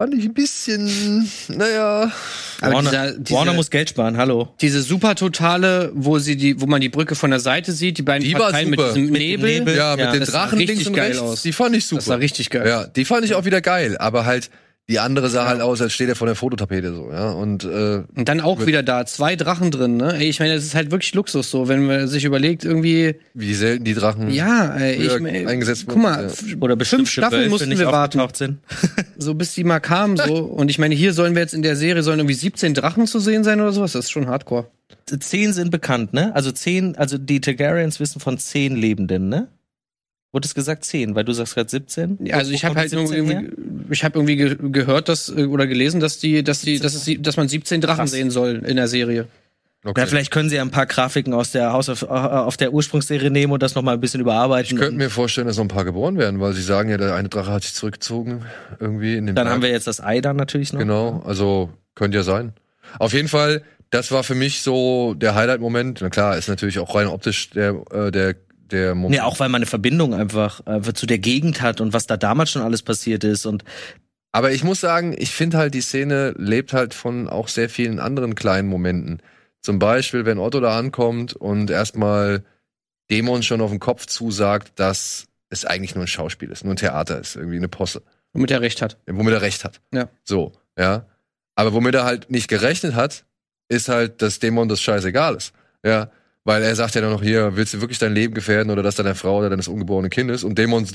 [0.00, 2.12] Fand ich ein bisschen, naja.
[2.60, 4.48] Aber Warner, dieser- diese- Warner muss Geld sparen, hallo.
[4.60, 8.02] Diese super totale, wo sie die, wo man die Brücke von der Seite sieht, die
[8.02, 9.76] beiden Die Parteien mit diesem Nebel, Nebel.
[9.76, 11.20] Ja, mit Ja, den Drachen links und geil rechts.
[11.20, 11.42] aus.
[11.42, 11.98] Die fand ich super.
[11.98, 12.68] das war richtig geil.
[12.68, 14.50] Ja, die fand ich auch wieder geil, aber halt
[14.88, 17.30] die andere sah halt aus, als steht er vor der Fototapete so, ja.
[17.30, 20.14] Und äh, Und dann auch wieder da zwei Drachen drin, ne?
[20.14, 23.52] Ey, ich meine, das ist halt wirklich Luxus so, wenn man sich überlegt irgendwie, wie
[23.52, 26.56] selten die Drachen ja, ey, ich meine, eingesetzt guck mal, wurden, ja.
[26.60, 28.20] Oder bestimmte Staffeln mussten nicht wir warten.
[28.32, 28.58] sind.
[29.18, 31.76] so bis die mal kamen so und ich meine, hier sollen wir jetzt in der
[31.76, 34.68] Serie sollen irgendwie 17 Drachen zu sehen sein oder sowas, das ist schon Hardcore.
[35.20, 36.34] Zehn sind bekannt, ne?
[36.34, 39.48] Also zehn, also die Targaryens wissen von zehn Lebenden, ne?
[40.32, 42.18] Wurde es gesagt zehn, weil du sagst gerade 17?
[42.22, 43.40] Ja, Also Wo ich habe halt 17 her?
[43.42, 46.94] irgendwie, ich habe irgendwie ge gehört, dass äh, oder gelesen, dass die, dass die, dass
[46.94, 48.10] es, dass man 17 Drachen Krass.
[48.10, 49.26] sehen soll in der Serie.
[49.84, 50.00] Okay.
[50.00, 52.74] Ja, vielleicht können sie ja ein paar Grafiken aus der Haus auf, äh, auf der
[52.74, 54.76] Ursprungsserie nehmen und das noch mal ein bisschen überarbeiten.
[54.76, 57.14] ich könnte mir vorstellen, dass noch ein paar geboren werden, weil sie sagen ja, der
[57.14, 58.44] eine Drache hat sich zurückgezogen
[58.80, 59.54] irgendwie in den dann Berg.
[59.54, 60.80] haben wir jetzt das Ei dann natürlich noch.
[60.80, 62.52] Genau, also könnte ja sein.
[62.98, 66.00] Auf jeden Fall, das war für mich so der Highlight-Moment.
[66.02, 68.34] Na klar, ist natürlich auch rein optisch der, äh, der,
[68.72, 69.14] der Moment.
[69.16, 72.16] Ja, auch weil man eine Verbindung einfach, einfach zu der Gegend hat und was da
[72.16, 73.64] damals schon alles passiert ist und
[74.32, 77.98] Aber ich muss sagen, ich finde halt, die Szene lebt halt von auch sehr vielen
[77.98, 79.20] anderen kleinen Momenten.
[79.60, 82.44] Zum Beispiel, wenn Otto da ankommt und erstmal
[83.10, 86.78] Dämon schon auf den Kopf zusagt, dass es eigentlich nur ein Schauspiel ist, nur ein
[86.78, 88.02] Theater ist, irgendwie eine Posse,
[88.32, 88.98] Womit er recht hat.
[89.06, 89.80] womit er recht hat.
[89.92, 90.08] Ja.
[90.24, 91.06] So, ja.
[91.54, 93.24] Aber womit er halt nicht gerechnet hat,
[93.68, 95.52] ist halt, dass Dämon das scheißegal ist.
[95.84, 96.10] Ja.
[96.48, 98.94] Weil er sagt ja dann noch hier, willst du wirklich dein Leben gefährden oder das
[98.94, 100.44] deiner Frau oder deines ungeborenen Kindes?
[100.44, 100.86] Und Dämon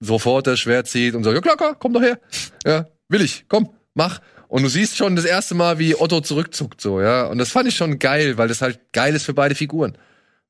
[0.00, 2.18] sofort das Schwert zieht und sagt, ja klar, klar, komm doch her.
[2.64, 4.22] Ja, will ich, komm, mach.
[4.48, 7.26] Und du siehst schon das erste Mal, wie Otto zurückzuckt, so, ja.
[7.26, 9.98] Und das fand ich schon geil, weil das halt geil ist für beide Figuren.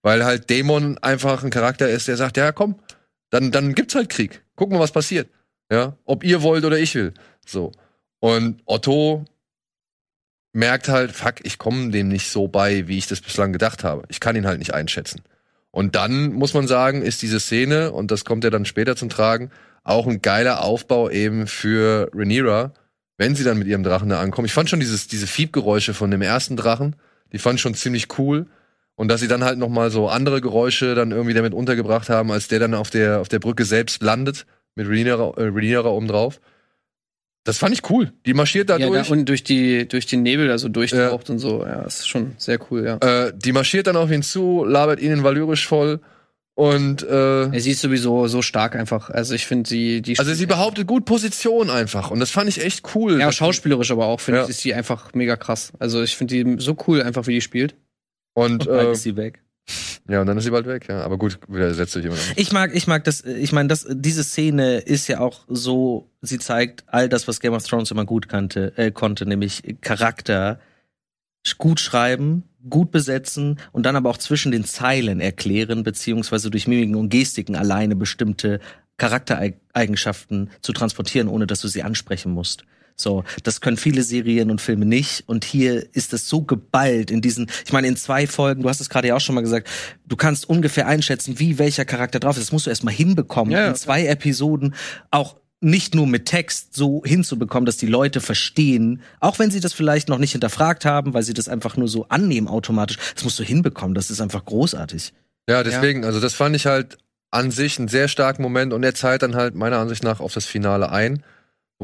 [0.02, 2.76] Weil halt Dämon einfach ein Charakter ist, der sagt, ja, komm,
[3.30, 4.44] dann, dann gibt's halt Krieg.
[4.54, 5.28] Guck mal, was passiert.
[5.68, 7.12] Ja, ob ihr wollt oder ich will.
[7.44, 7.72] So.
[8.20, 9.24] Und Otto
[10.54, 14.04] merkt halt, fuck, ich komme dem nicht so bei, wie ich das bislang gedacht habe.
[14.08, 15.22] Ich kann ihn halt nicht einschätzen.
[15.70, 19.08] Und dann muss man sagen, ist diese Szene, und das kommt ja dann später zum
[19.08, 19.50] Tragen,
[19.82, 22.72] auch ein geiler Aufbau eben für Rhaenyra,
[23.18, 24.46] wenn sie dann mit ihrem Drachen da ankommen.
[24.46, 26.96] Ich fand schon dieses, diese Fiebgeräusche von dem ersten Drachen,
[27.32, 28.46] die fand ich schon ziemlich cool.
[28.94, 32.30] Und dass sie dann halt noch mal so andere Geräusche dann irgendwie damit untergebracht haben,
[32.30, 34.46] als der dann auf der, auf der Brücke selbst landet,
[34.76, 36.40] mit Rhaenyra, äh, Rhaenyra oben drauf.
[37.44, 38.12] Das fand ich cool.
[38.24, 39.10] Die marschiert da Ja, durch.
[39.10, 41.62] und durch die durch den Nebel da so durchtaucht und so.
[41.62, 42.96] Ja, ist schon sehr cool, ja.
[43.26, 46.00] Äh, die marschiert dann auf ihn zu, labert ihn in Valyrisch voll
[46.56, 49.10] und äh, Ja, sie ist sowieso so stark einfach.
[49.10, 52.64] Also ich finde sie die also sie behauptet gut Position einfach und das fand ich
[52.64, 53.20] echt cool.
[53.20, 54.44] ja schauspielerisch aber auch finde Ja.
[54.44, 55.72] ich ist sie einfach mega krass.
[55.78, 57.74] Also ich finde die so cool einfach wie die spielt.
[58.34, 59.42] und Bald äh, ist sie weg.
[60.08, 61.02] Ja und dann ist sie bald weg, ja.
[61.02, 62.36] Aber gut, widersetzt sich immer noch.
[62.36, 66.38] Ich mag, ich mag das, ich meine, das, diese Szene ist ja auch so, sie
[66.38, 70.60] zeigt all das, was Game of Thrones immer gut kannte, äh, konnte, nämlich Charakter
[71.58, 76.96] gut schreiben, gut besetzen und dann aber auch zwischen den Zeilen erklären, beziehungsweise durch Mimiken
[76.96, 78.60] und Gestiken alleine bestimmte
[78.96, 82.64] Charaktereigenschaften zu transportieren, ohne dass du sie ansprechen musst.
[82.96, 85.24] So, das können viele Serien und Filme nicht.
[85.26, 88.80] Und hier ist es so geballt in diesen, ich meine, in zwei Folgen, du hast
[88.80, 89.68] es gerade ja auch schon mal gesagt,
[90.06, 92.44] du kannst ungefähr einschätzen, wie welcher Charakter drauf ist.
[92.44, 93.68] Das musst du erstmal hinbekommen, Ja, ja.
[93.68, 94.74] in zwei Episoden
[95.10, 99.72] auch nicht nur mit Text so hinzubekommen, dass die Leute verstehen, auch wenn sie das
[99.72, 102.98] vielleicht noch nicht hinterfragt haben, weil sie das einfach nur so annehmen automatisch.
[103.14, 103.94] Das musst du hinbekommen.
[103.94, 105.14] Das ist einfach großartig.
[105.48, 106.98] Ja, deswegen, also das fand ich halt
[107.30, 110.32] an sich einen sehr starken Moment und er zahlt dann halt meiner Ansicht nach auf
[110.34, 111.22] das Finale ein.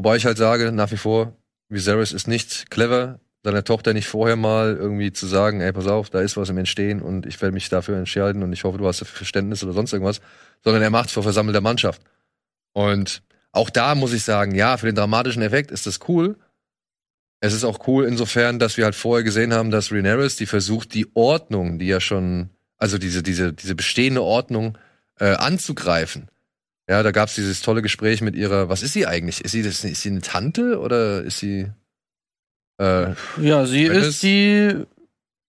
[0.01, 1.37] Wobei ich halt sage, nach wie vor,
[1.69, 6.09] Viserys ist nicht clever, seiner Tochter nicht vorher mal irgendwie zu sagen, ey, pass auf,
[6.09, 8.87] da ist was im Entstehen und ich werde mich dafür entscheiden und ich hoffe, du
[8.87, 10.19] hast Verständnis oder sonst irgendwas,
[10.63, 12.01] sondern er macht's vor versammelter Mannschaft.
[12.73, 13.21] Und
[13.51, 16.35] auch da muss ich sagen, ja, für den dramatischen Effekt ist das cool.
[17.39, 20.95] Es ist auch cool insofern, dass wir halt vorher gesehen haben, dass Rhaenyra, die versucht,
[20.95, 24.79] die Ordnung, die ja schon, also diese, diese, diese bestehende Ordnung
[25.19, 26.31] äh, anzugreifen.
[26.91, 29.39] Ja, da gab's dieses tolle Gespräch mit ihrer, was ist sie eigentlich?
[29.45, 31.67] Ist sie, das, ist sie eine Tante oder ist sie
[32.79, 34.75] äh, Ja, sie Wenn es- ist die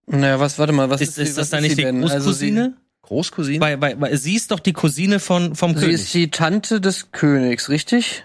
[0.06, 2.04] naja, was, warte mal, was Ist, sie- ist das was dann nicht sie die denn?
[2.04, 2.76] Also sie- Großcousine?
[3.02, 3.60] Großcousine?
[3.60, 5.94] weil, weil, weil sie ist doch die Cousine von, vom Sie König.
[5.94, 8.22] ist die Tante des Königs, richtig?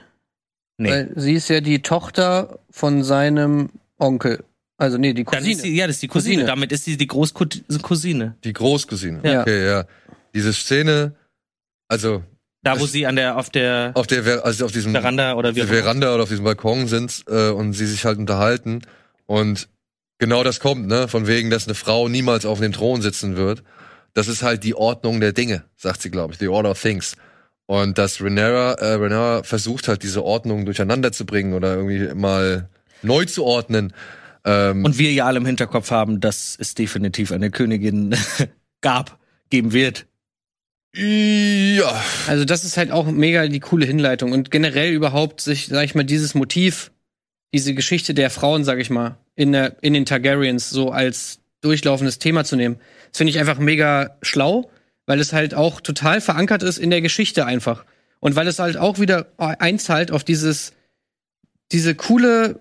[0.77, 0.91] nee.
[0.91, 4.43] Weil sie ist ja die Tochter von seinem Onkel.
[4.77, 5.51] Also nee, die Cousine.
[5.53, 6.35] ist sie, ja, das ist die Cousine.
[6.35, 6.47] Cousine.
[6.47, 8.35] Damit ist sie die Großcousine.
[8.43, 9.21] Die Großcousine.
[9.23, 9.41] Ja.
[9.41, 9.85] Okay, ja.
[10.35, 11.15] Diese Szene,
[11.87, 12.23] also
[12.67, 15.61] Da, wo sie an der, auf der auf der, also auf diesem Veranda oder wie.
[15.61, 18.81] Veranda oder auf diesem Balkon sind äh, und sie sich halt unterhalten
[19.25, 19.69] und
[20.17, 23.63] genau das kommt, ne, von wegen, dass eine Frau niemals auf dem Thron sitzen wird.
[24.13, 27.15] Das ist halt die Ordnung der Dinge, sagt sie, glaube ich, the order of things.
[27.67, 32.69] Und dass Renera, äh, Renera versucht halt diese Ordnung durcheinander zu bringen oder irgendwie mal
[33.03, 33.93] neu zu ordnen.
[34.45, 38.15] Ähm, Und wir ja alle im Hinterkopf haben, dass es definitiv eine Königin
[38.81, 40.07] gab, geben wird.
[40.97, 45.83] Ja, Also das ist halt auch mega die coole Hinleitung und generell überhaupt sich, sag
[45.85, 46.91] ich mal, dieses Motiv,
[47.53, 52.17] diese Geschichte der Frauen, sag ich mal, in, der, in den Targaryens so als durchlaufendes
[52.17, 52.79] Thema zu nehmen.
[53.11, 54.71] Das finde ich einfach mega schlau,
[55.05, 57.85] weil es halt auch total verankert ist in der Geschichte einfach.
[58.19, 60.73] Und weil es halt auch wieder einzahlt auf dieses,
[61.71, 62.59] diese coole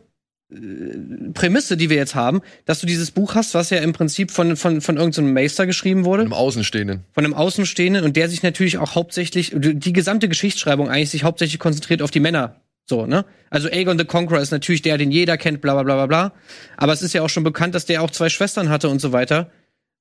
[0.48, 4.56] Prämisse, die wir jetzt haben, dass du dieses Buch hast, was ja im Prinzip von,
[4.56, 7.02] von, von irgendeinem Meister geschrieben wurde im Außenstehenden.
[7.12, 11.58] von einem Außenstehenden und der sich natürlich auch hauptsächlich, die gesamte Geschichtsschreibung eigentlich sich hauptsächlich
[11.58, 12.60] konzentriert auf die Männer.
[12.88, 13.24] So, ne?
[13.50, 16.32] Also Aegon the Conqueror ist natürlich der, den jeder kennt, bla bla bla bla bla.
[16.76, 19.10] Aber es ist ja auch schon bekannt, dass der auch zwei Schwestern hatte und so
[19.10, 19.50] weiter.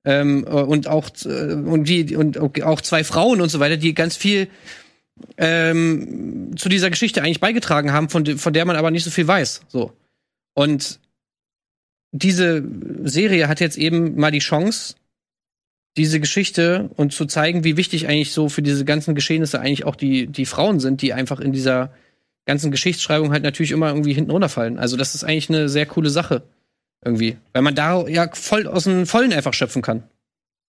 [0.06, 3.96] Ähm, äh, und auch äh, und die und auch zwei Frauen und so weiter, die
[3.96, 4.50] ganz viel
[5.38, 9.28] ähm, zu dieser Geschichte eigentlich beigetragen haben, von, von der man aber nicht so viel
[9.28, 9.62] weiß.
[9.68, 9.94] So.
[10.56, 11.00] Und
[12.12, 12.64] diese
[13.04, 14.96] Serie hat jetzt eben mal die Chance,
[15.98, 19.96] diese Geschichte und zu zeigen, wie wichtig eigentlich so für diese ganzen Geschehnisse eigentlich auch
[19.96, 21.94] die, die Frauen sind, die einfach in dieser
[22.46, 24.80] ganzen Geschichtsschreibung halt natürlich immer irgendwie hinten runterfallen.
[24.80, 26.44] Also das ist eigentlich eine sehr coole Sache.
[27.04, 27.38] Irgendwie.
[27.54, 30.04] Weil man da ja voll aus dem Vollen einfach schöpfen kann.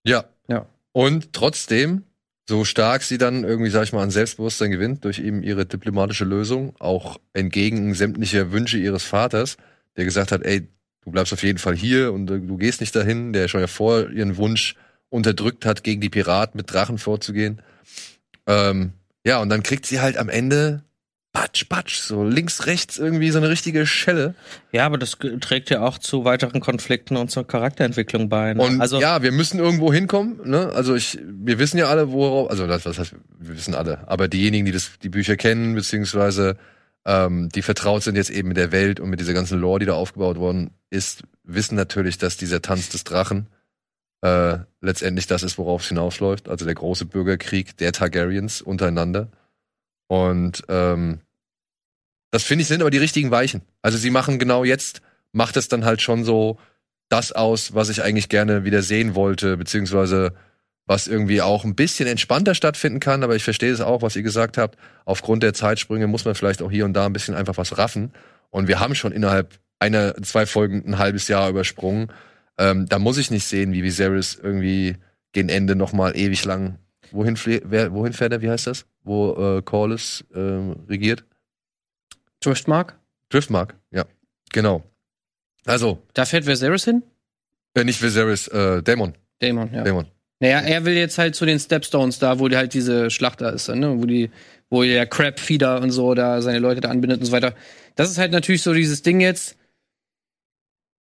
[0.04, 0.26] Ja.
[0.48, 0.66] Ja.
[0.92, 2.04] Und trotzdem,
[2.48, 6.24] so stark sie dann irgendwie, sag ich mal, an Selbstbewusstsein gewinnt durch eben ihre diplomatische
[6.24, 9.56] Lösung, auch entgegen sämtlicher Wünsche ihres Vaters,
[9.96, 10.68] der gesagt hat, ey,
[11.04, 13.66] du bleibst auf jeden Fall hier und äh, du gehst nicht dahin, der schon ja
[13.66, 14.76] vor ihren Wunsch
[15.08, 17.62] unterdrückt hat, gegen die Piraten mit Drachen vorzugehen,
[18.46, 18.92] ähm,
[19.24, 20.82] Ja, und dann kriegt sie halt am Ende
[21.32, 24.34] Batsch, Batsch, so links, rechts irgendwie so eine richtige Schelle.
[24.72, 28.54] Ja, aber das trägt ja auch zu weiteren Konflikten und zur Charakterentwicklung bei.
[28.54, 28.62] Ne?
[28.62, 30.40] Und also ja, wir müssen irgendwo hinkommen.
[30.48, 30.72] Ne?
[30.74, 34.28] Also ich, wir wissen ja alle, worauf, also das, was heißt, wir wissen alle, aber
[34.28, 36.56] diejenigen, die das, die Bücher kennen, beziehungsweise
[37.06, 39.86] ähm, die vertraut sind jetzt eben mit der Welt und mit dieser ganzen Lore, die
[39.86, 43.46] da aufgebaut worden ist, wissen natürlich, dass dieser Tanz des Drachen
[44.22, 46.48] äh, letztendlich das ist, worauf es hinausläuft.
[46.48, 49.28] Also der große Bürgerkrieg der Targaryens untereinander.
[50.08, 51.20] Und ähm,
[52.32, 53.62] das finde ich sind aber die richtigen Weichen.
[53.82, 55.00] Also sie machen genau jetzt,
[55.32, 56.58] macht es dann halt schon so
[57.08, 60.34] das aus, was ich eigentlich gerne wieder sehen wollte, beziehungsweise
[60.86, 64.22] was irgendwie auch ein bisschen entspannter stattfinden kann, aber ich verstehe es auch, was ihr
[64.22, 64.78] gesagt habt.
[65.04, 68.12] Aufgrund der Zeitsprünge muss man vielleicht auch hier und da ein bisschen einfach was raffen.
[68.50, 72.12] Und wir haben schon innerhalb einer, zwei Folgen ein halbes Jahr übersprungen.
[72.56, 74.96] Ähm, da muss ich nicht sehen, wie Viserys irgendwie
[75.32, 76.78] gegen Ende noch mal ewig lang.
[77.10, 78.40] Wohin, wer, wohin fährt er?
[78.40, 78.86] Wie heißt das?
[79.02, 81.24] Wo äh, Corlys ähm, regiert?
[82.40, 82.98] Driftmark?
[83.28, 84.04] Driftmark, ja,
[84.52, 84.84] genau.
[85.64, 87.02] Also, Da fährt Viserys hin?
[87.74, 89.14] äh, nicht Viserys, äh, Dämon.
[89.40, 89.82] Daemon, ja.
[89.82, 90.06] Dämon.
[90.40, 93.50] Naja, er will jetzt halt zu den Stepstones da, wo die halt diese Schlacht da
[93.50, 93.94] ist, ne?
[93.98, 94.30] wo die,
[94.68, 97.54] wo der Crab-Feeder und so da seine Leute da anbindet und so weiter.
[97.94, 99.56] Das ist halt natürlich so dieses Ding jetzt.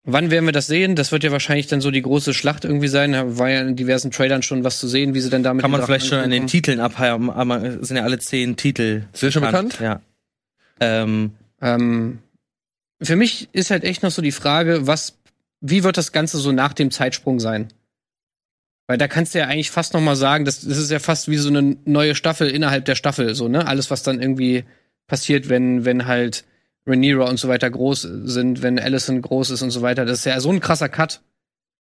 [0.05, 0.95] Wann werden wir das sehen?
[0.95, 3.13] Das wird ja wahrscheinlich dann so die große Schlacht irgendwie sein.
[3.13, 5.61] Da war ja in diversen Trailern schon was zu sehen, wie sie dann damit.
[5.61, 9.03] kann man vielleicht schon an den Titeln abhaben, aber es sind ja alle zehn Titel.
[9.13, 9.79] Ist dir schon bekannt?
[9.79, 10.01] Ja.
[10.79, 11.31] Ähm,
[11.61, 12.19] Ähm,
[13.01, 15.17] für mich ist halt echt noch so die Frage, was,
[15.61, 17.69] wie wird das Ganze so nach dem Zeitsprung sein?
[18.87, 21.29] Weil da kannst du ja eigentlich fast noch mal sagen, das, das ist ja fast
[21.29, 23.65] wie so eine neue Staffel innerhalb der Staffel, so, ne?
[23.65, 24.65] Alles, was dann irgendwie
[25.07, 26.43] passiert, wenn, wenn halt
[26.85, 30.05] Rhaenyra und so weiter groß sind, wenn Allison groß ist und so weiter.
[30.05, 31.21] Das ist ja so ein krasser Cut,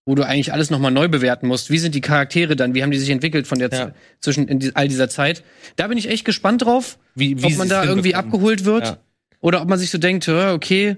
[0.05, 1.69] wo du eigentlich alles noch mal neu bewerten musst.
[1.69, 2.73] Wie sind die Charaktere dann?
[2.73, 3.91] Wie haben die sich entwickelt von der Ja.
[4.21, 5.43] Zwischen in die, all dieser Zeit?
[5.75, 8.97] Da bin ich echt gespannt drauf wie, wie ob man da irgendwie abgeholt wird Ja.
[9.41, 10.95] oder ob man sich so denkt, okay,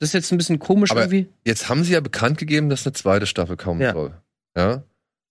[0.00, 1.26] das ist jetzt ein bisschen komisch Aber- irgendwie.
[1.44, 3.92] Jetzt haben sie ja bekannt gegeben, dass eine zweite Staffel kommen Ja.
[3.92, 4.12] soll.
[4.56, 4.82] Ja?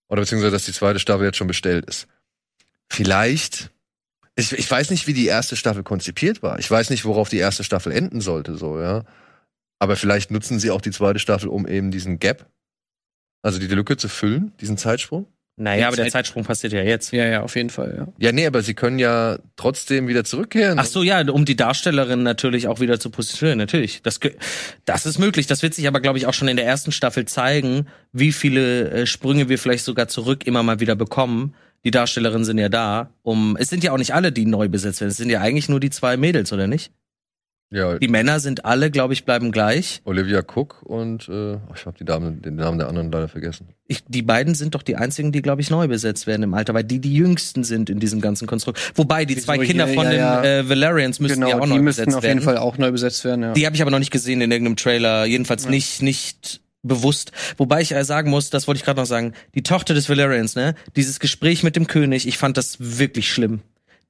[0.07, 2.07] Oder beziehungsweise, dass die zweite Staffel jetzt schon bestellt ist.
[2.90, 3.72] Vielleicht,
[4.36, 6.60] ich, ich weiß nicht, wie die erste Staffel konzipiert war.
[6.60, 9.03] Ich weiß nicht, worauf die erste Staffel enden sollte, so, ja.
[9.80, 12.49] Aber vielleicht nutzen sie auch die zweite Staffel, um eben diesen Gap,
[13.41, 15.27] also die Lücke zu füllen, diesen Zeitsprung.
[15.57, 17.14] Naja, aber der Zeit- Zeitsprung passiert ja jetzt.
[17.14, 18.07] Ja, ja, auf jeden Fall, ja.
[18.18, 20.77] Ja, nee, aber sie können ja trotzdem wieder zurückkehren.
[20.80, 24.02] Ach so, ja, um die Darstellerin natürlich auch wieder zu positionieren, natürlich.
[24.02, 24.19] Das,
[24.84, 25.48] das ist möglich.
[25.48, 28.90] Das wird sich aber, glaube ich, auch schon in der ersten Staffel zeigen, wie viele
[28.91, 31.56] äh, Sprünge wir vielleicht sogar zurück immer mal wieder bekommen.
[31.86, 33.11] Die Darstellerinnen sind ja da.
[33.23, 35.11] Um, es sind ja auch nicht alle, die neu besetzt werden.
[35.11, 36.91] Es sind ja eigentlich nur die zwei Mädels, oder nicht?
[37.71, 40.01] Ja, Die Männer sind alle, glaube ich, bleiben gleich.
[40.05, 43.69] Olivia Cook und äh, ich habe die Dame, den Namen der anderen leider vergessen.
[43.87, 46.73] Ich, die beiden sind doch die einzigen, die, glaube ich, neu besetzt werden im Alter,
[46.73, 48.91] weil die die jüngsten sind in diesem ganzen Konstrukt.
[48.95, 49.45] Wobei, die Wieso?
[49.45, 50.43] zwei Kinder Ja, von ja, den ja.
[50.43, 52.45] Äh, Valerians müssten ja auch die neu müssten besetzt auf jeden werden.
[52.45, 53.53] Fall auch neu besetzt werden, ja.
[53.53, 57.31] Die habe ich aber noch nicht gesehen in irgendeinem Trailer, jedenfalls nicht nicht bewusst.
[57.57, 60.55] Wobei ich äh, sagen muss, das wollte ich gerade noch sagen, die Tochter des Valerians,
[60.55, 63.61] ne, dieses Gespräch mit dem König, ich fand das wirklich schlimm.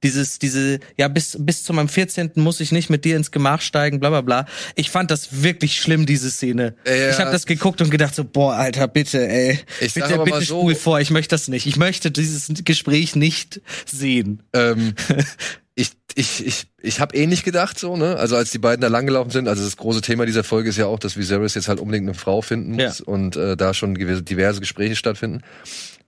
[0.02, 2.32] Dieses, diese, ja, bis, bis zu meinem 14.
[2.36, 4.46] muss ich nicht mit dir ins Gemach steigen, bla bla bla.
[4.74, 6.74] Ich fand das wirklich schlimm, diese Szene.
[6.86, 7.10] Ja.
[7.10, 9.58] Ich habe das geguckt und gedacht so, boah, Alter, bitte, ey.
[9.80, 11.66] Ich sag bitte, aber bitte mal so- spul vor, ich möchte das nicht.
[11.66, 14.42] Ich möchte dieses Gespräch nicht sehen.
[14.52, 14.94] Ähm,
[15.74, 18.16] ich ich, ich, ich habe ähnlich gedacht, so, ne?
[18.16, 20.86] Also als die beiden da langgelaufen sind, also das große Thema dieser Folge ist ja
[20.86, 23.04] auch, dass Viserys jetzt halt unbedingt eine Frau finden muss Ja.
[23.04, 25.42] und äh, da schon diverse Gespräche stattfinden.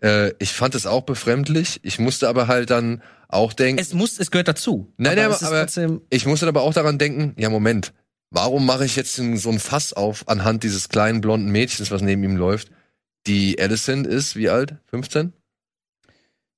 [0.02, 1.81] Äh, ich fand es auch befremdlich.
[1.82, 4.92] Ich musste aber halt dann auch denken, Es muss, es gehört dazu.
[4.96, 5.34] Nein, nein, aber-
[5.66, 7.92] ist aber- ich musste aber auch daran denken, ja Moment,
[8.30, 12.24] warum mache ich jetzt so ein Fass auf anhand dieses kleinen blonden Mädchens, was neben
[12.24, 12.70] ihm läuft?
[13.26, 14.76] Die Alicent ist wie alt?
[14.86, 15.32] 15?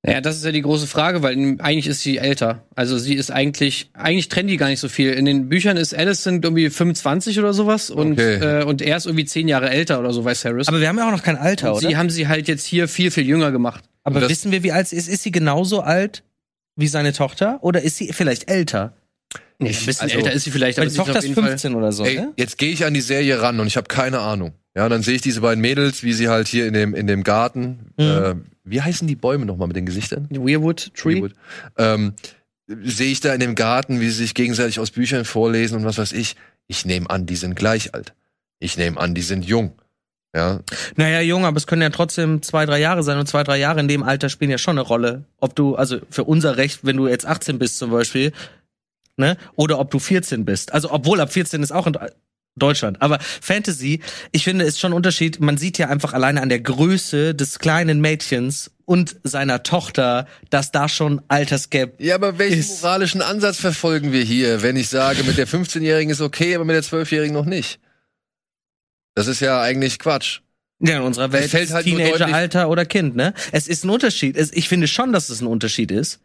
[0.02, 2.64] Naja, das ist ja die große Frage, weil eigentlich ist sie älter.
[2.74, 5.12] Also sie ist eigentlich, eigentlich trennen die gar nicht so viel.
[5.12, 8.60] In den Büchern ist Alicent irgendwie 25 oder sowas und, Okay.
[8.60, 10.68] äh, und er ist irgendwie 10 Jahre älter oder so, weiß Harris.
[10.68, 11.88] aber wir haben ja auch noch kein Alter, und oder?
[11.90, 13.84] sie haben sie halt jetzt hier viel, viel jünger gemacht.
[14.02, 15.06] Aber wissen wir, wie alt sie ist?
[15.08, 16.22] Ist sie genauso alt
[16.80, 17.58] wie seine Tochter?
[17.62, 18.94] Oder ist sie vielleicht älter?
[19.58, 21.34] Nee, Ich- ein bisschen also- älter ist sie vielleicht, aber die Tochter auf ist jeden
[21.34, 22.32] Fall 15 oder so, Ey, ne?
[22.36, 24.52] jetzt gehe ich an die Serie ran und ich habe keine Ahnung.
[24.76, 27.24] Ja, dann sehe ich diese beiden Mädels, wie sie halt hier in dem in dem
[27.24, 27.92] Garten.
[27.96, 28.34] Äh,
[28.64, 30.28] wie heißen die Bäume nochmal mit den Gesichtern?
[30.30, 31.14] Weirwood Tree.
[31.14, 31.32] Hollywood.
[31.76, 32.14] Ähm,
[32.84, 35.98] sehe ich da in dem Garten, wie sie sich gegenseitig aus Büchern vorlesen und was
[35.98, 36.36] weiß ich.
[36.68, 38.14] Ich nehme an, die sind gleich alt.
[38.60, 39.72] Ich nehme an, die sind jung.
[40.34, 40.60] Ja,
[40.96, 43.80] Naja, jung, aber es können ja trotzdem zwei, drei Jahre sein und zwei, drei Jahre
[43.80, 45.24] in dem Alter spielen ja schon eine Rolle.
[45.38, 48.32] Ob du, also für unser Recht, wenn du jetzt 18 bist zum Beispiel,
[49.16, 49.36] ne?
[49.56, 50.72] Oder ob du 14 bist.
[50.72, 51.96] Also, obwohl ab 14 ist auch in
[52.56, 53.02] Deutschland.
[53.02, 54.00] Aber Fantasy,
[54.30, 55.40] ich finde, ist schon ein Unterschied.
[55.40, 60.70] Man sieht ja einfach alleine an der Größe des kleinen Mädchens und seiner Tochter, dass
[60.70, 65.24] da schon Altersgap Ja, aber welchen Ist- moralischen Ansatz verfolgen wir hier, wenn ich sage,
[65.24, 67.80] mit der 15-Jährigen ist okay, aber mit der 12-Jährigen noch nicht?
[69.14, 70.40] Das ist ja eigentlich Quatsch.
[70.80, 73.34] Ja, in unserer Welt Es fällt halt Teenager, Alter oder Kind, ne?
[73.52, 74.36] Es ist ein Unterschied.
[74.36, 76.20] Es, ich finde schon, dass es ein Unterschied ist.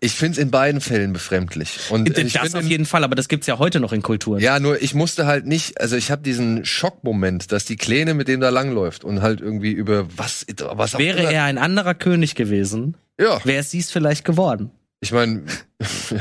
[0.00, 1.78] Ich finde es in beiden Fällen befremdlich.
[1.90, 4.40] Und ich das find auf jeden Fall, aber das gibt's ja heute noch in Kulturen.
[4.40, 8.28] Ja, nur ich musste halt nicht, also ich habe diesen Schockmoment, dass die Kleine mit
[8.28, 12.96] dem da langläuft und halt irgendwie über was, was Wäre er ein anderer König gewesen,
[13.18, 14.70] Ja, wäre es dies vielleicht geworden.
[15.00, 15.44] ich meine,
[16.10, 16.20] ja.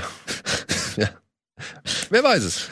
[0.96, 1.10] ja.
[2.10, 2.70] Wer weiß es.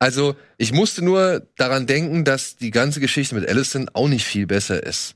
[0.00, 4.46] Also, ich musste nur daran denken, dass die ganze Geschichte mit Allison auch nicht viel
[4.46, 5.14] besser ist.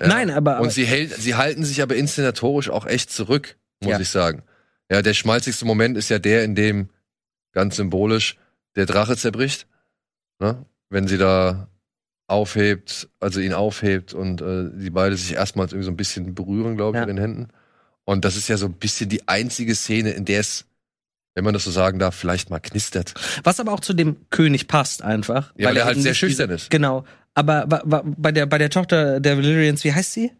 [0.00, 3.90] Nein, aber, aber Und sie, hält, sie halten sich aber inszenatorisch auch echt zurück, muss
[3.92, 4.00] Ja.
[4.00, 4.42] ich sagen.
[4.90, 6.90] Ja, der schmalzigste Moment ist ja der, in dem
[7.52, 8.36] ganz symbolisch
[8.76, 9.66] der Drache zerbricht.
[10.38, 10.64] Ne?
[10.90, 11.68] Wenn sie da
[12.28, 16.76] aufhebt, also ihn aufhebt und äh, die beide sich erstmals irgendwie so ein bisschen berühren,
[16.76, 17.06] glaube ich, Ja.
[17.06, 17.48] mit den Händen.
[18.04, 20.66] Und das ist ja so ein bisschen die einzige Szene, in der es,
[21.34, 23.14] wenn man das so sagen darf, vielleicht mal knistert.
[23.42, 25.52] was aber auch zu dem König passt einfach.
[25.56, 26.70] Ja, weil er halt sehr schüchtern ist.
[26.70, 27.04] Genau.
[27.34, 30.30] Aber wa, wa, bei der bei der Tochter der Valyrians, wie heißt sie?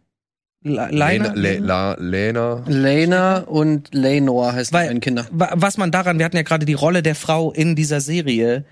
[0.63, 1.33] Lena?
[1.33, 2.63] Le, La, Lena.
[2.65, 5.27] Lena und Lenor heißen Weil- die beiden Kinder.
[5.31, 8.65] Wa- was man daran, wir hatten ja gerade die Rolle der Frau in dieser Serie.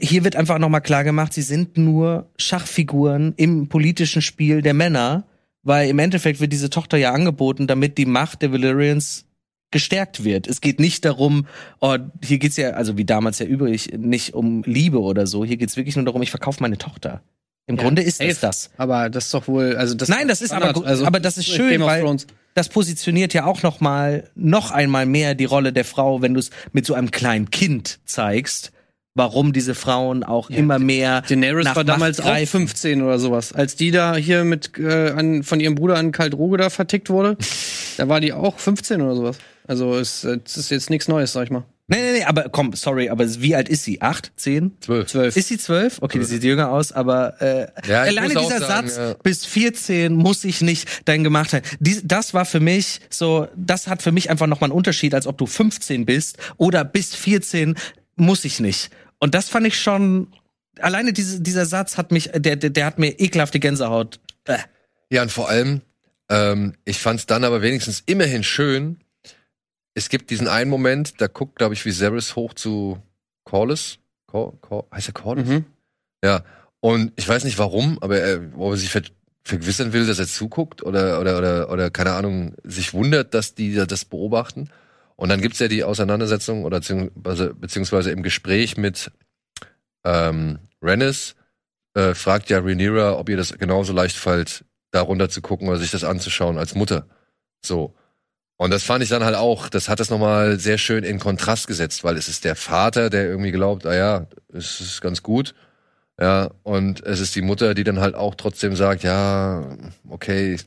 [0.00, 5.24] Hier wird einfach nochmal klar gemacht, sie sind nur Schachfiguren im politischen Spiel der Männer,
[5.62, 9.26] weil im Endeffekt wird diese Tochter ja angeboten, damit die Macht der Valyrians
[9.70, 10.46] gestärkt wird.
[10.46, 11.46] Es geht nicht darum,
[11.80, 15.44] oh, hier geht's ja, also wie damals ja übrig, nicht um Liebe oder so.
[15.44, 17.22] Hier geht's wirklich nur darum, ich verkaufe meine Tochter.
[17.66, 18.70] Im Ja, Grunde ist es das.
[18.78, 21.20] Aber das ist doch wohl, also das Nein, das ist aber Standard, also gut, aber
[21.20, 22.16] das ist schön, weil-
[22.54, 26.40] das positioniert ja auch noch mal noch einmal mehr die Rolle der Frau, wenn du
[26.40, 28.72] es mit so einem kleinen Kind zeigst,
[29.14, 32.66] warum diese Frauen auch immer mehr Daenerys nach war damals Macht auch greifen.
[32.66, 33.52] 15 oder sowas.
[33.52, 37.36] Als die da hier mit äh, an, von ihrem Bruder an Kaldroge da vertickt wurde,
[37.98, 39.38] da war die auch 15 oder sowas.
[39.70, 41.62] Also es, es ist jetzt nichts Neues, sag ich mal.
[41.86, 44.02] Nee, nee, nee, aber komm, sorry, aber wie alt ist sie?
[44.02, 44.76] Acht, zehn?
[44.80, 45.06] Zwölf.
[45.06, 45.36] 12.
[45.36, 45.98] Ist sie zwölf?
[46.00, 49.14] Okay, die sieht jünger aus, aber äh, Ja, alleine dieser sagen, Satz, ja.
[49.22, 51.62] bis 14 muss ich nicht dein gemacht haben.
[51.78, 55.28] Dies, das war für mich so, das hat für mich einfach nochmal einen Unterschied, als
[55.28, 57.76] ob du 15 bist oder bis 14
[58.16, 58.90] muss ich nicht.
[59.20, 60.32] Und das fand ich schon,
[60.80, 64.18] alleine diese, dieser Satz hat mich, der, der, der hat mir ekelhafte Gänsehaut.
[64.46, 64.58] Äh.
[65.10, 65.82] Ja, und vor allem,
[66.28, 68.98] ähm, ich fand es dann aber wenigstens immerhin schön.
[69.94, 73.02] Es gibt diesen einen Moment, da guckt, glaube ich, Viserys hoch zu
[73.44, 73.98] Corlys.
[74.26, 75.48] Cor Cor heißt er Corlys?
[75.48, 75.64] Mhm.
[76.24, 76.44] Ja.
[76.80, 79.02] Und ich weiß nicht warum, aber er, wo er sich ver
[79.42, 83.74] vergewissern will, dass er zuguckt oder, oder, oder, oder, keine Ahnung, sich wundert, dass die
[83.74, 84.68] da das beobachten.
[85.16, 89.10] Und dann gibt's ja die Auseinandersetzung oder beziehungsweise, beziehungsweise im Gespräch mit
[90.04, 91.36] ähm, Rennis,
[91.94, 95.78] äh, fragt ja Rhaenyra, ob ihr das genauso leicht fällt, da runter zu gucken oder
[95.78, 97.06] sich das anzuschauen als Mutter.
[97.64, 97.94] So.
[98.60, 101.66] Und das fand ich dann halt auch, das hat das nochmal sehr schön in Kontrast
[101.66, 105.54] gesetzt, weil es ist der Vater, der irgendwie glaubt, ah ja, es ist ganz gut.
[106.20, 109.78] Ja, und es ist die Mutter, die dann halt auch trotzdem sagt, ja,
[110.10, 110.58] okay,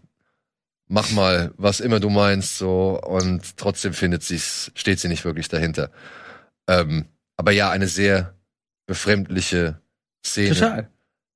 [0.87, 5.47] mach mal, was immer du meinst, so, und trotzdem findet sie's, steht sie nicht wirklich
[5.47, 5.91] dahinter.
[6.67, 7.05] Ähm,
[7.37, 8.33] aber ja, eine sehr
[8.87, 9.79] befremdliche
[10.25, 10.89] Szene Total.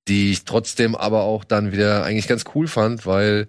[0.07, 3.47] die ich trotzdem aber auch dann wieder eigentlich ganz cool fand, weil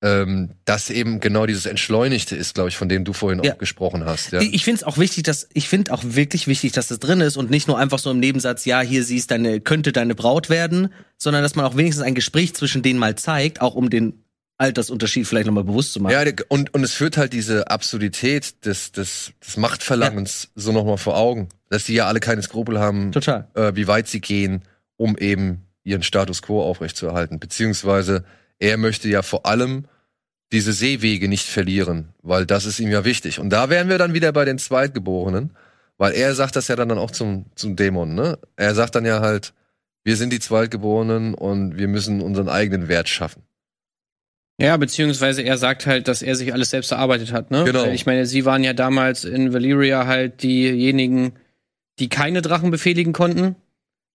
[0.00, 3.54] ähm, das eben genau dieses Entschleunigte ist, glaube ich, von dem du vorhin Ja.
[3.54, 4.30] auch gesprochen hast.
[4.32, 4.40] Ja.
[4.40, 7.36] Ich finde es auch wichtig, dass ich finde auch wirklich wichtig, dass das drin ist
[7.36, 10.92] und nicht nur einfach so im Nebensatz, ja, hier siehst deine könnte deine Braut werden,
[11.16, 14.22] sondern dass man auch wenigstens ein Gespräch zwischen denen mal zeigt, auch um den
[14.56, 16.12] Altersunterschied vielleicht nochmal bewusst zu machen.
[16.12, 21.16] Ja, und, und es führt halt diese Absurdität des, des, des Machtverlangens so nochmal vor
[21.16, 23.48] Augen, dass die ja alle keine Skrupel haben, Total.
[23.54, 24.62] äh, wie weit sie gehen,
[24.96, 27.38] um eben ihren Status quo aufrechtzuerhalten.
[27.38, 28.24] Beziehungsweise
[28.58, 29.86] er möchte ja vor allem
[30.52, 33.38] diese Seewege nicht verlieren, weil das ist ihm ja wichtig.
[33.38, 35.54] Und da wären wir dann wieder bei den Zweitgeborenen,
[35.98, 38.38] weil er sagt das ja dann auch zum, zum Dämon, ne?
[38.56, 39.52] Er sagt dann ja halt,
[40.04, 43.42] wir sind die Zweitgeborenen und wir müssen unseren eigenen Wert schaffen.
[44.60, 47.64] Ja, beziehungsweise er sagt halt, dass er sich alles selbst erarbeitet hat, ne?
[47.64, 47.84] Genau.
[47.86, 51.34] Ich meine, sie waren ja damals in Valyria halt diejenigen,
[51.98, 53.56] die keine Drachen befehligen konnten.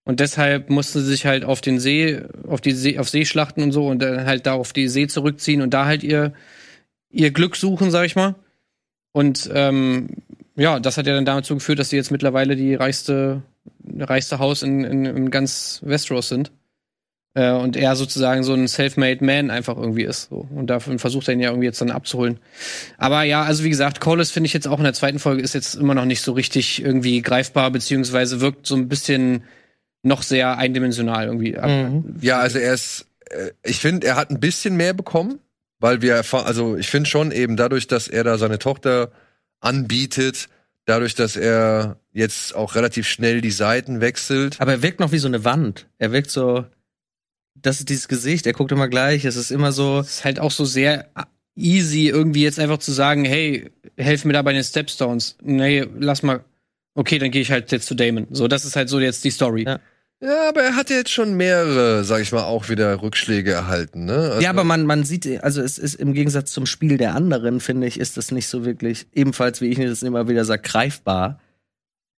[0.04, 3.72] Und deshalb mussten sie sich halt auf den See, auf die See, auf Seeschlachten und
[3.72, 6.34] so und dann halt da auf die See zurückziehen und da halt ihr,
[7.10, 8.34] ihr Glück suchen, sag ich mal.
[9.12, 10.08] Und ähm,
[10.56, 13.42] ja, das hat ja dann dazu geführt, dass sie jetzt mittlerweile die reichste,
[13.98, 16.52] reichste Haus in, in, in ganz Westeros sind.
[17.34, 20.28] Äh, und er sozusagen so ein self-made Man einfach irgendwie ist.
[20.28, 20.46] So.
[20.54, 22.38] Und davon versucht er ihn ja irgendwie jetzt dann abzuholen.
[22.98, 25.54] Aber ja, also wie gesagt, Corlys finde ich jetzt auch in der zweiten Folge ist
[25.54, 29.42] jetzt immer noch nicht so richtig irgendwie greifbar, beziehungsweise wirkt so ein bisschen
[30.04, 31.52] noch sehr eindimensional irgendwie.
[31.52, 32.16] Mhm.
[32.20, 35.40] Ja, also er ist, äh, ich finde, er hat ein bisschen mehr bekommen,
[35.80, 39.10] weil wir erfahren, also ich finde schon eben dadurch, dass er da seine Tochter
[39.60, 40.48] anbietet,
[40.84, 44.60] dadurch, dass er jetzt auch relativ schnell die Seiten wechselt.
[44.60, 45.86] Aber er wirkt noch wie so eine Wand.
[45.98, 46.64] Er wirkt so,
[47.54, 50.00] das ist dieses Gesicht, er guckt immer gleich, es ist immer so.
[50.00, 51.08] Es ist halt auch so sehr
[51.56, 55.36] easy, irgendwie jetzt einfach zu sagen, hey, helf mir da bei den Stepstones.
[55.42, 56.44] Nee, lass mal.
[56.94, 58.26] Okay, dann gehe ich halt jetzt zu Damon.
[58.30, 59.64] So, das ist halt so jetzt die Story.
[59.66, 59.80] Ja.
[60.24, 64.06] Ja, aber er hat ja jetzt schon mehrere, sag ich mal, auch wieder Rückschläge erhalten,
[64.06, 64.14] ne?
[64.14, 67.60] Also, Ja, aber man, man sieht, also es ist im Gegensatz zum Spiel der anderen,
[67.60, 71.40] finde ich, ist das nicht so wirklich, ebenfalls, wie ich das immer wieder sage, greifbar.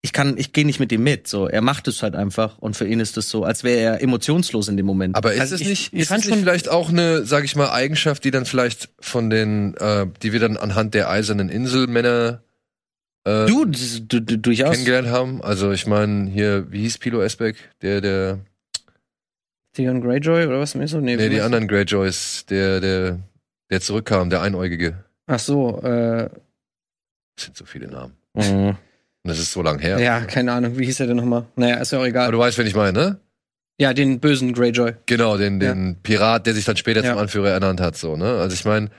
[0.03, 1.27] Ich kann, ich gehe nicht mit ihm mit.
[1.27, 4.01] So, er macht es halt einfach und für ihn ist es so, als wäre er
[4.03, 5.15] emotionslos in dem Moment.
[5.15, 7.43] Aber ist Also es ich- nicht, ich ist es nicht schon- vielleicht auch eine, sag
[7.43, 11.49] ich mal, Eigenschaft, die dann vielleicht von den, äh, die wir dann anhand der eisernen
[11.49, 12.43] Inselmänner
[13.25, 14.71] äh, du, du, du, du durchaus.
[14.71, 15.41] kennengelernt haben?
[15.43, 17.57] Also ich meine, hier, wie hieß Pilo Esbeck?
[17.81, 18.39] Der, der,
[19.73, 21.01] Theon Greyjoy oder was meinst du?
[21.01, 23.19] nee, die was- anderen Greyjoys, der, der,
[23.69, 25.03] der zurückkam, der Einäugige.
[25.27, 26.29] Ach so, äh,
[27.35, 28.13] Das sind so viele Namen.
[28.33, 28.69] Mhm.
[28.69, 28.77] Und
[29.29, 29.99] das ist so lang her.
[29.99, 31.45] ja, keine Ahnung, wie hieß der denn nochmal?
[31.55, 32.31] Naja, ist ja auch Aber egal.
[32.31, 33.19] du weißt, wen ich meine, ne?
[33.81, 34.93] Ja, den bösen Greyjoy.
[35.07, 37.11] Genau, den, den Pirat, der sich dann später Ja.
[37.11, 38.37] zum Anführer ernannt hat, so, ne?
[38.39, 38.89] Also ich meine,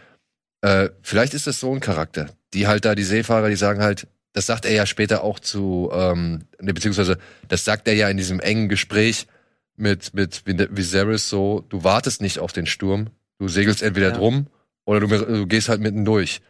[0.61, 2.27] äh, vielleicht ist das so ein Charakter.
[2.53, 4.07] Die halt da, die Seefahrer, die sagen halt,
[4.37, 7.17] das sagt er ja später auch zu, ähm, ne, beziehungsweise
[7.49, 9.27] das sagt er ja in diesem engen Gespräch
[9.77, 13.07] mit, mit Viserys so, du wartest nicht auf den Sturm,
[13.39, 14.17] du segelst entweder Ja.
[14.17, 14.47] drum
[14.85, 16.43] oder du, du gehst halt mitten durch.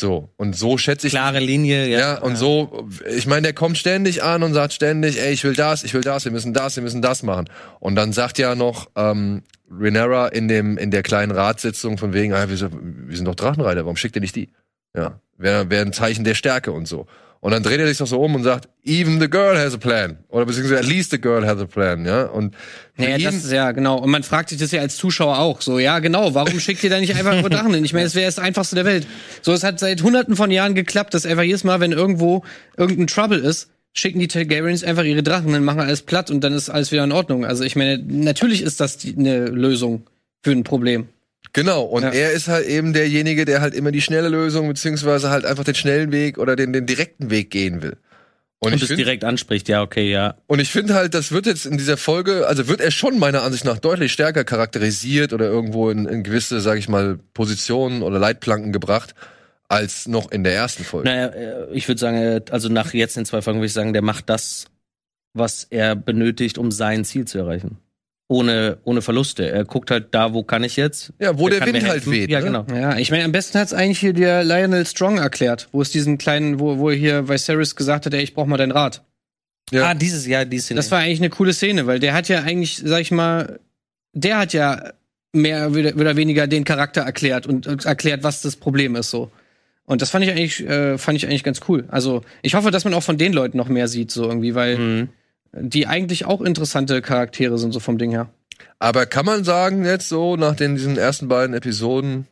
[0.00, 1.98] So, und so schätze ich Klare Linie, ja.
[1.98, 5.54] ja, und so, ich meine, der kommt ständig an und sagt ständig, ey, ich will
[5.54, 7.50] das, ich will das, wir müssen das, wir müssen das machen.
[7.80, 12.32] Und dann sagt ja noch ähm, Renera in dem in der kleinen Ratssitzung von wegen,
[12.32, 14.48] ah, wir, sind- wir sind doch Drachenreiter, warum schickt ihr nicht die?
[14.98, 17.06] Ja, wäre wär ein Zeichen der Stärke und so.
[17.40, 19.76] Und dann dreht er sich doch so um und sagt, even the girl has a
[19.76, 20.18] plan.
[20.28, 22.24] Oder beziehungsweise at least the girl has a plan, ja.
[22.24, 22.56] Und
[22.96, 23.98] Naja, ihn, das ist ja, genau.
[23.98, 25.62] Und man fragt sich das ja als Zuschauer auch.
[25.62, 27.84] So, ja, genau, warum schickt ihr da nicht einfach nur Drachen hin?
[27.84, 29.06] Ich meine, es wäre das einfachste der Welt.
[29.40, 32.42] So, es hat seit hunderten von Jahren geklappt, dass einfach jedes Mal, wenn irgendwo
[32.76, 36.52] irgendein Trouble ist, schicken die Targaryens einfach ihre Drachen, dann machen alles platt und dann
[36.52, 37.44] ist alles wieder in Ordnung.
[37.44, 40.02] Also ich meine, natürlich ist das die, eine Lösung
[40.42, 41.08] für ein Problem.
[41.58, 42.10] Genau, und Ja.
[42.10, 45.74] er ist halt eben derjenige, der halt immer die schnelle Lösung, beziehungsweise halt einfach den
[45.74, 47.96] schnellen Weg oder den, den direkten Weg gehen will.
[48.60, 50.34] Und, Und ich es find- direkt anspricht, ja, okay, ja.
[50.48, 53.42] Und ich finde halt, das wird jetzt in dieser Folge, also wird er schon meiner
[53.42, 58.18] Ansicht nach deutlich stärker charakterisiert oder irgendwo in, in gewisse, sag ich mal, Positionen oder
[58.18, 59.14] Leitplanken gebracht,
[59.68, 61.08] als noch in der ersten Folge.
[61.08, 63.92] Naja, äh, ich würde sagen, äh, also nach jetzt den zwei Folgen würde ich sagen,
[63.92, 64.64] der macht das,
[65.34, 67.78] was er benötigt, um sein Ziel zu erreichen.
[68.30, 69.50] Ohne, ohne Verluste.
[69.50, 71.14] Er guckt halt da, wo kann ich jetzt?
[71.18, 72.28] Ja, wo der mir Wind halt weht.
[72.28, 72.44] Ja, ne?
[72.44, 72.66] genau.
[72.70, 76.18] Ja, ich meine, am besten hat's eigentlich hier der Lionel Strong erklärt, wo es diesen
[76.18, 79.02] kleinen, wo, wo hier Viserys gesagt hat, ey, ich brauch mal deinen Rat.
[79.70, 79.88] Ja.
[79.90, 80.76] Ah, dieses Jahr, die Szene.
[80.76, 83.60] Das war eigentlich eine coole Szene, weil der hat ja eigentlich, sag ich mal,
[84.12, 84.92] der hat ja
[85.32, 89.30] mehr oder weniger den Charakter erklärt und erklärt, was das Problem ist so.
[89.84, 91.84] Und das fand ich eigentlich, äh, fand ich eigentlich ganz cool.
[91.88, 94.78] Also ich hoffe, dass man auch von den Leuten noch mehr sieht, so irgendwie, weil
[94.78, 95.08] Mhm.
[95.52, 98.28] Die eigentlich auch interessante Charaktere sind, so vom Ding her.
[98.78, 102.26] Aber kann man sagen jetzt so, nach den, diesen ersten beiden Episoden,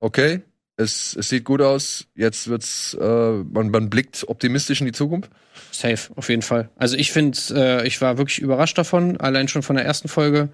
[0.00, 0.42] okay,
[0.76, 5.30] es, es sieht gut aus, jetzt wird's, äh, man, man blickt optimistisch in die Zukunft?
[5.70, 6.70] Safe, auf jeden Fall.
[6.76, 10.48] Also ich finde, äh, ich war wirklich überrascht davon, allein schon von der ersten Folge,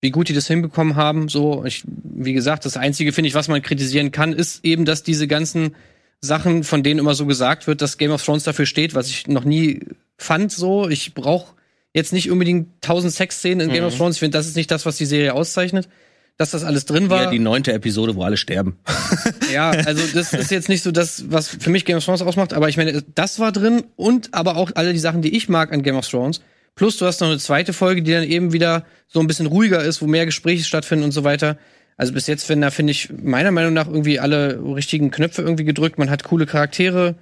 [0.00, 1.28] wie gut die das hinbekommen haben.
[1.28, 5.02] So, ich, wie gesagt, das Einzige, finde ich, was man kritisieren kann, ist eben, dass
[5.02, 5.74] diese ganzen
[6.20, 9.26] Sachen, von denen immer so gesagt wird, dass Game of Thrones dafür steht, was ich
[9.26, 9.80] noch nie
[10.16, 10.52] fand.
[10.52, 11.54] So, ich brauche
[11.92, 14.16] jetzt nicht unbedingt tausend Sexszenen in Game of Thrones.
[14.16, 15.88] Ich finde, das ist nicht das, was die Serie auszeichnet.
[16.36, 17.22] Dass das alles drin war.
[17.22, 18.76] ja, die neunte Episode, wo alle sterben.
[19.52, 22.54] Ja, also das ist jetzt nicht so das, was für mich Game of Thrones ausmacht,
[22.54, 25.72] aber ich meine, das war drin und aber auch alle die Sachen, die ich mag
[25.72, 26.40] an Game of Thrones.
[26.74, 29.80] Plus du hast noch eine zweite Folge, die dann eben wieder so ein bisschen ruhiger
[29.84, 31.56] ist, wo mehr Gespräche stattfinden und so weiter.
[31.96, 35.62] Also bis jetzt werden da, finde ich, meiner Meinung nach irgendwie alle richtigen Knöpfe irgendwie
[35.64, 35.98] gedrückt.
[35.98, 37.14] Man hat coole Charaktere.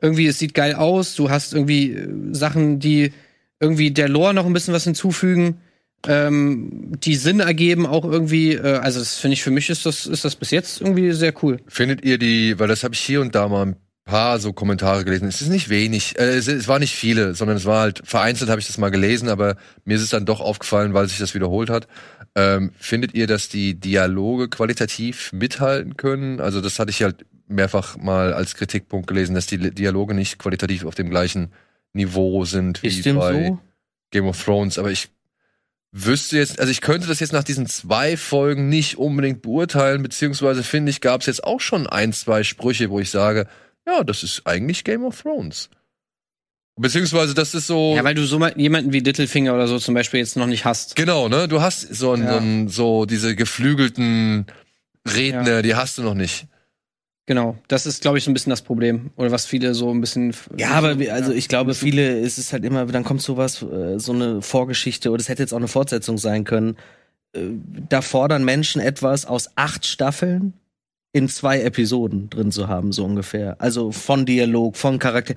[0.00, 1.14] Irgendwie, es sieht geil aus.
[1.14, 3.12] Du hast irgendwie äh, Sachen, die
[3.60, 5.58] irgendwie der Lore noch ein bisschen was hinzufügen
[6.06, 8.54] ähm, die Sinn ergeben auch irgendwie.
[8.54, 11.34] Äh, also das finde ich für mich ist das ist das bis jetzt irgendwie sehr
[11.42, 11.58] cool.
[11.66, 15.04] Findet ihr die, weil das habe ich hier und da mal ein paar so Kommentare
[15.04, 15.28] gelesen.
[15.28, 18.50] Es ist nicht wenig, äh, es, es war nicht viele, sondern es war halt vereinzelt
[18.50, 21.34] habe ich das mal gelesen, aber mir ist es dann doch aufgefallen, weil sich das
[21.34, 21.88] wiederholt hat.
[22.34, 26.40] Ähm, findet ihr, dass die Dialoge qualitativ mithalten können?
[26.40, 30.84] Also das hatte ich halt mehrfach mal als Kritikpunkt gelesen, dass die Dialoge nicht qualitativ
[30.84, 31.52] auf dem gleichen
[31.92, 33.58] Niveau sind wie bei so?
[34.10, 34.78] Game of Thrones.
[34.78, 35.08] Aber ich
[35.92, 40.62] wüsste jetzt, also ich könnte das jetzt nach diesen zwei Folgen nicht unbedingt beurteilen, beziehungsweise
[40.62, 43.46] finde ich, gab es jetzt auch schon ein, zwei Sprüche, wo ich sage,
[43.86, 45.70] ja, das ist eigentlich Game of Thrones.
[46.76, 47.94] Beziehungsweise das ist so.
[47.96, 50.94] Ja, weil du so jemanden wie Littlefinger oder so zum Beispiel jetzt noch nicht hast.
[50.94, 51.48] Genau, ne?
[51.48, 52.68] Du hast so, ein, Ja.
[52.70, 54.46] so, diese geflügelten
[55.04, 56.46] Redner, die hast du noch nicht.
[57.28, 59.10] Genau, das ist, glaube ich, so ein bisschen das Problem.
[59.16, 60.34] Oder was viele so ein bisschen.
[60.56, 63.98] Ja, aber wir, also ich glaube, viele, es ist halt immer, dann kommt sowas, äh,
[64.00, 66.76] so eine Vorgeschichte, oder es hätte jetzt auch eine Fortsetzung sein können.
[67.34, 67.40] Äh,
[67.90, 70.54] Da fordern Menschen etwas aus acht Staffeln
[71.12, 73.60] in zwei Episoden drin zu haben, so ungefähr.
[73.60, 75.34] Also von Dialog, von Charakter.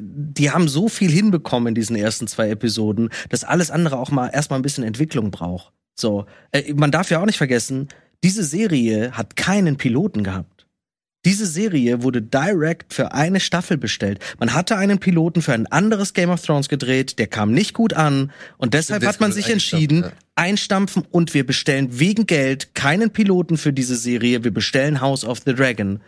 [0.00, 4.28] Die haben so viel hinbekommen in diesen ersten zwei Episoden, dass alles andere auch mal
[4.28, 5.70] erstmal ein bisschen Entwicklung braucht.
[5.94, 7.88] So, äh, man darf ja auch nicht vergessen,
[8.24, 10.55] diese Serie hat keinen Piloten gehabt.
[11.26, 14.20] Diese Serie wurde direkt für eine Staffel bestellt.
[14.38, 17.94] Man hatte einen Piloten für ein anderes Game of Thrones gedreht, der kam nicht gut
[17.94, 20.04] an und deshalb hat man sich entschieden,
[20.36, 25.40] einstampfen und wir bestellen wegen Geld keinen Piloten für diese Serie, wir bestellen House of
[25.44, 26.00] the Dragon.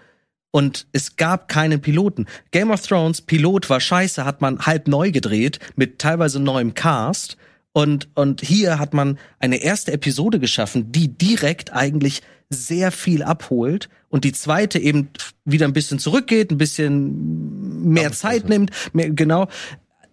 [0.53, 2.27] Und es gab keinen Piloten.
[2.53, 7.37] Game of Thrones, Pilot war scheiße, hat man halb neu gedreht, mit teilweise neuem Cast.
[7.73, 13.89] Und, und hier hat man eine erste Episode geschaffen, die direkt eigentlich sehr viel abholt
[14.09, 15.11] und die zweite eben
[15.45, 18.71] wieder ein bisschen zurückgeht, ein bisschen mehr Zeit nimmt.
[18.95, 19.49] Mehr, genau.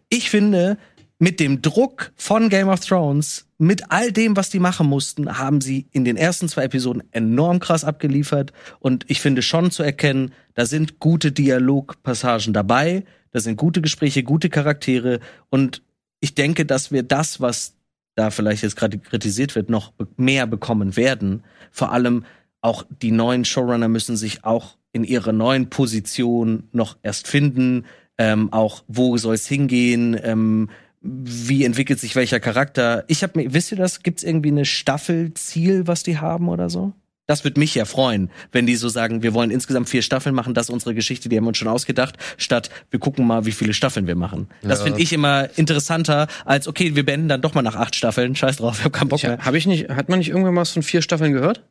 [0.10, 0.78] Ich finde,
[1.18, 5.62] mit dem Druck von Game of Thrones, mit all dem, was die machen mussten, haben
[5.62, 8.52] sie in den ersten zwei Episoden enorm krass abgeliefert.
[8.80, 14.24] Und ich finde schon zu erkennen, da sind gute Dialogpassagen dabei, da sind gute Gespräche,
[14.24, 15.22] gute Charaktere.
[15.50, 15.82] Und
[16.20, 17.76] ich denke, dass wir das, was
[18.16, 21.44] da vielleicht jetzt gerade kritisiert wird, noch mehr bekommen werden.
[21.72, 22.26] Vor allem
[22.62, 27.86] auch die neuen Showrunner müssen sich auch in ihrer neuen Position noch erst finden.
[28.18, 30.20] Ähm, auch wo soll es hingehen?
[30.24, 30.70] Ähm,
[31.02, 33.04] wie entwickelt sich welcher Charakter?
[33.08, 34.02] Ich habe mir, wisst ihr das?
[34.02, 36.94] Gibt es irgendwie eine Staffelziel, was die haben oder so?
[37.28, 40.54] Das würde mich ja freuen, wenn die so sagen, wir wollen insgesamt vier Staffeln machen,
[40.54, 43.52] das ist unsere Geschichte, die haben wir uns schon ausgedacht, statt wir gucken mal, wie
[43.52, 44.48] viele Staffeln wir machen.
[44.62, 44.86] Das Ja.
[44.86, 48.36] finde ich immer interessanter, als okay, wir beenden dann doch mal nach acht Staffeln.
[48.36, 49.40] Scheiß drauf, ich hab keinen Bock mehr.
[49.40, 51.64] Habe ich nicht, hat man nicht irgendwann mal was von vier Staffeln gehört?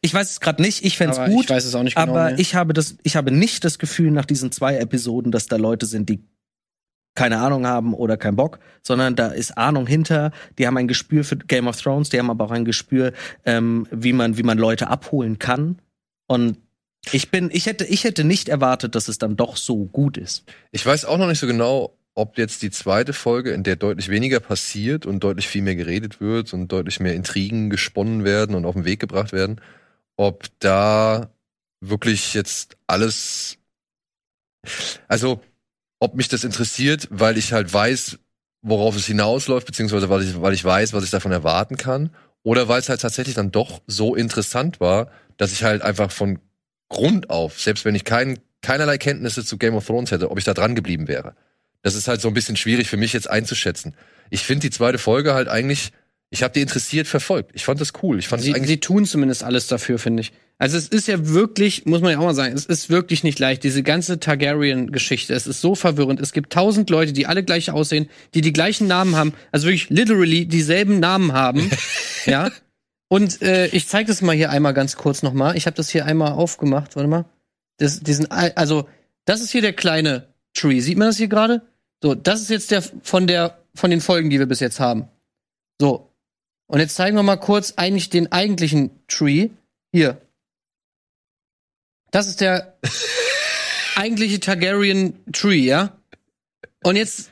[0.00, 1.44] Ich weiß es gerade nicht, ich fänd's Aber gut.
[1.44, 2.40] ich weiß es auch nicht genau, aber nee.
[2.40, 5.86] ich habe das, ich habe nicht das Gefühl nach diesen zwei Episoden, dass da Leute
[5.86, 6.20] sind, die
[7.18, 10.30] keine Ahnung haben oder keinen Bock, sondern da ist Ahnung hinter.
[10.56, 13.12] Die haben ein Gespür für Game of Thrones, die haben aber auch ein Gespür,
[13.44, 15.80] ähm, wie man, wie man Leute abholen kann.
[16.28, 16.58] Und
[17.10, 20.44] ich bin, ich hätte, ich hätte nicht erwartet, dass es dann doch so gut ist.
[20.70, 24.10] Ich weiß auch noch nicht so genau, ob jetzt die zweite Folge, in der deutlich
[24.10, 28.64] weniger passiert und deutlich viel mehr geredet wird und deutlich mehr Intrigen gesponnen werden und
[28.64, 29.60] auf den Weg gebracht werden,
[30.16, 31.30] ob da
[31.80, 33.58] wirklich jetzt alles,
[35.08, 35.40] also
[36.00, 38.18] ob mich das interessiert, weil ich halt weiß,
[38.62, 42.10] worauf es hinausläuft, beziehungsweise weil ich, weil ich weiß, was ich davon erwarten kann,
[42.42, 46.38] oder weil es halt tatsächlich dann doch so interessant war, dass ich halt einfach von
[46.88, 50.44] Grund auf, selbst wenn ich kein, keinerlei Kenntnisse zu Game of Thrones hätte, ob ich
[50.44, 51.34] da dran geblieben wäre.
[51.82, 53.94] Das ist halt so ein bisschen schwierig für mich jetzt einzuschätzen.
[54.30, 55.92] Ich finde die zweite Folge halt eigentlich,
[56.30, 57.52] ich habe die interessiert verfolgt.
[57.54, 58.18] Ich fand das cool.
[58.18, 60.32] Ich fand Sie, sie tun zumindest alles dafür, finde ich.
[60.58, 63.38] Also es ist ja wirklich, muss man ja auch mal sagen, es ist wirklich nicht
[63.38, 65.32] leicht, diese ganze Targaryen-Geschichte.
[65.32, 66.20] Es ist so verwirrend.
[66.20, 69.88] Es gibt tausend Leute, die alle gleich aussehen, die die gleichen Namen haben, also wirklich
[69.88, 71.70] literally dieselben Namen haben.
[72.26, 72.50] ja.
[73.08, 75.56] Und äh, ich zeige das mal hier einmal ganz kurz nochmal.
[75.56, 76.96] Ich habe das hier einmal aufgemacht.
[76.96, 77.24] Warte mal.
[77.78, 78.88] Das, diesen, Al- also
[79.24, 80.80] das ist hier der kleine Tree.
[80.80, 81.62] Sieht man das hier gerade?
[82.02, 85.08] So, das ist jetzt der von der von den Folgen, die wir bis jetzt haben.
[85.80, 86.07] So.
[86.68, 89.50] Und jetzt zeigen wir mal kurz eigentlich den eigentlichen Tree.
[89.90, 90.20] Hier.
[92.10, 92.78] Das ist der
[93.96, 95.96] eigentliche Targaryen Tree, ja?
[96.84, 97.30] Und jetzt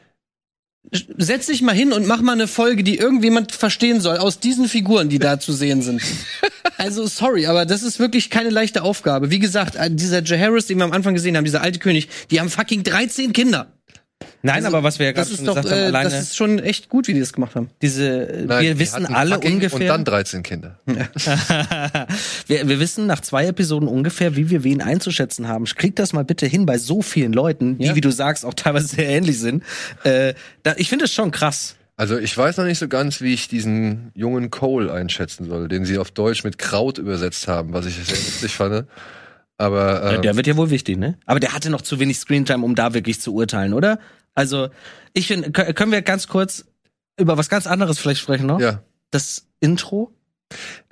[0.90, 4.68] setz dich mal hin und mach mal eine Folge, die irgendjemand verstehen soll aus diesen
[4.68, 6.02] Figuren, die da zu sehen sind.
[6.78, 9.30] Also sorry, aber das ist wirklich keine leichte Aufgabe.
[9.30, 12.38] Wie gesagt, äh, dieser Jaehaerys, den wir am Anfang gesehen haben, dieser alte König, die
[12.38, 13.72] haben fucking 13 Kinder.
[14.42, 16.10] Nein, Also, aber was wir ja gerade Das schon ist doch, gesagt haben, äh, alleine
[16.10, 17.68] das ist schon echt gut, wie die das gemacht haben.
[17.82, 19.80] diese, äh, Nein, wir die wissen alle ungefähr.
[19.80, 20.78] Und dann 13 Kinder.
[22.46, 25.64] wir, wir wissen nach zwei Episoden ungefähr, wie wir wen einzuschätzen haben.
[25.64, 27.94] Krieg das mal bitte hin bei so vielen Leuten, die, Ja.
[27.94, 29.62] wie du sagst, auch teilweise sehr ähnlich sind.
[30.04, 31.76] Äh, da, ich finde es schon krass.
[31.98, 35.84] Also ich weiß noch nicht so ganz, wie ich diesen jungen Cole einschätzen soll, den
[35.86, 38.86] sie auf Deutsch mit Kraut übersetzt haben, was ich sehr lustig fand.
[39.58, 41.18] Aber Ja, ähm, der wird ja wohl wichtig, ne?
[41.26, 43.98] Aber der hatte noch zu wenig Screentime, um da wirklich zu urteilen, oder?
[44.34, 44.68] Also,
[45.14, 46.66] ich finde, kö- können wir ganz kurz
[47.18, 48.60] über was ganz anderes vielleicht sprechen noch?
[48.60, 50.12] ja, Das Intro.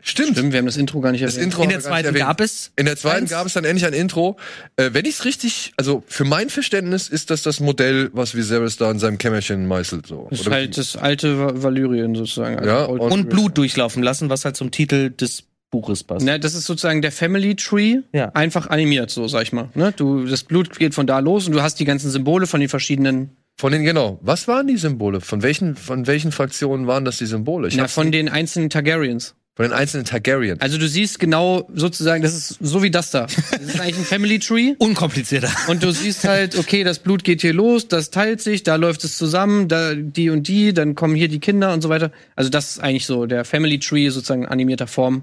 [0.00, 0.30] stimmt.
[0.36, 1.52] Stimmt, wir haben das Intro gar nicht Das erwähnt.
[1.52, 2.24] Intro In der zweiten erwähnt.
[2.24, 2.72] gab es.
[2.76, 3.30] In der zweiten eins.
[3.30, 4.38] gab es dann endlich ein Intro.
[4.76, 8.78] Äh, wenn ich es richtig, also für mein Verständnis ist das das Modell, was Viserys
[8.78, 10.06] da in seinem Kämmerchen meißelt.
[10.06, 10.26] So.
[10.30, 12.56] Das ist Oder- halt das alte Va- Valyrien sozusagen.
[12.58, 15.44] also Ja, Und Blut durchlaufen lassen, was halt zum Titel des
[15.74, 16.24] Buches passt.
[16.24, 18.28] Ne, das ist sozusagen der Family Tree, Ja.
[18.34, 19.70] einfach animiert, so sag ich mal.
[19.74, 19.92] Ne?
[19.96, 22.68] Du, das Blut geht von da los und du hast die ganzen Symbole von den
[22.68, 24.18] verschiedenen, Von den, genau.
[24.22, 25.20] Was waren die Symbole?
[25.20, 27.68] Von welchen, von welchen Fraktionen waren das die Symbole?
[27.68, 29.34] Ich na, von den einzelnen Targaryens.
[29.56, 30.60] von den einzelnen Targaryens.
[30.60, 33.26] Also du siehst genau sozusagen, das ist so wie das da.
[33.26, 34.74] Das ist eigentlich ein Family Tree.
[34.78, 35.50] Unkomplizierter.
[35.68, 39.04] Und du siehst halt, okay, das Blut geht hier los, das teilt sich, da läuft
[39.04, 42.10] es zusammen, da die und die, dann kommen hier die Kinder und so weiter.
[42.34, 45.22] Also das ist eigentlich so der Family Tree sozusagen in animierter Form.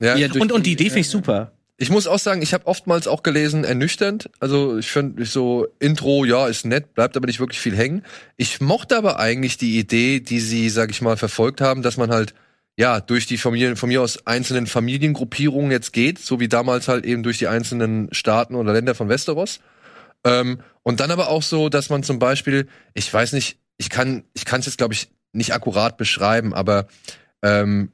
[0.00, 0.14] Ja.
[0.32, 1.52] Und, und die Idee finde ich super.
[1.80, 4.30] Ich muss auch sagen, ich habe oftmals auch gelesen, ernüchternd.
[4.40, 8.04] Also ich finde so Intro, ja, ist nett, bleibt aber nicht wirklich viel hängen.
[8.36, 12.10] Ich mochte aber eigentlich die Idee, die sie, sag ich mal, verfolgt haben, dass man
[12.10, 12.34] halt
[12.76, 17.04] ja durch die Familien, von mir aus einzelnen Familiengruppierungen jetzt geht, so wie damals halt
[17.04, 19.60] eben durch die einzelnen Staaten oder Länder von Westeros.
[20.24, 24.24] Ähm, und dann aber auch so, dass man zum Beispiel, ich weiß nicht, ich kann,
[24.34, 26.88] ich kann es jetzt glaube ich nicht akkurat beschreiben, aber
[27.42, 27.92] ähm,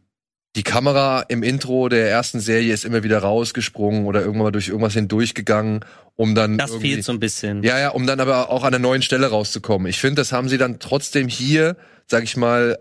[0.57, 4.69] die Kamera im Intro der ersten Serie ist immer wieder rausgesprungen oder irgendwann mal durch
[4.69, 5.85] irgendwas hindurchgegangen,
[6.17, 7.63] um dann Das fehlt so ein bisschen.
[7.63, 9.89] ja, ja, um dann aber auch an einer neuen Stelle rauszukommen.
[9.89, 11.77] Ich finde, das haben sie dann trotzdem hier,
[12.07, 12.79] sag ich mal,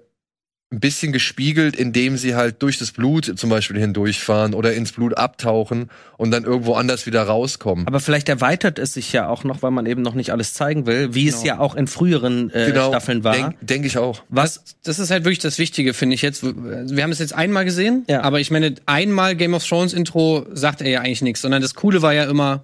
[0.73, 5.15] ein bisschen gespiegelt, indem sie halt durch das Blut zum Beispiel hindurchfahren oder ins Blut
[5.17, 7.85] abtauchen und dann irgendwo anders wieder rauskommen.
[7.87, 10.85] Aber vielleicht erweitert es sich ja auch noch, weil man eben noch nicht alles zeigen
[10.87, 11.45] will, wie es Genau.
[11.45, 13.33] ja auch in früheren äh, Staffeln war.
[13.33, 14.23] Denke denk ich auch.
[14.29, 16.43] Was Das ist halt wirklich das Wichtige, finde ich jetzt.
[16.43, 18.21] Wir haben es jetzt einmal gesehen, Ja.
[18.23, 21.75] aber ich meine, einmal Game of Thrones Intro sagt er ja eigentlich nichts, sondern das
[21.75, 22.63] Coole war ja immer,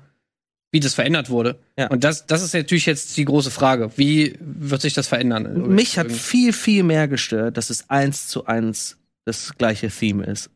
[0.71, 1.59] wie das verändert wurde.
[1.77, 1.87] Ja.
[1.87, 3.91] Und das, das ist natürlich jetzt die große Frage.
[3.95, 5.69] Wie wird sich das verändern?
[5.69, 10.49] mich hat viel, viel mehr gestört, dass es eins zu eins das gleiche Theme ist.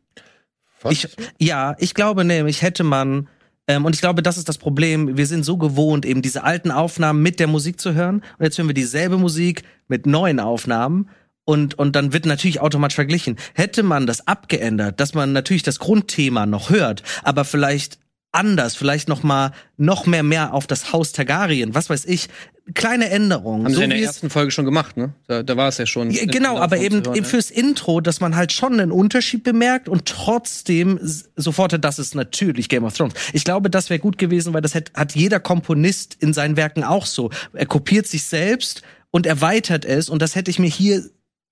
[0.90, 1.08] Ich,
[1.38, 3.28] ja, ich glaube nämlich, hätte man,
[3.66, 6.70] ähm, und ich glaube, das ist das Problem, wir sind so gewohnt, eben diese alten
[6.70, 8.16] Aufnahmen mit der Musik zu hören.
[8.38, 11.08] Und jetzt hören wir dieselbe Musik mit neuen Aufnahmen.
[11.46, 13.36] Und, und dann wird natürlich automatisch verglichen.
[13.54, 17.98] Hätte man das abgeändert, dass man natürlich das Grundthema noch hört, aber vielleicht
[18.34, 22.28] anders, vielleicht noch mal noch mehr mehr auf das Haus Targaryen, was weiß ich,
[22.72, 23.64] kleine Änderungen.
[23.64, 25.12] Haben so sie in der ersten Folge schon gemacht, ne?
[25.26, 26.10] Da, da war es ja schon.
[26.10, 27.30] ja, genau, aber eben, hören, eben ja.
[27.30, 30.98] fürs Intro, dass man halt schon einen Unterschied bemerkt und trotzdem
[31.36, 33.14] sofort, das ist natürlich Game of Thrones.
[33.32, 36.84] Ich glaube, das wäre gut gewesen, weil das hat, hat jeder Komponist in seinen Werken
[36.84, 37.30] auch so.
[37.52, 41.04] Er kopiert sich selbst und erweitert es und das hätte ich mir hier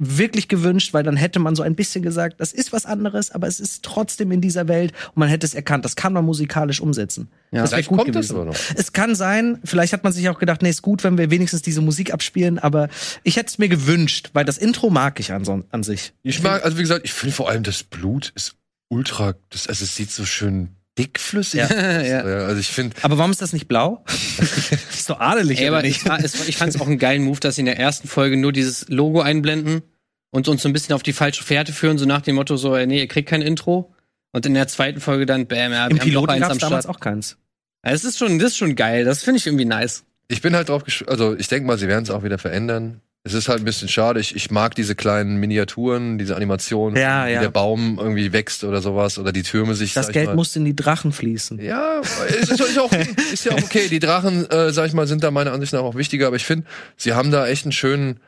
[0.04, 3.46] wirklich gewünscht, weil dann hätte man so ein bisschen gesagt, das ist was anderes, aber
[3.46, 6.80] es ist trotzdem in dieser Welt und man hätte es erkannt, das kann man musikalisch
[6.80, 7.28] umsetzen.
[7.50, 7.62] Ja.
[7.62, 8.36] das wäre gut kommt das gewesen.
[8.36, 8.56] aber noch.
[8.74, 11.62] Es kann sein, vielleicht hat man sich auch gedacht, nee, ist gut, wenn wir wenigstens
[11.62, 12.88] diese Musik abspielen, aber
[13.22, 16.12] ich hätte es mir gewünscht, weil das Intro mag ich an, an sich.
[16.22, 18.56] Ich mag, also wie gesagt, ich finde vor allem das Blut ist
[18.88, 21.68] ultra, das, also es sieht so schön dickflüssig Ja.
[22.02, 22.28] Ja.
[22.28, 24.04] Ja, Also ich finde, Aber warum ist das nicht blau?
[24.38, 26.04] ist so adelig, Ey, aber ich,
[26.46, 28.88] ich fand es auch einen geilen Move, dass sie in der ersten Folge nur dieses
[28.88, 29.82] Logo einblenden
[30.30, 32.74] und uns so ein bisschen auf die falsche Fährte führen, so nach dem Motto so,
[32.76, 33.94] ey, nee, ihr kriegt kein Intro.
[34.34, 36.52] Und in der zweiten Folge dann, bam, ja, Im wir haben doch Piloten eins am
[36.52, 36.96] es damals Start.
[36.96, 37.36] auch keins.
[37.84, 39.04] Ja, Das ist schon, das ist schon geil.
[39.04, 40.04] Das finde ich irgendwie nice.
[40.28, 43.00] ich bin halt drauf, also ich denke mal, sie werden es auch wieder verändern.
[43.24, 44.18] Es ist halt ein bisschen schade.
[44.18, 47.40] Ich, ich mag diese kleinen Miniaturen, diese Animationen, Ja, wie ja.
[47.40, 49.94] der Baum irgendwie wächst oder sowas oder die Türme sich.
[49.94, 51.60] Das Geld mal, muss in die Drachen fließen.
[51.60, 52.90] Ja, ist, ist, ist, auch,
[53.32, 53.86] ist ja auch okay.
[53.88, 56.44] Die Drachen, äh, sag ich mal, sind da meiner Ansicht nach auch wichtiger, aber ich
[56.44, 56.66] finde,
[56.96, 58.18] sie haben da echt einen schönen,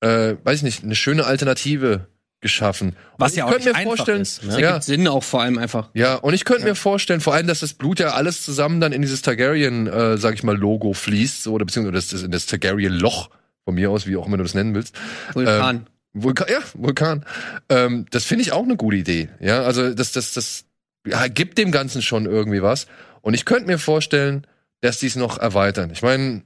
[0.00, 2.06] äh, weiß ich nicht, eine schöne Alternative
[2.40, 2.96] geschaffen.
[3.18, 4.50] Was ja ich auch könnte nicht mir einfach vorstellen, ist, ne?
[4.52, 5.90] Das ja, Sinn auch vor allem einfach.
[5.92, 8.92] ja, und ich könnte mir vorstellen, vor allem, dass das Blut ja alles zusammen dann
[8.92, 12.30] in dieses Targaryen, äh, sag ich mal, Logo fließt, so, oder beziehungsweise das, das, in
[12.30, 13.28] das Targaryen-Loch,
[13.68, 14.94] von mir aus, wie auch immer du das nennen willst.
[15.34, 15.86] Vulkan.
[16.14, 17.22] Vulkan, ja, Vulkan.
[17.68, 19.28] Ähm, das finde ich auch eine gute Idee.
[19.40, 20.64] Ja, also das, das, das
[21.06, 22.86] ja, gibt dem Ganzen schon irgendwie was.
[23.20, 24.46] Und ich könnte mir vorstellen,
[24.80, 25.90] dass die es noch erweitern.
[25.92, 26.44] Ich meine,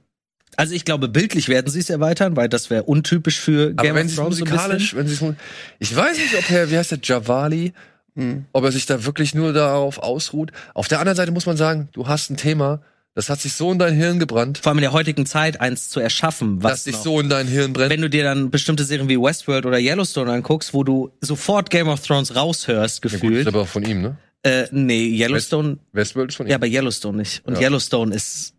[0.57, 3.95] Also ich glaube, bildlich werden sie es erweitern, weil das wäre untypisch für aber Game
[3.95, 5.35] wenn of sie Thrones so ein musikalisch, wenn sie
[5.79, 7.71] ich weiß nicht, ob er, wie heißt der, Javali,
[8.15, 8.45] Hm.
[8.51, 10.51] ob er sich da wirklich nur darauf ausruht.
[10.73, 12.81] Auf der anderen Seite muss man sagen, du hast ein Thema,
[13.15, 15.89] das hat sich so in dein Hirn gebrannt, Vor allem in der heutigen Zeit eins
[15.89, 17.91] zu erschaffen, was dass sich noch- so in dein Hirn brennt.
[17.91, 21.87] wenn du dir dann bestimmte Serien wie Westworld oder Yellowstone anguckst, wo du sofort Game
[21.89, 23.47] of Thrones raushörst, ja, gut, ist gefühlt.
[23.47, 24.17] aber auch von ihm, ne?
[24.43, 26.49] äh, nee, Yellowstone, Westworld ist von ihm.
[26.49, 27.45] ja, aber Yellowstone nicht.
[27.45, 27.61] Und Ja.
[27.67, 28.53] Yellowstone ist,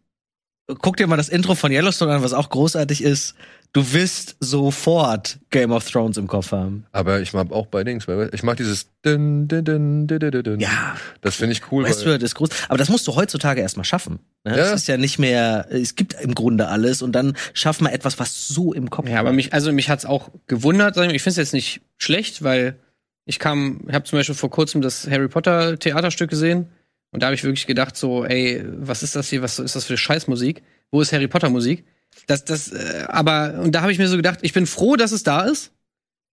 [0.80, 3.34] guck dir mal das Intro von Yellowstone an, was auch großartig ist.
[3.74, 6.86] Du wirst sofort Game of Thrones im Kopf haben.
[6.92, 10.42] Aber ich mag auch bei Dings, weil ich mag dieses dun, dun, dun, dun, dun,
[10.44, 10.60] dun.
[10.60, 11.84] Ja, Das finde ich cool.
[11.84, 12.50] Westworld ist groß.
[12.68, 14.20] Aber das musst du heutzutage erstmal schaffen.
[14.44, 14.56] Ne?
[14.56, 14.62] Ja.
[14.66, 18.20] Es ist ja nicht mehr, es gibt im Grunde alles und dann schaffen wir etwas,
[18.20, 20.96] was so im Kopf Ja, aber mich, also mich hat's auch gewundert.
[20.96, 22.76] ich finde es jetzt nicht schlecht, weil
[23.24, 26.68] ich kam, ich habe zum Beispiel vor kurzem das Harry Potter Theaterstück gesehen
[27.10, 29.42] und da habe ich wirklich gedacht so, ey, was ist das hier?
[29.42, 30.62] Was ist das für Scheißmusik?
[30.92, 31.84] Wo ist Harry Potter Musik?
[32.26, 35.12] Das, das, äh, aber und da habe ich mir so gedacht, ich bin froh, dass
[35.12, 35.72] es da ist.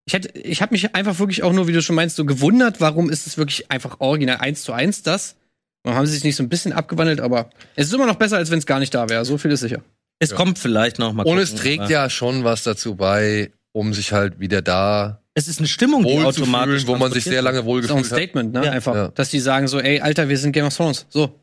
[0.06, 2.82] Ich hätte, ich habe mich einfach wirklich auch nur, wie du schon meinst, so gewundert,
[2.82, 5.36] warum ist es wirklich einfach original eins zu eins das?
[5.84, 7.22] Warum haben sie sich nicht so ein bisschen abgewandelt?
[7.22, 9.26] Aber es ist immer noch besser, als wenn es gar nicht da wäre.
[9.26, 9.82] So viel ist sicher.
[10.20, 11.24] Es kommt vielleicht noch mal.
[11.24, 15.60] und es trägt ja schon was dazu bei, um sich halt wieder da es ist
[15.60, 18.00] eine Stimmung, die automatisch wohlzufühlen, wo man sich sehr lange Das ist auch ein wohlgefühlt
[18.00, 18.06] hat.
[18.06, 18.66] Statement, ne?
[18.66, 18.72] Ja.
[18.72, 18.96] Einfach.
[18.96, 19.08] Ja.
[19.10, 21.06] Dass die sagen so, ey, Alter, wir sind Game of Thrones.
[21.10, 21.40] So.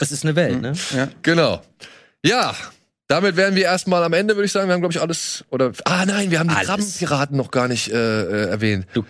[0.00, 0.72] Es ist eine Welt, ne?
[0.96, 1.08] Ja.
[1.22, 1.62] Genau.
[2.24, 2.56] Ja,
[3.08, 4.68] damit wären wir erstmal am Ende, würde ich sagen.
[4.68, 5.44] Wir haben, glaube ich, alles.
[5.50, 5.72] Oder.
[5.84, 6.68] Ah, nein, wir haben die Alles.
[6.68, 8.86] Krabbenpiraten noch gar nicht äh, äh, erwähnt.
[8.94, 9.04] Du.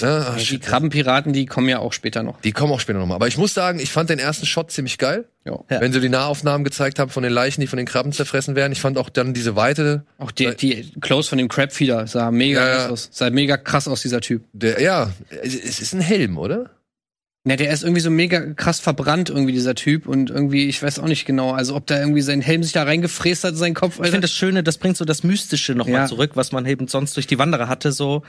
[0.00, 0.60] Ja, ach, Die.
[0.60, 2.40] Krabbenpiraten, die kommen ja auch später noch.
[2.42, 3.16] Die kommen auch später nochmal.
[3.16, 5.24] Aber ich muss sagen, ich fand den ersten Shot ziemlich geil.
[5.44, 5.58] Ja.
[5.68, 8.70] Wenn sie die Nahaufnahmen gezeigt haben von den Leichen, die von den Krabben zerfressen werden.
[8.70, 12.60] Ich fand auch dann diese Weite, Auch die, die Close von dem Crabfeeder sah mega
[12.64, 13.08] Ja, krass aus.
[13.10, 14.44] Sah mega krass aus, dieser Typ.
[14.52, 15.10] der, ja,
[15.42, 16.70] es ist ein Helm, oder?
[17.46, 20.08] Ne, der ist irgendwie so mega krass verbrannt, irgendwie, dieser Typ.
[20.08, 22.82] Und irgendwie, ich weiß auch nicht genau, also ob da irgendwie sein Helm sich da
[22.82, 24.10] reingefräst hat, in seinen Kopf, Ich Alter.
[24.10, 26.06] finde das Schöne, das bringt so das Mystische nochmal Ja.
[26.06, 28.24] zurück, was man eben sonst durch die Wanderer hatte, so.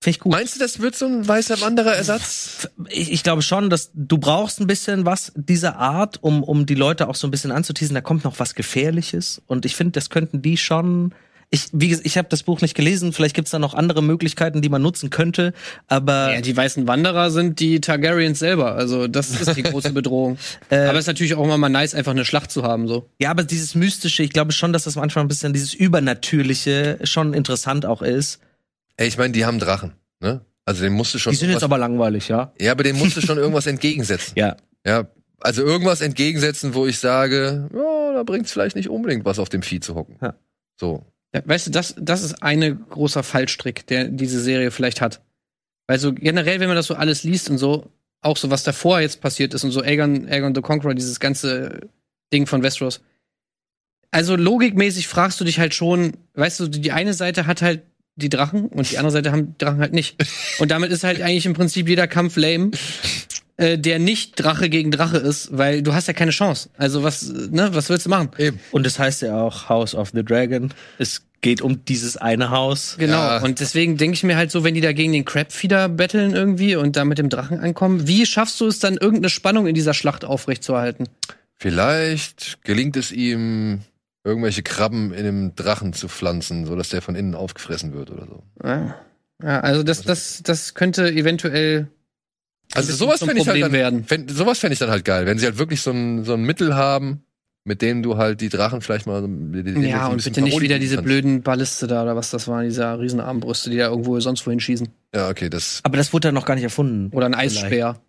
[0.00, 0.32] Finde ich gut.
[0.32, 2.68] Meinst du, das wird so ein weißer Wanderer-Ersatz?
[2.88, 6.74] ich, ich glaube schon, dass du brauchst ein bisschen was dieser Art, um, um die
[6.74, 7.94] Leute auch so ein bisschen anzuteasen.
[7.94, 9.40] Da kommt noch was Gefährliches.
[9.46, 11.14] Und ich finde, das könnten die schon.
[11.50, 13.12] Ich, wie gesagt, ich habe das Buch nicht gelesen.
[13.14, 15.54] Vielleicht gibt's da noch andere Möglichkeiten, die man nutzen könnte.
[15.86, 18.74] Aber ja, die weißen Wanderer sind die Targaryens selber.
[18.74, 20.36] Also, das ist die große Bedrohung.
[20.68, 23.08] Äh, Aber es ist natürlich auch immer mal nice, einfach eine Schlacht zu haben, so.
[23.18, 27.32] ja, aber dieses Mystische, ich glaube schon, dass das manchmal ein bisschen dieses Übernatürliche schon
[27.32, 28.40] interessant auch ist.
[28.96, 30.42] Ey, ich meine, die haben Drachen, ne?
[30.66, 31.30] Also dem musst du schon.
[31.30, 32.52] Die sind jetzt aber langweilig, ja.
[32.60, 34.34] ja, aber dem musst du schon irgendwas entgegensetzen.
[34.36, 34.56] Ja.
[34.84, 35.06] Ja,
[35.40, 39.62] also irgendwas entgegensetzen, wo ich sage, ja, da bringt's vielleicht nicht unbedingt was auf dem
[39.62, 40.16] Vieh zu hocken.
[40.20, 40.34] Ja.
[40.76, 41.06] So.
[41.32, 45.20] Weißt du, das, das ist eine großer Fallstrick, der diese Serie vielleicht hat.
[45.86, 47.90] Weil so generell, wenn man das so alles liest und so,
[48.20, 51.88] auch so was davor jetzt passiert ist und so Aegon, Aegon the Conqueror, dieses ganze
[52.32, 53.00] Ding von Westeros.
[54.10, 57.82] Also logikmäßig fragst du dich halt schon, weißt du, die eine Seite hat halt
[58.16, 60.16] die Drachen und die andere Seite haben die Drachen halt nicht.
[60.58, 62.70] Und damit ist halt eigentlich im Prinzip jeder Kampf lame,
[63.58, 66.70] äh, der nicht Drache gegen Drache ist, weil du hast ja keine Chance.
[66.78, 68.30] Also was, ne, was willst du machen?
[68.38, 68.60] Eben.
[68.70, 70.72] Und es heißt ja auch House of the Dragon.
[70.98, 72.96] Es geht um dieses eine Haus.
[72.98, 73.16] Genau.
[73.16, 73.38] Ja.
[73.42, 76.76] Und deswegen denke ich mir halt so, wenn die da gegen den Crabfeeder betteln irgendwie
[76.76, 79.94] und da mit dem Drachen ankommen, wie schaffst du es dann, irgendeine Spannung in dieser
[79.94, 81.08] Schlacht aufrechtzuerhalten?
[81.56, 83.80] Vielleicht gelingt es ihm,
[84.22, 88.42] irgendwelche Krabben in einem Drachen zu pflanzen, sodass der von innen aufgefressen wird oder so.
[88.62, 88.94] Ja,
[89.42, 91.88] ja also das, das, das könnte eventuell
[92.74, 94.04] Also sowas fände ich halt dann, werden.
[94.04, 96.42] fänd, sowas fände ich dann halt geil, wenn sie halt wirklich so ein, so ein
[96.42, 97.22] Mittel haben,
[97.64, 100.40] mit dem du halt die Drachen vielleicht mal so- die- die- die Ja, und bitte
[100.42, 101.06] nicht wieder diese kannst.
[101.06, 104.88] blöden Balliste da oder was das waren, diese Riesenarmbrüste, die da irgendwo sonst wohin schießen.
[105.14, 107.14] Ja, okay, das Aber das wurde dann noch gar nicht erfunden.
[107.14, 108.00] Oder ein Eisspeer.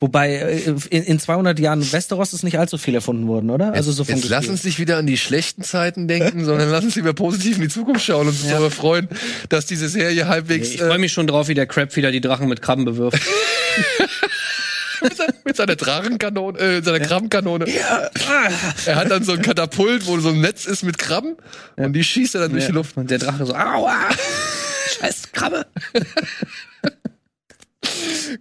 [0.00, 3.72] Wobei äh, in, in 200 Jahren Westeros ist nicht allzu viel erfunden worden, oder?
[3.72, 6.84] Also so vom Jetzt lass uns nicht wieder an die schlechten Zeiten denken, sondern lass
[6.84, 8.52] uns lieber positiv in die Zukunft schauen und uns Ja.
[8.52, 9.08] darüber freuen,
[9.48, 12.48] dass diese Serie halbwegs Ich freue äh, mich schon drauf, wie der Crabfeeder die Drachen
[12.48, 13.18] mit Krabben bewirft.
[15.02, 17.66] mit, seiner, mit seiner Drachenkanone, äh, seiner Krabbenkanone.
[17.66, 21.36] Er hat dann so ein Katapult, wo so ein Netz ist mit Krabben
[21.76, 22.96] und die schießt er dann durch die Luft.
[22.96, 24.08] Und der Drache so, aua!
[25.00, 25.66] Scheiß Krabbe!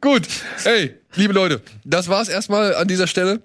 [0.01, 0.27] Gut,
[0.64, 3.41] hey, liebe Leute, das war's erstmal an dieser Stelle.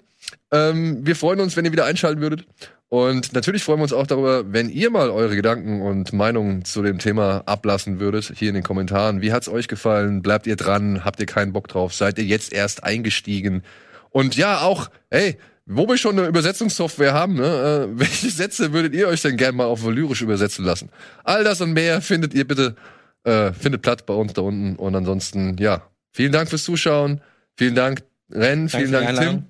[0.51, 2.45] Ähm, wir freuen uns, wenn ihr wieder einschalten würdet.
[2.89, 6.81] Und natürlich freuen wir uns auch darüber, wenn ihr mal eure Gedanken und Meinungen zu
[6.81, 9.21] dem Thema ablassen würdet, hier in den Kommentaren.
[9.21, 10.23] Wie hat's euch gefallen?
[10.23, 11.05] Bleibt ihr dran?
[11.05, 11.93] Habt ihr keinen Bock drauf?
[11.93, 13.61] Seid ihr jetzt erst eingestiegen?
[14.09, 15.37] Und ja, auch, hey,
[15.67, 19.55] wo wir schon eine Übersetzungssoftware haben, ne, äh, welche Sätze würdet ihr euch denn gerne
[19.55, 20.89] mal auf Valyrisch übersetzen lassen?
[21.23, 22.75] All das und mehr findet ihr bitte,
[23.23, 24.75] äh, findet Platz bei uns da unten.
[24.77, 27.21] Und ansonsten, ja, vielen Dank fürs Zuschauen.
[27.55, 28.01] Vielen Dank,
[28.31, 28.67] Ren.
[28.67, 29.43] Vielen Dank, Tim.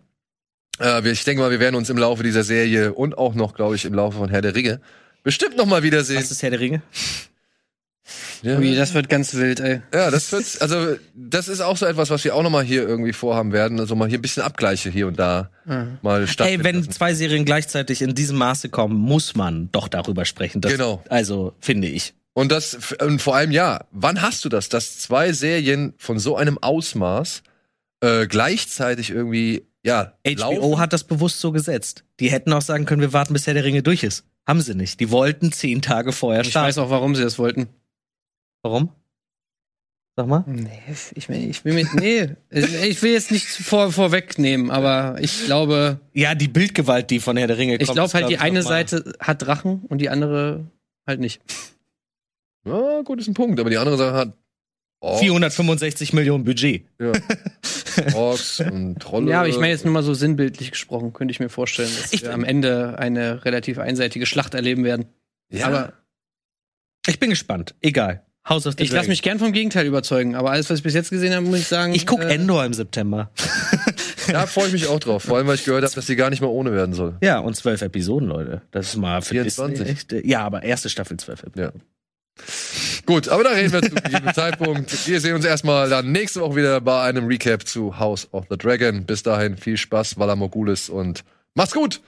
[0.80, 3.76] Äh, ich denke mal, wir werden uns im Laufe dieser Serie und auch noch, glaube
[3.76, 4.80] ich, im Laufe von Herr der Ringe
[5.24, 6.18] bestimmt noch mal wiedersehen.
[6.18, 6.82] Was ist Herr der Ringe?
[8.42, 9.82] Ja, Ui, das wird ganz wild, ey.
[9.94, 12.88] ja, das wird, also das ist auch so etwas, was wir auch noch mal hier
[12.88, 13.80] irgendwie vorhaben werden.
[13.80, 15.50] Also mal hier ein bisschen Abgleiche hier und da
[16.02, 16.92] mal Ey, stattfinden wenn lassen.
[16.92, 20.62] zwei Serien gleichzeitig in diesem Maße kommen, muss man doch darüber sprechen.
[20.62, 21.04] Das, Genau.
[21.10, 22.14] Also, finde ich.
[22.34, 26.38] Und das und vor allem ja, wann hast du das, dass zwei Serien von so
[26.38, 27.44] einem Ausmaß
[28.02, 30.80] äh, gleichzeitig irgendwie ja HBO laufen?
[30.80, 32.04] hat das bewusst so gesetzt.
[32.20, 34.24] Die hätten auch sagen können, wir warten, bis Herr der Ringe durch ist.
[34.48, 35.00] Haben sie nicht.
[35.00, 36.68] Die wollten zehn Tage vorher Ich starten.
[36.68, 37.68] weiß auch, warum sie das wollten.
[38.64, 38.90] Warum?
[40.16, 40.44] Sag mal.
[40.48, 40.70] Nee,
[41.16, 46.00] ich, mein, ich will mit, nee, ich will jetzt nichts vor, vorwegnehmen, aber ich glaube,
[46.14, 47.84] Ja, die Bildgewalt, die von Herr der Ringe kommt.
[47.90, 50.66] ich glaube halt, glaub die ich, eine Seite hat Drachen und die andere
[51.08, 51.42] halt nicht.
[52.66, 54.34] Ja, gut, ist ein Punkt, aber die andere Sache hat
[55.00, 56.86] Orks, 465 Millionen Budget.
[57.00, 57.14] ja.
[58.14, 59.32] Orks und Trolle.
[59.32, 62.14] Ja, aber ich meine jetzt nur mal so sinnbildlich gesprochen, könnte ich mir vorstellen, dass
[62.14, 65.06] Ich- wir am Ende eine relativ einseitige Schlacht erleben werden.
[65.52, 65.94] ja, Aber
[67.08, 67.76] Ich bin gespannt.
[67.82, 68.24] Egal.
[68.48, 70.94] House of the ich lasse mich gern vom Gegenteil überzeugen, aber alles, was ich bis
[70.96, 71.94] jetzt gesehen habe, muss ich sagen.
[71.94, 73.30] Ich guck äh, Endor im September.
[74.32, 75.24] Da freue ich mich auch drauf.
[75.24, 77.18] Vor allem, weil ich gehört habe, dass die gar nicht mehr ohne werden soll.
[77.24, 78.62] Ja, und zwölf Episoden, Leute.
[78.70, 79.78] Das ist mal für 24.
[79.80, 80.14] Disney echt.
[80.14, 81.82] äh, Ja, aber erste Staffel zwölf Episoden.
[82.38, 82.44] Ja.
[83.10, 85.08] Gut, aber da reden wir zu jedem Zeitpunkt.
[85.08, 88.56] Wir sehen uns erstmal dann nächste Woche wieder bei einem Recap zu House of the
[88.56, 89.04] Dragon.
[89.04, 91.24] Bis dahin viel Spaß, Valar Morgulis und
[91.56, 92.02] macht's gut!